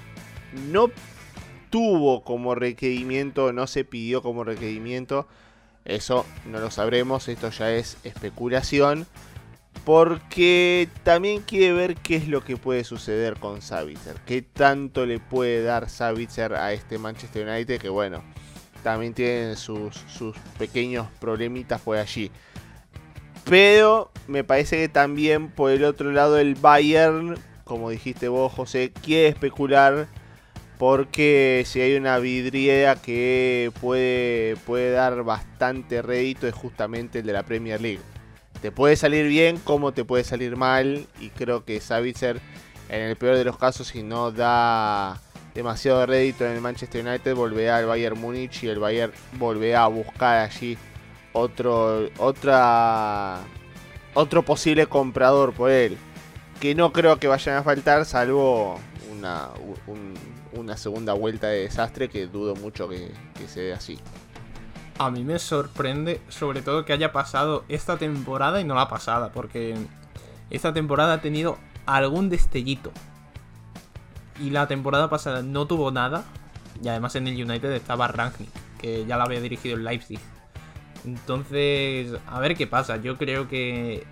no 0.69 0.89
tuvo 1.69 2.23
como 2.23 2.55
requerimiento, 2.55 3.51
no 3.51 3.67
se 3.67 3.83
pidió 3.83 4.21
como 4.21 4.45
requerimiento. 4.45 5.27
Eso 5.85 6.25
no 6.45 6.59
lo 6.59 6.71
sabremos, 6.71 7.27
esto 7.27 7.49
ya 7.49 7.71
es 7.71 7.97
especulación. 8.03 9.07
Porque 9.85 10.87
también 11.03 11.41
quiere 11.41 11.73
ver 11.73 11.95
qué 11.95 12.15
es 12.15 12.27
lo 12.27 12.43
que 12.43 12.55
puede 12.55 12.83
suceder 12.83 13.37
con 13.39 13.61
Savitzer. 13.61 14.15
Qué 14.25 14.41
tanto 14.41 15.05
le 15.05 15.19
puede 15.19 15.61
dar 15.63 15.89
Savitzer 15.89 16.53
a 16.53 16.71
este 16.71 16.97
Manchester 16.97 17.47
United. 17.47 17.81
Que 17.81 17.89
bueno, 17.89 18.23
también 18.81 19.13
tienen 19.13 19.57
sus, 19.57 19.95
sus 20.07 20.37
pequeños 20.57 21.07
problemitas 21.19 21.81
por 21.81 21.97
allí. 21.97 22.31
Pero 23.43 24.11
me 24.27 24.43
parece 24.43 24.77
que 24.77 24.89
también 24.89 25.49
por 25.49 25.71
el 25.71 25.83
otro 25.83 26.11
lado 26.11 26.37
el 26.37 26.55
Bayern, 26.55 27.35
como 27.65 27.89
dijiste 27.89 28.29
vos 28.29 28.53
José, 28.53 28.93
quiere 29.01 29.27
especular 29.27 30.07
porque 30.83 31.63
si 31.65 31.79
hay 31.79 31.95
una 31.95 32.19
vidriera 32.19 32.97
que 32.97 33.71
puede, 33.79 34.57
puede 34.65 34.91
dar 34.91 35.23
bastante 35.23 36.01
rédito 36.01 36.45
es 36.45 36.53
justamente 36.53 37.19
el 37.19 37.25
de 37.25 37.31
la 37.31 37.43
Premier 37.43 37.79
League. 37.79 38.01
Te 38.61 38.69
puede 38.69 38.97
salir 38.97 39.25
bien 39.29 39.59
como 39.59 39.93
te 39.93 40.03
puede 40.03 40.25
salir 40.25 40.57
mal 40.57 41.07
y 41.21 41.29
creo 41.29 41.63
que 41.63 41.79
Savitzer 41.79 42.41
en 42.89 42.99
el 43.01 43.15
peor 43.15 43.37
de 43.37 43.45
los 43.45 43.57
casos 43.57 43.87
si 43.87 44.03
no 44.03 44.33
da 44.33 45.21
demasiado 45.55 46.05
rédito 46.05 46.45
en 46.45 46.51
el 46.51 46.59
Manchester 46.59 47.07
United 47.07 47.33
volverá 47.33 47.77
al 47.77 47.85
Bayern 47.85 48.19
Múnich 48.19 48.63
y 48.63 48.67
el 48.67 48.79
Bayern 48.79 49.13
volverá 49.39 49.85
a 49.85 49.87
buscar 49.87 50.39
allí 50.39 50.77
otro 51.31 52.09
otra 52.17 53.39
otro 54.15 54.43
posible 54.43 54.87
comprador 54.87 55.53
por 55.53 55.71
él 55.71 55.95
que 56.59 56.75
no 56.75 56.91
creo 56.91 57.19
que 57.19 57.29
vayan 57.29 57.55
a 57.55 57.63
faltar 57.63 58.03
salvo 58.03 58.77
una, 59.09 59.47
un- 59.87 60.32
una 60.55 60.77
segunda 60.77 61.13
vuelta 61.13 61.47
de 61.47 61.63
desastre 61.63 62.09
que 62.09 62.27
dudo 62.27 62.55
mucho 62.55 62.87
que, 62.87 63.11
que 63.35 63.73
así 63.73 63.99
A 64.97 65.11
mí 65.11 65.23
me 65.23 65.39
sorprende, 65.39 66.21
sobre 66.29 66.61
todo, 66.61 66.85
que 66.85 66.93
haya 66.93 67.11
pasado 67.11 67.63
esta 67.69 67.97
temporada 67.97 68.61
y 68.61 68.63
no 68.63 68.75
la 68.75 68.87
pasada, 68.87 69.31
porque 69.31 69.75
esta 70.49 70.73
temporada 70.73 71.13
ha 71.13 71.21
tenido 71.21 71.57
algún 71.85 72.29
destellito. 72.29 72.91
Y 74.39 74.49
la 74.49 74.67
temporada 74.67 75.09
pasada 75.09 75.41
no 75.41 75.67
tuvo 75.67 75.91
nada. 75.91 76.23
Y 76.81 76.87
además 76.87 77.15
en 77.15 77.27
el 77.27 77.41
United 77.41 77.71
estaba 77.71 78.07
Rangnick, 78.07 78.49
que 78.79 79.05
ya 79.05 79.17
la 79.17 79.25
había 79.25 79.41
dirigido 79.41 79.75
el 79.75 79.83
Leipzig. 79.83 80.19
Entonces, 81.05 82.13
a 82.27 82.39
ver 82.39 82.55
qué 82.55 82.67
pasa. 82.67 82.97
Yo 82.97 83.17
creo 83.17 83.47
que 83.47 84.05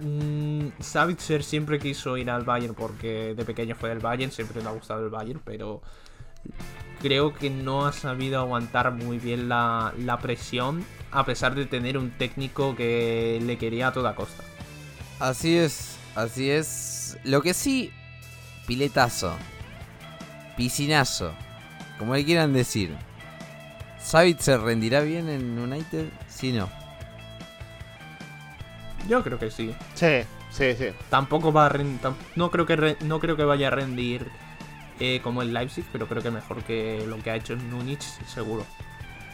mm, 0.00 0.80
Savitzer 0.80 1.42
siempre 1.42 1.78
quiso 1.78 2.16
ir 2.16 2.30
al 2.30 2.44
Bayern 2.44 2.74
porque 2.74 3.34
de 3.34 3.44
pequeño 3.44 3.74
fue 3.74 3.88
del 3.88 3.98
Bayern, 3.98 4.32
siempre 4.32 4.62
le 4.62 4.68
ha 4.68 4.72
gustado 4.72 5.04
el 5.04 5.10
Bayern, 5.10 5.40
pero 5.44 5.82
creo 7.00 7.34
que 7.34 7.50
no 7.50 7.86
ha 7.86 7.92
sabido 7.92 8.40
aguantar 8.40 8.92
muy 8.92 9.18
bien 9.18 9.48
la, 9.48 10.18
presión 10.22 10.84
a 11.10 11.24
pesar 11.24 11.54
de 11.54 11.66
tener 11.66 11.96
un 11.96 12.10
técnico 12.10 12.76
que 12.76 13.40
le 13.42 13.56
quería 13.58 13.88
a 13.88 13.92
toda 13.92 14.14
costa. 14.14 14.42
Así 15.20 15.56
es, 15.56 15.96
así 16.14 16.50
es. 16.50 17.18
Lo 17.24 17.42
que 17.42 17.54
sí, 17.54 17.90
piletazo, 18.66 19.34
piscinazo, 20.56 21.32
como 21.98 22.14
le 22.14 22.24
quieran 22.24 22.52
decir. 22.52 22.94
¿Savitz 23.98 24.44
se 24.44 24.56
rendirá 24.56 25.00
bien 25.00 25.28
en 25.28 25.58
United? 25.58 26.06
Sí, 26.28 26.52
no. 26.52 26.77
Yo 29.08 29.22
creo 29.24 29.38
que 29.38 29.50
sí. 29.50 29.74
sí 29.94 30.22
sí 30.50 30.74
sí 30.78 30.86
Tampoco 31.10 31.52
va 31.52 31.66
a 31.66 31.68
ren- 31.70 31.98
tam- 32.00 32.14
no 32.36 32.50
creo 32.50 32.66
que 32.66 32.76
re- 32.76 32.96
no 33.00 33.18
creo 33.20 33.36
que 33.36 33.44
vaya 33.44 33.68
a 33.68 33.70
rendir 33.70 34.26
eh, 35.00 35.20
como 35.22 35.42
el 35.42 35.52
Leipzig, 35.54 35.84
pero 35.92 36.06
creo 36.08 36.22
que 36.22 36.30
mejor 36.30 36.62
que 36.64 37.04
lo 37.06 37.18
que 37.22 37.30
ha 37.30 37.36
hecho 37.36 37.52
en 37.54 37.70
Múnich, 37.70 38.02
seguro. 38.26 38.66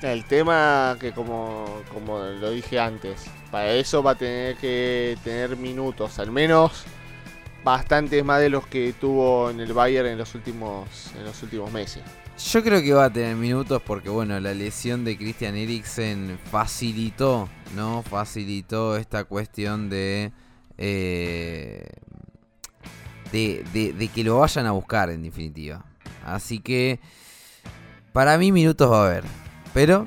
El 0.02 0.24
tema 0.26 0.96
que 1.00 1.12
como, 1.12 1.64
como 1.92 2.18
lo 2.18 2.50
dije 2.50 2.78
antes, 2.78 3.24
para 3.50 3.72
eso 3.72 4.02
va 4.02 4.10
a 4.10 4.14
tener 4.16 4.56
que 4.56 5.16
tener 5.24 5.56
minutos, 5.56 6.18
al 6.18 6.30
menos 6.30 6.84
bastantes 7.64 8.22
más 8.24 8.40
de 8.40 8.50
los 8.50 8.66
que 8.66 8.92
tuvo 9.00 9.48
en 9.50 9.60
el 9.60 9.72
Bayern 9.72 10.08
en 10.08 10.18
los 10.18 10.34
últimos, 10.34 11.12
en 11.16 11.24
los 11.24 11.42
últimos 11.42 11.72
meses. 11.72 12.02
Yo 12.52 12.62
creo 12.62 12.82
que 12.82 12.92
va 12.92 13.06
a 13.06 13.10
tener 13.12 13.36
minutos 13.36 13.80
porque, 13.86 14.10
bueno, 14.10 14.38
la 14.40 14.52
lesión 14.52 15.04
de 15.04 15.16
Christian 15.16 15.56
Eriksen 15.56 16.38
facilitó, 16.50 17.48
¿no? 17.74 18.02
Facilitó 18.02 18.96
esta 18.96 19.24
cuestión 19.24 19.90
de, 19.90 20.32
eh, 20.78 21.86
de, 23.32 23.94
de, 23.96 24.08
que 24.08 24.24
lo 24.24 24.38
vayan 24.38 24.66
a 24.66 24.72
buscar, 24.72 25.10
en 25.10 25.22
definitiva. 25.22 25.84
Así 26.24 26.60
que, 26.60 27.00
para 28.12 28.38
mí, 28.38 28.52
minutos 28.52 28.90
va 28.90 29.02
a 29.02 29.06
haber. 29.06 29.24
Pero, 29.72 30.04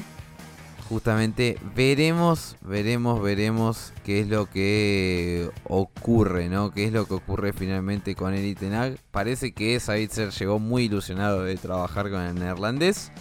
justamente, 0.88 1.58
veremos, 1.76 2.56
veremos, 2.62 3.22
veremos 3.22 3.94
qué 4.06 4.22
es 4.22 4.28
lo 4.28 4.50
que 4.50 5.50
ocurre, 5.66 6.48
¿no? 6.50 6.72
Qué 6.72 6.86
es 6.86 6.94
lo 6.94 7.06
que 7.06 7.16
ocurre 7.16 7.54
finalmente 7.54 8.16
con 8.16 8.34
Erik 8.34 8.60
Ten 8.60 8.74
Hag. 8.74 8.98
Parece 9.12 9.52
que 9.52 9.80
Savitzer 9.80 10.32
llegó 10.32 10.60
muy 10.60 10.84
ilusionado 10.84 11.44
de 11.44 11.58
trabajar 11.58 12.10
con 12.10 12.22
el 12.22 12.36
neerlandés. 12.36 13.12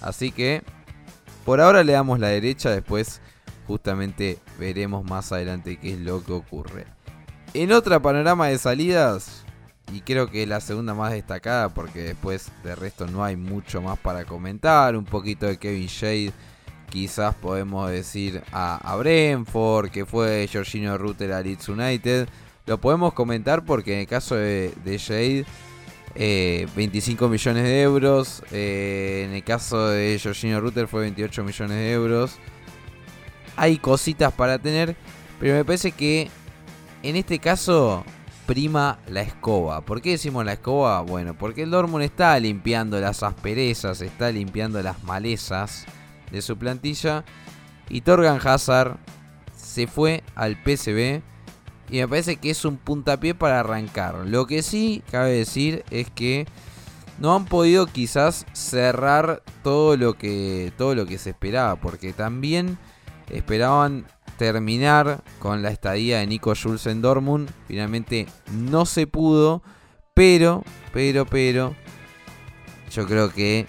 Así 0.00 0.30
que, 0.30 0.62
por 1.44 1.60
ahora 1.60 1.82
le 1.82 1.94
damos 1.94 2.20
la 2.20 2.28
derecha, 2.28 2.70
después 2.70 3.20
justamente 3.68 4.38
veremos 4.58 5.04
más 5.04 5.30
adelante 5.30 5.76
qué 5.76 5.92
es 5.92 6.00
lo 6.00 6.24
que 6.24 6.32
ocurre. 6.32 6.86
En 7.54 7.70
otra 7.70 8.00
panorama 8.00 8.48
de 8.48 8.58
salidas, 8.58 9.44
y 9.92 10.00
creo 10.00 10.30
que 10.30 10.42
es 10.42 10.48
la 10.48 10.60
segunda 10.60 10.94
más 10.94 11.12
destacada 11.12 11.68
porque 11.68 12.02
después 12.02 12.50
de 12.64 12.74
resto 12.74 13.06
no 13.06 13.22
hay 13.22 13.36
mucho 13.36 13.80
más 13.80 13.98
para 13.98 14.24
comentar, 14.24 14.96
un 14.96 15.04
poquito 15.04 15.46
de 15.46 15.58
Kevin 15.58 15.86
Shade, 15.86 16.32
quizás 16.90 17.34
podemos 17.34 17.90
decir 17.90 18.42
a, 18.50 18.76
a 18.76 18.96
Brentford, 18.96 19.90
que 19.90 20.04
fue 20.04 20.48
Georgino 20.50 20.98
Rutter 20.98 21.32
a 21.32 21.42
Leeds 21.42 21.68
United, 21.68 22.28
lo 22.66 22.78
podemos 22.78 23.12
comentar 23.12 23.64
porque 23.64 23.94
en 23.94 24.00
el 24.00 24.06
caso 24.06 24.34
de, 24.34 24.72
de 24.84 24.98
Shade, 24.98 25.46
eh, 26.14 26.66
25 26.74 27.28
millones 27.28 27.64
de 27.64 27.82
euros, 27.82 28.42
eh, 28.50 29.24
en 29.26 29.34
el 29.34 29.44
caso 29.44 29.88
de 29.88 30.18
Georgino 30.18 30.60
Rutter 30.60 30.86
fue 30.86 31.02
28 31.02 31.44
millones 31.44 31.76
de 31.76 31.92
euros, 31.92 32.38
hay 33.58 33.78
cositas 33.78 34.32
para 34.32 34.58
tener, 34.58 34.96
pero 35.40 35.54
me 35.54 35.64
parece 35.64 35.92
que 35.92 36.30
en 37.02 37.16
este 37.16 37.38
caso 37.38 38.04
prima 38.46 38.98
la 39.08 39.20
escoba. 39.20 39.82
¿Por 39.82 40.00
qué 40.00 40.12
decimos 40.12 40.44
la 40.44 40.54
escoba? 40.54 41.02
Bueno, 41.02 41.36
porque 41.36 41.64
el 41.64 41.70
Dortmund 41.70 42.04
está 42.04 42.38
limpiando 42.40 42.98
las 42.98 43.22
asperezas, 43.22 44.00
está 44.00 44.30
limpiando 44.30 44.80
las 44.80 45.04
malezas 45.04 45.84
de 46.30 46.40
su 46.40 46.56
plantilla. 46.56 47.24
Y 47.90 48.00
Torgan 48.00 48.40
Hazard 48.42 48.96
se 49.54 49.86
fue 49.86 50.22
al 50.34 50.56
PSV. 50.56 51.20
Y 51.90 51.98
me 51.98 52.08
parece 52.08 52.36
que 52.36 52.50
es 52.50 52.64
un 52.64 52.76
puntapié 52.76 53.34
para 53.34 53.60
arrancar. 53.60 54.14
Lo 54.26 54.46
que 54.46 54.62
sí 54.62 55.02
cabe 55.10 55.32
decir 55.32 55.84
es 55.90 56.10
que 56.10 56.46
no 57.18 57.34
han 57.34 57.46
podido 57.46 57.86
quizás 57.86 58.46
cerrar 58.52 59.42
todo 59.62 59.96
lo 59.96 60.14
que, 60.14 60.72
todo 60.78 60.94
lo 60.94 61.06
que 61.06 61.18
se 61.18 61.30
esperaba. 61.30 61.76
Porque 61.76 62.12
también 62.12 62.78
esperaban 63.30 64.06
terminar 64.38 65.22
con 65.38 65.62
la 65.62 65.70
estadía 65.70 66.18
de 66.18 66.26
Nico 66.26 66.54
Schulz 66.54 66.86
en 66.86 67.02
Dortmund. 67.02 67.50
Finalmente 67.66 68.26
no 68.52 68.86
se 68.86 69.06
pudo, 69.06 69.62
pero, 70.14 70.64
pero, 70.92 71.26
pero, 71.26 71.74
yo 72.90 73.06
creo 73.06 73.30
que 73.30 73.66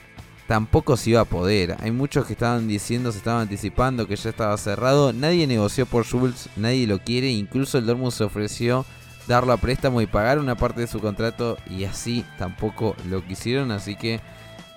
tampoco 0.48 0.98
se 0.98 1.12
iba 1.12 1.22
a 1.22 1.26
poder. 1.26 1.76
Hay 1.80 1.92
muchos 1.92 2.26
que 2.26 2.34
estaban 2.34 2.68
diciendo, 2.68 3.12
se 3.12 3.18
estaban 3.18 3.42
anticipando 3.42 4.08
que 4.08 4.16
ya 4.16 4.30
estaba 4.30 4.58
cerrado. 4.58 5.14
Nadie 5.14 5.48
negoció 5.48 5.86
por 5.86 6.06
Schulz, 6.06 6.50
nadie 6.56 6.88
lo 6.88 7.00
quiere. 7.00 7.30
Incluso 7.30 7.78
el 7.78 7.86
Dortmund 7.86 8.14
se 8.14 8.24
ofreció 8.24 8.86
darlo 9.28 9.54
a 9.54 9.58
préstamo 9.58 10.02
y 10.02 10.08
pagar 10.08 10.40
una 10.40 10.56
parte 10.56 10.82
de 10.82 10.88
su 10.88 11.00
contrato 11.00 11.58
y 11.70 11.84
así 11.84 12.26
tampoco 12.38 12.96
lo 13.08 13.24
quisieron. 13.24 13.72
Así 13.72 13.96
que 13.96 14.22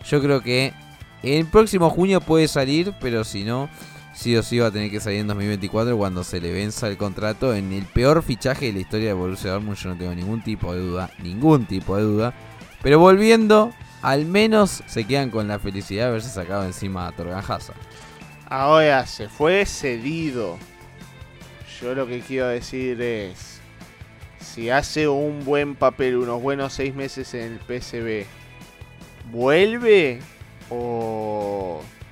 yo 0.04 0.20
creo 0.20 0.42
que 0.42 0.74
el 1.22 1.46
próximo 1.46 1.88
junio 1.88 2.20
puede 2.20 2.48
salir, 2.48 2.92
pero 3.00 3.24
si 3.24 3.44
no 3.44 3.70
sí 4.14 4.36
o 4.36 4.42
sí 4.42 4.58
va 4.58 4.68
a 4.68 4.70
tener 4.70 4.90
que 4.90 5.00
salir 5.00 5.20
en 5.20 5.26
2024 5.26 5.96
cuando 5.96 6.24
se 6.24 6.40
le 6.40 6.52
venza 6.52 6.88
el 6.88 6.96
contrato 6.96 7.54
en 7.54 7.72
el 7.72 7.84
peor 7.84 8.22
fichaje 8.22 8.66
de 8.66 8.72
la 8.74 8.80
historia 8.80 9.08
de 9.08 9.14
Borussia 9.14 9.52
Dortmund. 9.52 9.76
Yo 9.76 9.90
no 9.90 9.96
tengo 9.96 10.14
ningún 10.14 10.42
tipo 10.42 10.74
de 10.74 10.80
duda, 10.80 11.10
ningún 11.22 11.66
tipo 11.66 11.96
de 11.96 12.02
duda. 12.02 12.34
Pero 12.82 12.98
volviendo, 12.98 13.72
al 14.02 14.26
menos 14.26 14.82
se 14.86 15.04
quedan 15.04 15.30
con 15.30 15.48
la 15.48 15.58
felicidad 15.58 16.04
de 16.04 16.08
haberse 16.10 16.30
sacado 16.30 16.64
encima 16.64 17.06
a 17.06 17.12
Torgan. 17.12 17.42
Ahora 18.48 19.06
se 19.06 19.28
fue 19.28 19.64
cedido. 19.64 20.58
Yo 21.80 21.94
lo 21.94 22.06
que 22.06 22.20
quiero 22.20 22.48
decir 22.48 23.00
es, 23.00 23.60
si 24.40 24.70
hace 24.70 25.08
un 25.08 25.44
buen 25.44 25.74
papel, 25.74 26.16
unos 26.16 26.42
buenos 26.42 26.72
seis 26.72 26.94
meses 26.94 27.32
en 27.34 27.52
el 27.54 27.60
PSV, 27.60 28.26
¿vuelve 29.32 30.20
o 30.68 31.61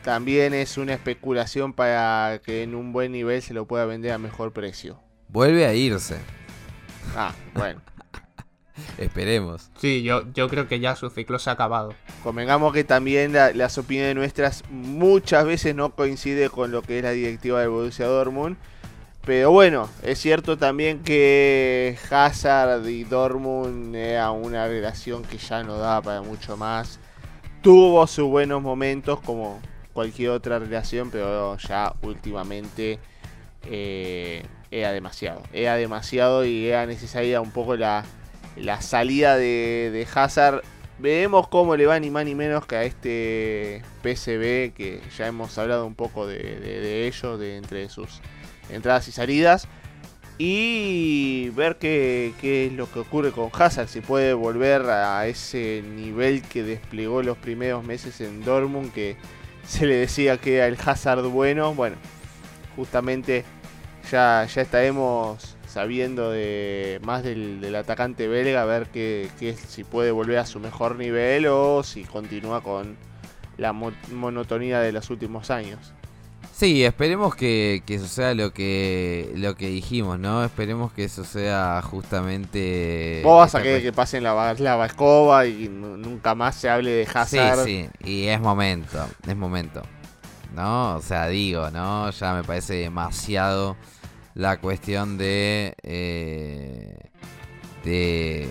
también 0.02 0.54
es 0.54 0.76
una 0.78 0.94
especulación 0.94 1.72
para 1.72 2.40
que 2.44 2.62
en 2.62 2.74
un 2.74 2.92
buen 2.92 3.12
nivel 3.12 3.42
se 3.42 3.54
lo 3.54 3.66
pueda 3.66 3.84
vender 3.84 4.12
a 4.12 4.18
mejor 4.18 4.52
precio? 4.52 4.98
Vuelve 5.28 5.66
a 5.66 5.74
irse, 5.74 6.16
Ah, 7.16 7.32
bueno. 7.54 7.80
esperemos. 8.98 9.70
Sí, 9.78 10.02
yo, 10.02 10.24
yo 10.32 10.48
creo 10.48 10.68
que 10.68 10.80
ya 10.80 10.96
su 10.96 11.10
ciclo 11.10 11.38
se 11.38 11.50
ha 11.50 11.54
acabado. 11.54 11.94
Convengamos 12.22 12.72
que 12.72 12.84
también 12.84 13.32
la- 13.32 13.52
las 13.52 13.78
opiniones 13.78 14.14
nuestras 14.14 14.64
muchas 14.70 15.44
veces 15.44 15.74
no 15.74 15.94
coincide 15.94 16.50
con 16.50 16.70
lo 16.70 16.82
que 16.82 16.98
es 16.98 17.04
la 17.04 17.10
directiva 17.12 17.60
del 17.60 17.70
Borussia 17.70 18.06
Dortmund. 18.06 18.56
Pero 19.24 19.50
bueno, 19.50 19.88
es 20.02 20.18
cierto 20.18 20.56
también 20.56 21.00
que 21.00 21.98
Hazard 22.10 22.86
y 22.88 23.04
Dortmund 23.04 23.94
era 23.94 24.30
una 24.30 24.66
relación 24.66 25.22
que 25.24 25.36
ya 25.36 25.62
no 25.62 25.76
daba 25.76 26.00
para 26.02 26.22
mucho 26.22 26.56
más. 26.56 26.98
Tuvo 27.60 28.06
sus 28.06 28.26
buenos 28.28 28.62
momentos 28.62 29.20
como 29.20 29.60
cualquier 29.92 30.30
otra 30.30 30.58
relación, 30.58 31.10
pero 31.10 31.56
ya 31.58 31.94
últimamente 32.02 32.98
eh, 33.66 34.44
era 34.70 34.92
demasiado. 34.92 35.42
Era 35.52 35.76
demasiado 35.76 36.44
y 36.44 36.68
era 36.68 36.86
necesaria 36.86 37.40
un 37.40 37.50
poco 37.50 37.76
la, 37.76 38.04
la 38.56 38.80
salida 38.82 39.36
de, 39.36 39.90
de 39.92 40.06
Hazard. 40.12 40.62
Veremos 40.98 41.48
cómo 41.48 41.76
le 41.76 41.86
va 41.86 41.98
ni 41.98 42.10
más 42.10 42.24
ni 42.24 42.34
menos 42.34 42.66
que 42.66 42.76
a 42.76 42.84
este 42.84 43.82
PSV 44.02 44.74
que 44.74 45.00
ya 45.16 45.26
hemos 45.26 45.56
hablado 45.56 45.86
un 45.86 45.94
poco 45.94 46.26
de, 46.26 46.38
de, 46.38 46.80
de 46.80 47.06
ello, 47.06 47.38
de 47.38 47.56
entre 47.56 47.88
sus 47.88 48.20
entradas 48.68 49.08
y 49.08 49.12
salidas. 49.12 49.66
Y 50.42 51.50
ver 51.50 51.76
qué, 51.76 52.32
qué 52.40 52.66
es 52.66 52.72
lo 52.72 52.90
que 52.90 53.00
ocurre 53.00 53.30
con 53.30 53.50
Hazard, 53.52 53.88
si 53.88 54.00
puede 54.00 54.32
volver 54.32 54.82
a 54.88 55.26
ese 55.26 55.82
nivel 55.86 56.40
que 56.40 56.62
desplegó 56.62 57.22
los 57.22 57.36
primeros 57.36 57.84
meses 57.84 58.22
en 58.22 58.42
Dortmund, 58.42 58.90
que 58.90 59.16
se 59.70 59.86
le 59.86 59.94
decía 59.94 60.36
que 60.38 60.56
era 60.56 60.66
el 60.66 60.76
Hazard 60.84 61.22
bueno. 61.28 61.72
Bueno, 61.74 61.96
justamente 62.76 63.44
ya, 64.10 64.44
ya 64.44 64.62
estaremos 64.62 65.56
sabiendo 65.66 66.32
de 66.32 66.98
más 67.04 67.22
del, 67.22 67.60
del 67.60 67.76
atacante 67.76 68.26
belga, 68.26 68.62
a 68.62 68.64
ver 68.64 68.88
que, 68.88 69.28
si 69.68 69.84
puede 69.84 70.10
volver 70.10 70.38
a 70.38 70.46
su 70.46 70.58
mejor 70.58 70.96
nivel 70.96 71.46
o 71.46 71.84
si 71.84 72.02
continúa 72.02 72.60
con 72.62 72.96
la 73.56 73.72
mo- 73.72 73.92
monotonía 74.12 74.80
de 74.80 74.90
los 74.90 75.08
últimos 75.10 75.50
años. 75.50 75.92
Sí, 76.60 76.84
esperemos 76.84 77.34
que, 77.34 77.82
que 77.86 77.98
suceda 77.98 78.34
lo 78.34 78.52
que 78.52 79.32
lo 79.34 79.56
que 79.56 79.68
dijimos, 79.68 80.18
¿no? 80.18 80.44
Esperemos 80.44 80.92
que 80.92 81.08
suceda 81.08 81.80
justamente... 81.80 83.22
Vos 83.24 83.38
vas 83.38 83.54
a 83.54 83.62
querer 83.62 83.80
que 83.80 83.94
pasen 83.94 84.24
la, 84.24 84.52
la 84.52 84.84
escoba 84.84 85.46
y 85.46 85.70
nu- 85.70 85.96
nunca 85.96 86.34
más 86.34 86.56
se 86.56 86.68
hable 86.68 86.90
de 86.90 87.08
Hazard. 87.14 87.64
Sí, 87.64 87.88
sí, 88.04 88.10
y 88.10 88.26
es 88.26 88.38
momento, 88.38 89.08
es 89.26 89.34
momento. 89.34 89.80
¿No? 90.54 90.96
O 90.96 91.00
sea, 91.00 91.28
digo, 91.28 91.70
¿no? 91.70 92.10
Ya 92.10 92.34
me 92.34 92.44
parece 92.44 92.74
demasiado 92.74 93.78
la 94.34 94.58
cuestión 94.58 95.16
de. 95.16 95.72
eh, 95.82 96.94
de, 97.84 98.48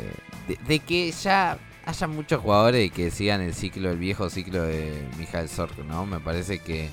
de. 0.47 0.57
de 0.68 0.80
que 0.80 1.12
ya 1.12 1.60
haya 1.86 2.07
muchos 2.07 2.41
jugadores 2.41 2.91
que 2.91 3.12
sigan 3.12 3.41
el 3.41 3.53
ciclo, 3.53 3.91
el 3.91 3.99
viejo 3.99 4.32
ciclo 4.32 4.64
de 4.64 5.07
Michael 5.20 5.47
Sork, 5.47 5.78
¿no? 5.86 6.07
Me 6.07 6.20
parece 6.20 6.57
que 6.57 6.89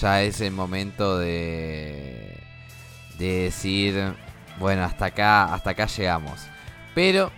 ya 0.00 0.22
es 0.22 0.40
el 0.40 0.52
momento 0.52 1.18
de. 1.18 2.38
de 3.18 3.26
decir. 3.44 4.14
Bueno, 4.58 4.84
hasta 4.84 5.06
acá, 5.06 5.52
hasta 5.52 5.70
acá 5.70 5.86
llegamos. 5.86 6.46
Pero 6.94 7.32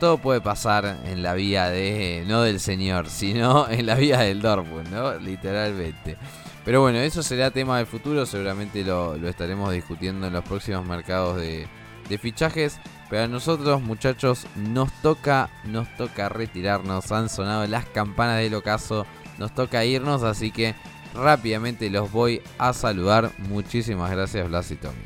todo 0.00 0.18
puede 0.18 0.40
pasar 0.40 0.98
en 1.04 1.22
la 1.22 1.34
vía 1.34 1.68
de, 1.68 2.24
no 2.26 2.42
del 2.42 2.60
señor, 2.60 3.08
sino 3.08 3.68
en 3.68 3.86
la 3.86 3.94
vía 3.94 4.18
del 4.18 4.40
Dortmund, 4.42 4.88
¿no? 4.88 5.14
Literalmente. 5.18 6.16
Pero 6.64 6.80
bueno, 6.80 6.98
eso 6.98 7.22
será 7.22 7.50
tema 7.50 7.78
del 7.78 7.86
futuro, 7.86 8.24
seguramente 8.24 8.84
lo, 8.84 9.16
lo 9.16 9.28
estaremos 9.28 9.72
discutiendo 9.72 10.28
en 10.28 10.32
los 10.32 10.44
próximos 10.44 10.86
mercados 10.86 11.36
de, 11.36 11.66
de 12.08 12.18
fichajes. 12.18 12.78
Pero 13.10 13.24
a 13.24 13.28
nosotros, 13.28 13.82
muchachos, 13.82 14.46
nos 14.56 14.90
toca, 15.02 15.50
nos 15.64 15.86
toca 15.96 16.28
retirarnos. 16.28 17.12
Han 17.12 17.28
sonado 17.28 17.66
las 17.66 17.84
campanas 17.86 18.38
del 18.38 18.54
ocaso. 18.54 19.06
Nos 19.38 19.54
toca 19.54 19.84
irnos, 19.84 20.22
así 20.22 20.50
que 20.50 20.74
rápidamente 21.14 21.90
los 21.90 22.10
voy 22.10 22.42
a 22.58 22.72
saludar. 22.72 23.30
Muchísimas 23.38 24.10
gracias, 24.10 24.48
Blas 24.48 24.70
y 24.70 24.76
Tommy. 24.76 24.96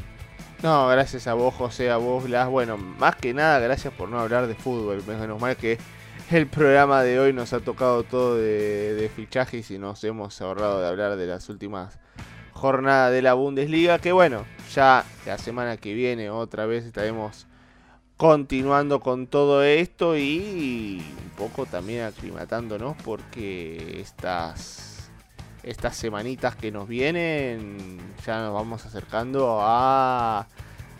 No, 0.62 0.88
gracias 0.88 1.26
a 1.26 1.34
vos, 1.34 1.54
José, 1.54 1.90
a 1.90 1.96
vos, 1.96 2.24
Blas. 2.24 2.48
Bueno, 2.48 2.76
más 2.76 3.16
que 3.16 3.34
nada, 3.34 3.58
gracias 3.58 3.92
por 3.92 4.08
no 4.08 4.18
hablar 4.18 4.46
de 4.46 4.54
fútbol. 4.54 5.02
Menos 5.06 5.40
mal 5.40 5.56
que 5.56 5.78
el 6.30 6.46
programa 6.46 7.02
de 7.02 7.20
hoy 7.20 7.32
nos 7.32 7.52
ha 7.52 7.60
tocado 7.60 8.02
todo 8.02 8.36
de, 8.36 8.94
de 8.94 9.08
fichajes 9.08 9.70
y 9.70 9.78
nos 9.78 10.02
hemos 10.04 10.40
ahorrado 10.40 10.80
de 10.80 10.88
hablar 10.88 11.16
de 11.16 11.26
las 11.26 11.48
últimas 11.48 11.98
jornadas 12.52 13.12
de 13.12 13.22
la 13.22 13.34
Bundesliga. 13.34 13.98
Que 13.98 14.12
bueno, 14.12 14.44
ya 14.74 15.04
la 15.26 15.38
semana 15.38 15.76
que 15.76 15.94
viene 15.94 16.30
otra 16.30 16.66
vez 16.66 16.84
estaremos 16.84 17.46
continuando 18.16 19.00
con 19.00 19.26
todo 19.26 19.62
esto 19.62 20.16
y 20.16 21.04
un 21.22 21.30
poco 21.36 21.66
también 21.66 22.04
aclimatándonos 22.04 22.96
porque 23.04 24.00
estas 24.00 24.95
estas 25.66 25.96
semanitas 25.96 26.54
que 26.56 26.70
nos 26.70 26.88
vienen 26.88 27.98
ya 28.24 28.40
nos 28.40 28.54
vamos 28.54 28.86
acercando 28.86 29.58
a 29.60 30.46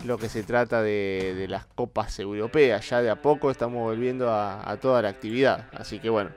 lo 0.05 0.17
que 0.17 0.29
se 0.29 0.43
trata 0.43 0.83
de, 0.83 1.47
las 1.49 1.65
copas 1.65 2.19
europeas. 2.19 2.87
Ya 2.89 3.01
de 3.01 3.09
a 3.09 3.21
poco 3.21 3.49
estamos 3.49 3.81
volviendo 3.81 4.29
a, 4.29 4.69
a 4.69 4.77
toda 4.77 5.01
la 5.01 5.09
actividad. 5.09 5.67
Así 5.73 5.99
que 5.99 6.09
bueno. 6.09 6.29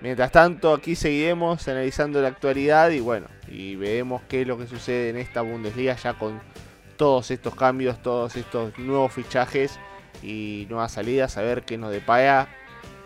Mientras 0.00 0.32
tanto, 0.32 0.74
aquí 0.74 0.96
seguiremos 0.96 1.66
analizando 1.68 2.20
la 2.20 2.28
actualidad 2.28 2.90
y 2.90 3.00
bueno, 3.00 3.26
y 3.48 3.76
veremos 3.76 4.20
qué 4.28 4.42
es 4.42 4.46
lo 4.46 4.58
que 4.58 4.66
sucede 4.66 5.08
en 5.08 5.16
esta 5.16 5.40
Bundesliga 5.40 5.96
ya 5.96 6.12
con 6.12 6.42
todos 6.98 7.30
estos 7.30 7.54
cambios, 7.54 8.02
todos 8.02 8.36
estos 8.36 8.78
nuevos 8.78 9.12
fichajes 9.12 9.78
y 10.22 10.66
nuevas 10.68 10.92
salidas, 10.92 11.38
a 11.38 11.42
ver 11.42 11.62
qué 11.62 11.78
nos 11.78 11.90
depara 11.90 12.48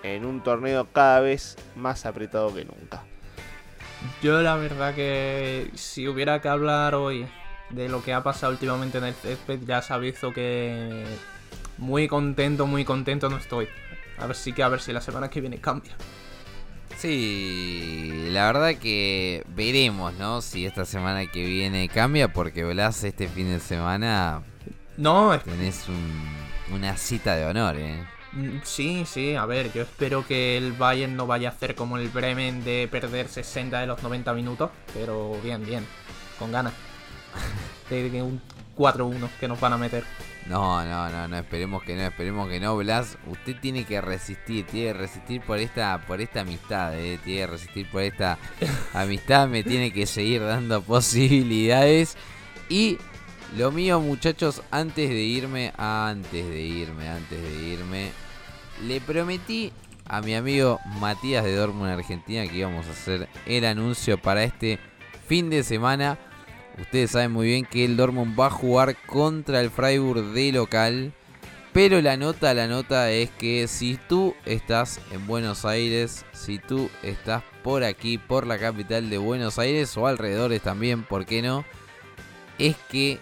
en 0.03 0.24
un 0.24 0.43
torneo 0.43 0.89
cada 0.93 1.20
vez 1.20 1.57
más 1.76 2.05
apretado 2.05 2.53
que 2.53 2.64
nunca. 2.64 3.05
Yo 4.22 4.40
la 4.42 4.56
verdad 4.56 4.94
que 4.94 5.70
si 5.74 6.08
hubiera 6.08 6.40
que 6.40 6.48
hablar 6.48 6.94
hoy 6.94 7.26
de 7.70 7.88
lo 7.88 8.02
que 8.02 8.12
ha 8.12 8.22
pasado 8.22 8.52
últimamente 8.52 8.98
en 8.98 9.04
el 9.04 9.14
césped, 9.14 9.60
ya 9.64 9.80
se 9.82 9.92
ha 9.92 9.98
visto 9.98 10.32
que 10.32 11.04
muy 11.76 12.08
contento, 12.08 12.66
muy 12.66 12.84
contento 12.84 13.28
no 13.28 13.36
estoy. 13.36 13.68
A 14.18 14.26
ver 14.26 14.34
si 14.34 14.52
que 14.52 14.62
a 14.64 14.68
ver 14.68 14.80
si 14.80 14.92
la 14.92 15.00
semana 15.00 15.30
que 15.30 15.40
viene 15.40 15.58
cambia. 15.60 15.92
Sí, 16.96 18.28
la 18.32 18.46
verdad 18.50 18.74
que 18.80 19.44
veremos, 19.54 20.12
¿no? 20.14 20.42
Si 20.42 20.66
esta 20.66 20.84
semana 20.84 21.26
que 21.30 21.44
viene 21.44 21.88
cambia, 21.88 22.32
porque 22.32 22.64
Blas 22.64 23.04
este 23.04 23.28
fin 23.28 23.48
de 23.48 23.60
semana 23.60 24.42
No, 24.96 25.32
es- 25.32 25.44
tenés 25.44 25.86
un- 25.88 26.74
una 26.74 26.96
cita 26.96 27.36
de 27.36 27.46
honor, 27.46 27.76
¿eh? 27.76 28.04
Mm, 28.33 28.59
sí, 28.62 29.05
sí, 29.07 29.35
a 29.35 29.47
ver, 29.47 29.72
yo 29.72 29.83
espero 29.83 30.26
que 30.26 30.57
el 30.57 30.72
Bayern 30.72 31.16
no 31.16 31.26
vaya 31.26 31.49
a 31.49 31.53
hacer 31.53 31.74
como 31.74 31.97
el 31.99 32.09
Bremen 32.09 32.64
de 32.64 32.89
perder 32.91 33.29
60 33.29 33.81
de 33.81 33.87
los 33.87 34.03
90 34.03 34.33
minutos, 34.35 34.70
pero 34.95 35.39
bien, 35.43 35.64
bien, 35.64 35.87
con 36.39 36.53
ganas. 36.53 36.72
De 37.91 38.11
de 38.11 38.20
un 38.22 38.43
4-1 38.76 39.29
que 39.41 39.49
nos 39.49 39.59
van 39.61 39.72
a 39.72 39.79
meter. 39.79 40.05
No, 40.47 40.83
no, 40.85 41.11
no, 41.11 41.29
no, 41.29 41.37
esperemos 41.37 41.83
que 41.83 41.95
no, 41.95 42.03
esperemos 42.03 42.49
que 42.49 42.61
no, 42.61 42.76
Blas. 42.76 43.18
Usted 43.26 43.57
tiene 43.61 43.85
que 43.85 44.01
resistir, 44.01 44.66
tiene 44.66 44.93
que 44.93 44.99
resistir 44.99 45.43
por 45.43 45.59
esta, 45.59 45.99
por 46.07 46.20
esta 46.20 46.41
amistad, 46.41 46.99
eh, 46.99 47.18
tiene 47.22 47.41
que 47.41 47.47
resistir 47.49 47.91
por 47.91 48.03
esta 48.03 48.39
amistad, 48.95 49.49
me 49.49 49.62
tiene 49.62 49.93
que 49.93 50.07
seguir 50.07 50.43
dando 50.43 50.81
posibilidades. 50.83 52.16
Y 52.70 52.99
lo 53.57 53.72
mío, 53.72 54.01
muchachos, 54.01 54.62
antes 54.70 55.09
de 55.09 55.22
irme, 55.22 55.72
antes 55.76 56.46
de 56.46 56.61
irme, 56.61 57.09
antes 57.09 57.42
de 57.42 57.68
irme, 57.68 58.11
le 58.86 59.01
prometí 59.01 59.72
a 60.05 60.20
mi 60.20 60.34
amigo 60.34 60.80
Matías 61.01 61.44
de 61.44 61.57
Dortmund 61.57 61.90
Argentina 61.90 62.46
que 62.46 62.59
íbamos 62.59 62.86
a 62.86 62.90
hacer 62.90 63.28
el 63.46 63.64
anuncio 63.64 64.18
para 64.18 64.44
este 64.44 64.78
fin 65.26 65.51
de 65.51 65.62
semana. 65.62 66.18
Ustedes 66.78 67.12
saben 67.12 67.32
muy 67.32 67.49
bien 67.49 67.64
que 67.64 67.84
el 67.84 67.96
Dortmund 67.96 68.38
va 68.38 68.46
a 68.46 68.51
jugar 68.51 68.96
contra 69.07 69.61
el 69.61 69.70
Freiburg 69.70 70.32
de 70.32 70.53
local. 70.53 71.12
Pero 71.72 72.01
la 72.01 72.16
nota, 72.16 72.55
la 72.55 72.66
nota 72.66 73.11
es 73.11 73.30
que 73.30 73.68
si 73.68 73.99
tú 74.09 74.34
estás 74.46 75.01
en 75.12 75.26
Buenos 75.26 75.64
Aires, 75.64 76.24
si 76.32 76.59
tú 76.59 76.90
estás 77.03 77.42
por 77.62 77.84
aquí, 77.84 78.18
por 78.18 78.46
la 78.46 78.59
capital 78.59 79.11
de 79.11 79.18
Buenos 79.18 79.59
Aires 79.59 79.96
o 79.96 80.07
alrededores 80.07 80.62
también, 80.62 81.05
¿por 81.05 81.26
qué 81.26 81.42
no? 81.42 81.64
Es 82.59 82.74
que 82.88 83.20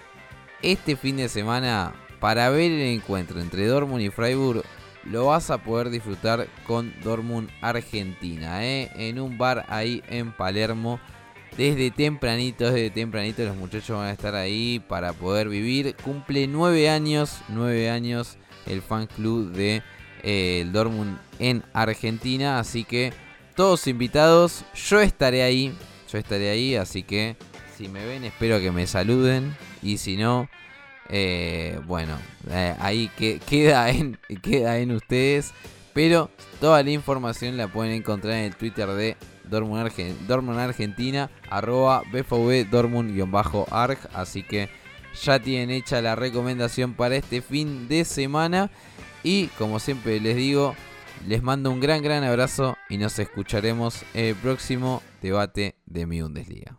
este 0.67 0.97
fin 0.97 1.17
de 1.17 1.29
semana, 1.29 1.95
para 2.19 2.51
ver 2.51 2.73
el 2.73 2.81
encuentro 2.81 3.41
entre 3.41 3.67
Dortmund 3.67 4.03
y 4.03 4.11
Freiburg, 4.11 4.65
lo 5.05 5.27
vas 5.27 5.51
a 5.51 5.59
poder 5.59 5.91
disfrutar 5.91 6.49
con 6.67 6.93
Dortmund 7.05 7.49
Argentina, 7.61 8.67
¿eh? 8.67 8.91
en 8.97 9.21
un 9.21 9.39
bar 9.39 9.65
ahí 9.69 10.03
en 10.09 10.33
Palermo. 10.33 10.99
Desde 11.57 11.93
tempranito, 11.93 12.65
desde 12.65 12.91
tempranito 12.91 13.45
los 13.45 13.57
muchachos 13.57 13.97
van 13.97 14.09
a 14.09 14.13
estar 14.13 14.35
ahí 14.35 14.83
para 14.89 15.13
poder 15.13 15.49
vivir. 15.49 15.95
Cumple 16.03 16.49
nueve 16.49 16.91
años, 16.91 17.39
nueve 17.49 17.89
años 17.89 18.37
el 18.67 18.83
fan 18.83 19.07
club 19.07 19.53
de 19.53 19.85
eh, 20.25 20.67
Dortmund 20.73 21.17
en 21.39 21.63
Argentina. 21.75 22.59
Así 22.59 22.83
que 22.83 23.13
todos 23.55 23.87
invitados, 23.87 24.65
yo 24.75 25.01
estaré 25.01 25.45
ahí, 25.45 25.73
yo 26.11 26.19
estaré 26.19 26.51
ahí. 26.51 26.75
Así 26.75 27.05
que 27.05 27.37
si 27.77 27.89
me 27.89 28.05
ven 28.07 28.25
espero 28.25 28.59
que 28.61 28.71
me 28.73 28.87
saluden 28.87 29.55
y 29.83 29.99
si 29.99 30.17
no, 30.17 30.49
eh, 31.09 31.79
bueno, 31.87 32.17
eh, 32.51 32.75
ahí 32.81 33.11
que, 33.17 33.39
queda, 33.39 33.91
en, 33.91 34.19
queda 34.43 34.79
en 34.79 34.93
ustedes. 34.93 35.53
Pero 35.95 36.31
toda 36.61 36.83
la 36.83 36.91
información 36.91 37.57
la 37.57 37.69
pueden 37.69 37.93
encontrar 37.95 38.35
en 38.35 38.45
el 38.45 38.57
Twitter 38.57 38.87
de 38.89 39.17
Dortmund, 39.45 39.87
Argen- 39.87 40.17
Dortmund 40.27 40.59
Argentina, 40.59 41.31
arroba 41.49 42.03
BVB 42.13 42.69
Dortmund-arg. 42.69 43.99
Así 44.13 44.43
que 44.43 44.69
ya 45.23 45.39
tienen 45.41 45.71
hecha 45.71 46.03
la 46.03 46.15
recomendación 46.15 46.93
para 46.95 47.17
este 47.17 47.41
fin 47.41 47.89
de 47.89 48.05
semana. 48.05 48.71
Y 49.23 49.47
como 49.59 49.79
siempre 49.81 50.21
les 50.21 50.37
digo, 50.37 50.77
les 51.27 51.43
mando 51.43 51.71
un 51.71 51.81
gran, 51.81 52.03
gran 52.03 52.23
abrazo 52.25 52.77
y 52.91 52.99
nos 52.99 53.19
escucharemos 53.19 54.03
en 54.13 54.27
el 54.27 54.35
próximo 54.35 55.03
debate 55.23 55.77
de 55.87 56.05
mi 56.07 56.21
Bundesliga. 56.21 56.77